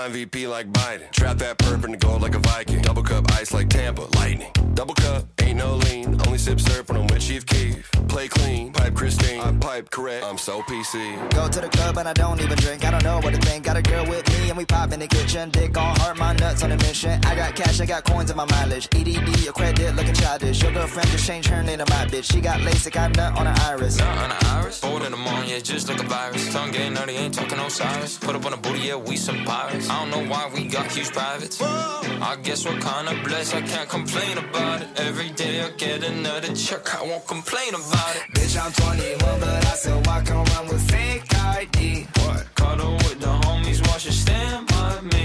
Titan. 0.00 0.12
Need 0.12 0.18
VP 0.32 0.46
like 0.46 0.70
Biden. 0.72 1.10
Trap 1.10 1.36
that 1.38 1.58
perp 1.58 1.84
in 1.84 1.92
the 1.92 1.96
gold 1.96 2.22
like 2.22 2.34
a 2.34 2.38
Viking. 2.38 2.82
Double 2.82 3.02
cup 3.02 3.30
ice 3.32 3.52
like 3.52 3.68
Tampa. 3.68 4.02
Lightning. 4.16 4.50
Double 4.74 4.94
cup, 4.94 5.26
ain't 5.42 5.58
no 5.58 5.76
lean. 5.76 6.18
Only 6.26 6.38
sip 6.38 6.60
syrup 6.60 6.88
when 6.88 7.00
I'm 7.00 7.06
with 7.08 7.20
Chief 7.20 7.44
Keef. 7.46 7.90
Play 8.08 8.28
clean, 8.28 8.72
pipe 8.72 8.94
Christine. 8.94 9.40
I 9.40 9.52
pipe 9.52 9.90
correct. 9.90 10.24
I'm 10.24 10.38
so 10.38 10.62
PC. 10.62 11.30
Go 11.34 11.48
to 11.48 11.60
the 11.60 11.68
club 11.68 11.98
and 11.98 12.08
I 12.08 12.12
don't 12.12 12.40
even 12.40 12.56
drink. 12.58 12.84
I 12.84 12.90
don't 12.90 13.04
know 13.04 13.18
what 13.18 13.34
to 13.34 13.40
think. 13.40 13.64
Got 13.64 13.76
a 13.76 13.82
girl 13.82 14.06
with 14.06 14.26
me 14.28 14.48
and 14.48 14.56
we 14.56 14.64
pop 14.64 14.92
in 14.92 15.00
the 15.00 15.06
kitchen. 15.06 15.50
Dick 15.50 15.76
on 15.76 15.96
hard, 15.96 16.18
my 16.18 16.32
nuts 16.34 16.62
on 16.62 16.72
a 16.72 16.76
mission. 16.78 17.20
I 17.24 17.34
got 17.34 17.54
cash, 17.54 17.80
I 17.80 17.86
got 17.86 18.04
coins 18.04 18.30
in 18.30 18.36
my 18.36 18.46
mileage. 18.46 18.88
EDD, 18.94 19.44
your 19.44 19.52
credit 19.52 19.94
looking 19.96 20.14
childish. 20.14 20.62
Your 20.62 20.72
girlfriend 20.72 21.08
just 21.10 21.26
changed 21.26 21.48
her 21.50 21.62
name 21.62 21.78
to 21.78 21.86
my 21.90 22.06
bitch. 22.06 22.32
She 22.32 22.40
got 22.40 22.60
LASIK, 22.60 22.96
I 22.96 23.08
nut 23.08 23.38
on 23.38 23.46
her 23.46 23.54
iris. 23.66 23.98
Nut 23.98 24.18
on 24.18 24.30
the 24.30 24.46
iris. 24.46 24.82
Old 24.82 25.02
in 25.02 25.10
the 25.12 25.18
morning, 25.18 25.50
yeah, 25.50 25.58
just 25.58 25.88
like 25.88 26.00
a 26.02 26.06
virus. 26.06 26.52
Tongue 26.52 26.70
getting 26.70 26.94
nutty, 26.94 27.12
ain't 27.12 27.34
talking 27.34 27.58
no 27.58 27.68
sirens. 27.68 28.18
Put 28.18 28.34
up 28.34 28.44
on 28.46 28.52
the 28.52 28.56
booty, 28.56 28.80
yeah, 28.80 28.96
we 28.96 29.16
some 29.16 29.44
pirates. 29.44 29.89
I 29.90 29.98
don't 29.98 30.10
know 30.12 30.24
why 30.30 30.48
we 30.54 30.66
got 30.66 30.86
huge 30.92 31.10
privates. 31.10 31.60
I 31.60 32.36
guess 32.44 32.64
we're 32.64 32.78
kinda 32.90 33.14
blessed, 33.24 33.54
I 33.56 33.62
can't 33.62 33.88
complain 33.88 34.38
about 34.38 34.82
it. 34.82 34.88
Every 35.08 35.30
day 35.30 35.54
I 35.66 35.70
get 35.70 36.04
another 36.04 36.54
check, 36.54 36.94
I 36.94 37.02
won't 37.02 37.26
complain 37.26 37.70
about 37.74 38.12
it. 38.18 38.22
Bitch, 38.34 38.54
I'm 38.62 38.72
21, 38.72 39.40
but 39.40 39.66
I 39.72 39.74
still 39.82 40.00
walk 40.06 40.30
around 40.30 40.68
with 40.68 40.82
fake 40.92 41.24
ID. 41.58 42.06
What? 42.22 42.42
Cuddle 42.54 42.96
with 43.04 43.18
the 43.20 43.34
homies, 43.44 43.80
watch 43.88 44.06
you 44.06 44.12
stand 44.12 44.68
by 44.68 45.00
me. 45.12 45.20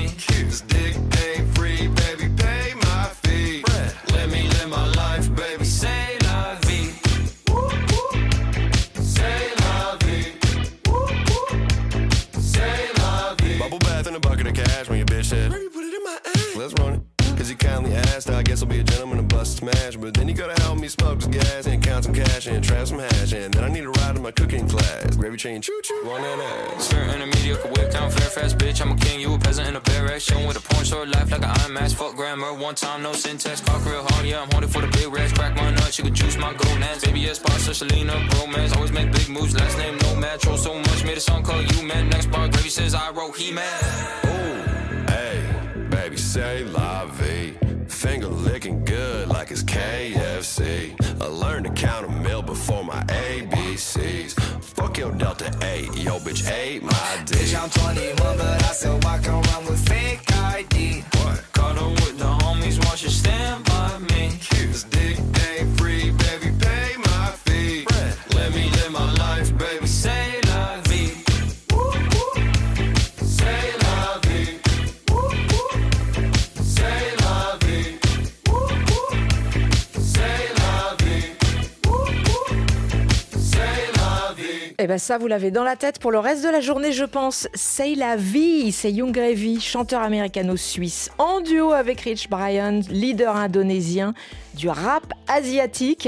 Bath 14.46 14.58
in 14.58 14.60
a 14.60 14.60
bucket 14.60 14.60
of 14.60 14.66
cash 14.66 14.90
when 14.90 14.98
your 14.98 15.08
bitch 15.08 15.26
said, 15.26 15.52
Baby, 15.52 15.70
put 15.74 15.84
it 15.84 15.94
in 15.94 16.04
my 16.04 16.18
ass. 16.26 16.56
Let's 16.56 16.74
run 16.74 16.94
it. 16.94 17.02
Cause 17.38 17.50
you 17.50 17.58
kindly 17.58 17.94
asked, 17.94 18.30
I 18.30 18.44
guess 18.44 18.62
I'll 18.62 18.70
be 18.70 18.80
a 18.80 18.84
gentleman 18.84 19.20
and 19.20 19.28
bust 19.28 19.58
smash. 19.58 19.98
But 19.98 20.14
then 20.14 20.30
you 20.30 20.34
gotta 20.34 20.60
help 20.62 20.80
me 20.80 20.88
smoke 20.88 21.22
some 21.22 21.32
gas 21.32 21.68
and 21.68 21.84
count 21.84 22.06
some 22.06 22.14
cash 22.14 22.48
and 22.48 22.64
trap 22.64 22.88
some 22.88 23.00
hash. 23.00 23.34
And 23.34 23.54
then 23.54 23.64
I 23.64 23.68
need 23.68 23.84
a 23.84 23.90
ride 23.90 24.16
in 24.16 24.22
my 24.22 24.32
cooking 24.32 24.68
class. 24.68 25.18
Gravy 25.18 25.36
chain 25.36 25.62
choo 25.62 25.80
choo 25.84 26.10
on 26.10 26.22
that 26.22 26.40
ass. 26.40 26.88
Skirting 26.88 27.22
a 27.22 27.26
mediocre 27.26 27.68
whip 27.68 27.92
down 27.92 28.10
fast 28.10 28.58
bitch. 28.58 28.82
I'm 28.82 28.92
a 28.92 28.96
king, 28.96 29.20
you 29.20 29.34
a 29.34 29.38
peasant 29.38 29.68
in 29.68 29.76
a 29.76 29.82
barrack. 29.82 30.22
Showing 30.22 30.48
with 30.48 30.58
a 30.58 30.62
porn 30.62 30.86
star 30.86 31.06
life 31.06 31.30
like 31.30 31.44
an 31.44 31.50
IMAX. 31.50 31.94
Fuck 31.94 32.16
grammar, 32.16 32.54
one 32.54 32.76
time, 32.76 33.04
no 33.04 33.12
syntax. 33.12 33.60
Cock 33.60 33.86
real 33.86 34.04
hard, 34.08 34.26
yeah, 34.26 34.42
I'm 34.42 34.50
holding 34.52 34.70
for 34.70 34.82
the 34.82 34.88
big 34.88 35.12
rats. 35.14 35.34
Crack 35.34 35.56
my 35.58 35.72
nuts, 35.72 35.98
you 35.98 36.06
can 36.06 36.16
juice 36.16 36.38
my 36.38 36.54
gold 36.54 36.76
gonads. 36.80 37.04
Baby, 37.04 37.22
yes, 37.22 37.40
sponsor 37.40 37.74
Selena, 37.74 38.14
romance. 38.40 38.74
Always 38.74 38.92
make 38.92 39.12
big 39.12 39.30
moves, 39.30 39.56
last 39.56 39.78
name 39.78 39.98
no 39.98 40.16
match. 40.16 40.46
Roll 40.46 40.58
so 40.58 40.78
much, 40.78 41.04
made 41.04 41.18
a 41.18 41.22
song 41.22 41.44
called 41.44 41.70
You 41.76 41.84
Man. 41.84 42.10
Next 42.10 42.32
bar, 42.32 42.48
Gravy 42.48 42.70
says 42.70 42.96
I 42.96 43.12
wrote 43.12 43.36
He 43.36 43.52
Man. 43.52 44.25
Baby, 45.96 46.18
say 46.18 46.66
la 46.66 47.06
vie. 47.06 47.54
Finger 47.88 48.28
licking 48.28 48.84
good 48.84 49.30
like 49.30 49.50
it's 49.50 49.64
KFC. 49.64 50.94
I 51.22 51.26
learned 51.26 51.68
to 51.68 51.72
count 51.72 52.06
a 52.06 52.10
meal 52.10 52.42
before 52.42 52.84
my 52.84 53.02
ABCs. 53.04 54.34
Fuck 54.62 54.98
your 54.98 55.14
Delta 55.14 55.50
8, 55.62 55.96
yo 55.96 56.20
bitch 56.20 56.52
ate 56.52 56.84
my 56.84 57.24
D. 57.26 57.36
Bitch, 57.36 57.56
I'm 57.58 57.70
21, 57.70 58.38
but 58.38 58.64
I 58.64 58.74
still 58.74 59.00
walk 59.04 59.26
around 59.26 59.66
with 59.68 59.88
fake 59.88 60.30
ID. 60.34 61.06
What? 61.20 61.42
Cuddle 61.54 61.92
with 61.92 62.18
the 62.20 62.26
homies, 62.26 62.78
watch 62.86 63.02
you 63.04 63.10
stand 63.10 63.65
Eh 84.86 84.88
ben 84.88 85.00
ça, 85.00 85.18
vous 85.18 85.26
l'avez 85.26 85.50
dans 85.50 85.64
la 85.64 85.76
tête 85.76 85.98
pour 85.98 86.12
le 86.12 86.20
reste 86.20 86.44
de 86.44 86.50
la 86.50 86.62
journée, 86.62 86.92
je 86.92 87.06
pense. 87.06 87.48
C'est 87.56 87.96
la 87.96 88.16
vie, 88.16 88.72
c'est 88.72 88.92
Young 88.92 89.12
Gravy, 89.12 89.60
chanteur 89.60 90.04
américano-suisse, 90.04 91.10
en 91.18 91.42
duo 91.42 91.72
avec 91.72 92.02
Rich 92.02 92.30
Brian, 92.30 92.82
leader 92.92 93.36
indonésien 93.36 94.14
du 94.54 94.70
rap 94.70 95.12
asiatique. 95.28 96.08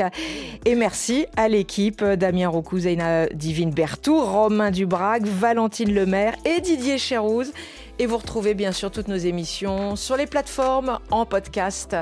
Et 0.66 0.76
merci 0.76 1.26
à 1.38 1.48
l'équipe 1.48 2.04
Damien 2.04 2.50
Rocou, 2.50 2.82
Zaina 2.82 3.26
Divine 3.30 3.72
Bertou, 3.72 4.22
Romain 4.22 4.70
Dubrac, 4.70 5.24
Valentine 5.24 5.92
Lemaire 5.92 6.36
et 6.46 6.62
Didier 6.62 7.00
Chérouz. 7.00 7.54
Et 7.98 8.06
vous 8.06 8.18
retrouvez 8.18 8.54
bien 8.54 8.74
sûr 8.74 8.92
toutes 8.92 9.08
nos 9.08 9.18
émissions 9.18 9.96
sur 9.96 10.18
les 10.18 10.28
plateformes 10.28 11.00
en 11.10 11.26
podcast. 11.26 11.96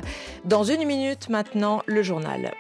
Dans 0.44 0.66
une 0.66 0.84
minute 0.84 1.30
maintenant, 1.30 1.84
le 1.86 2.04
journal. 2.04 2.52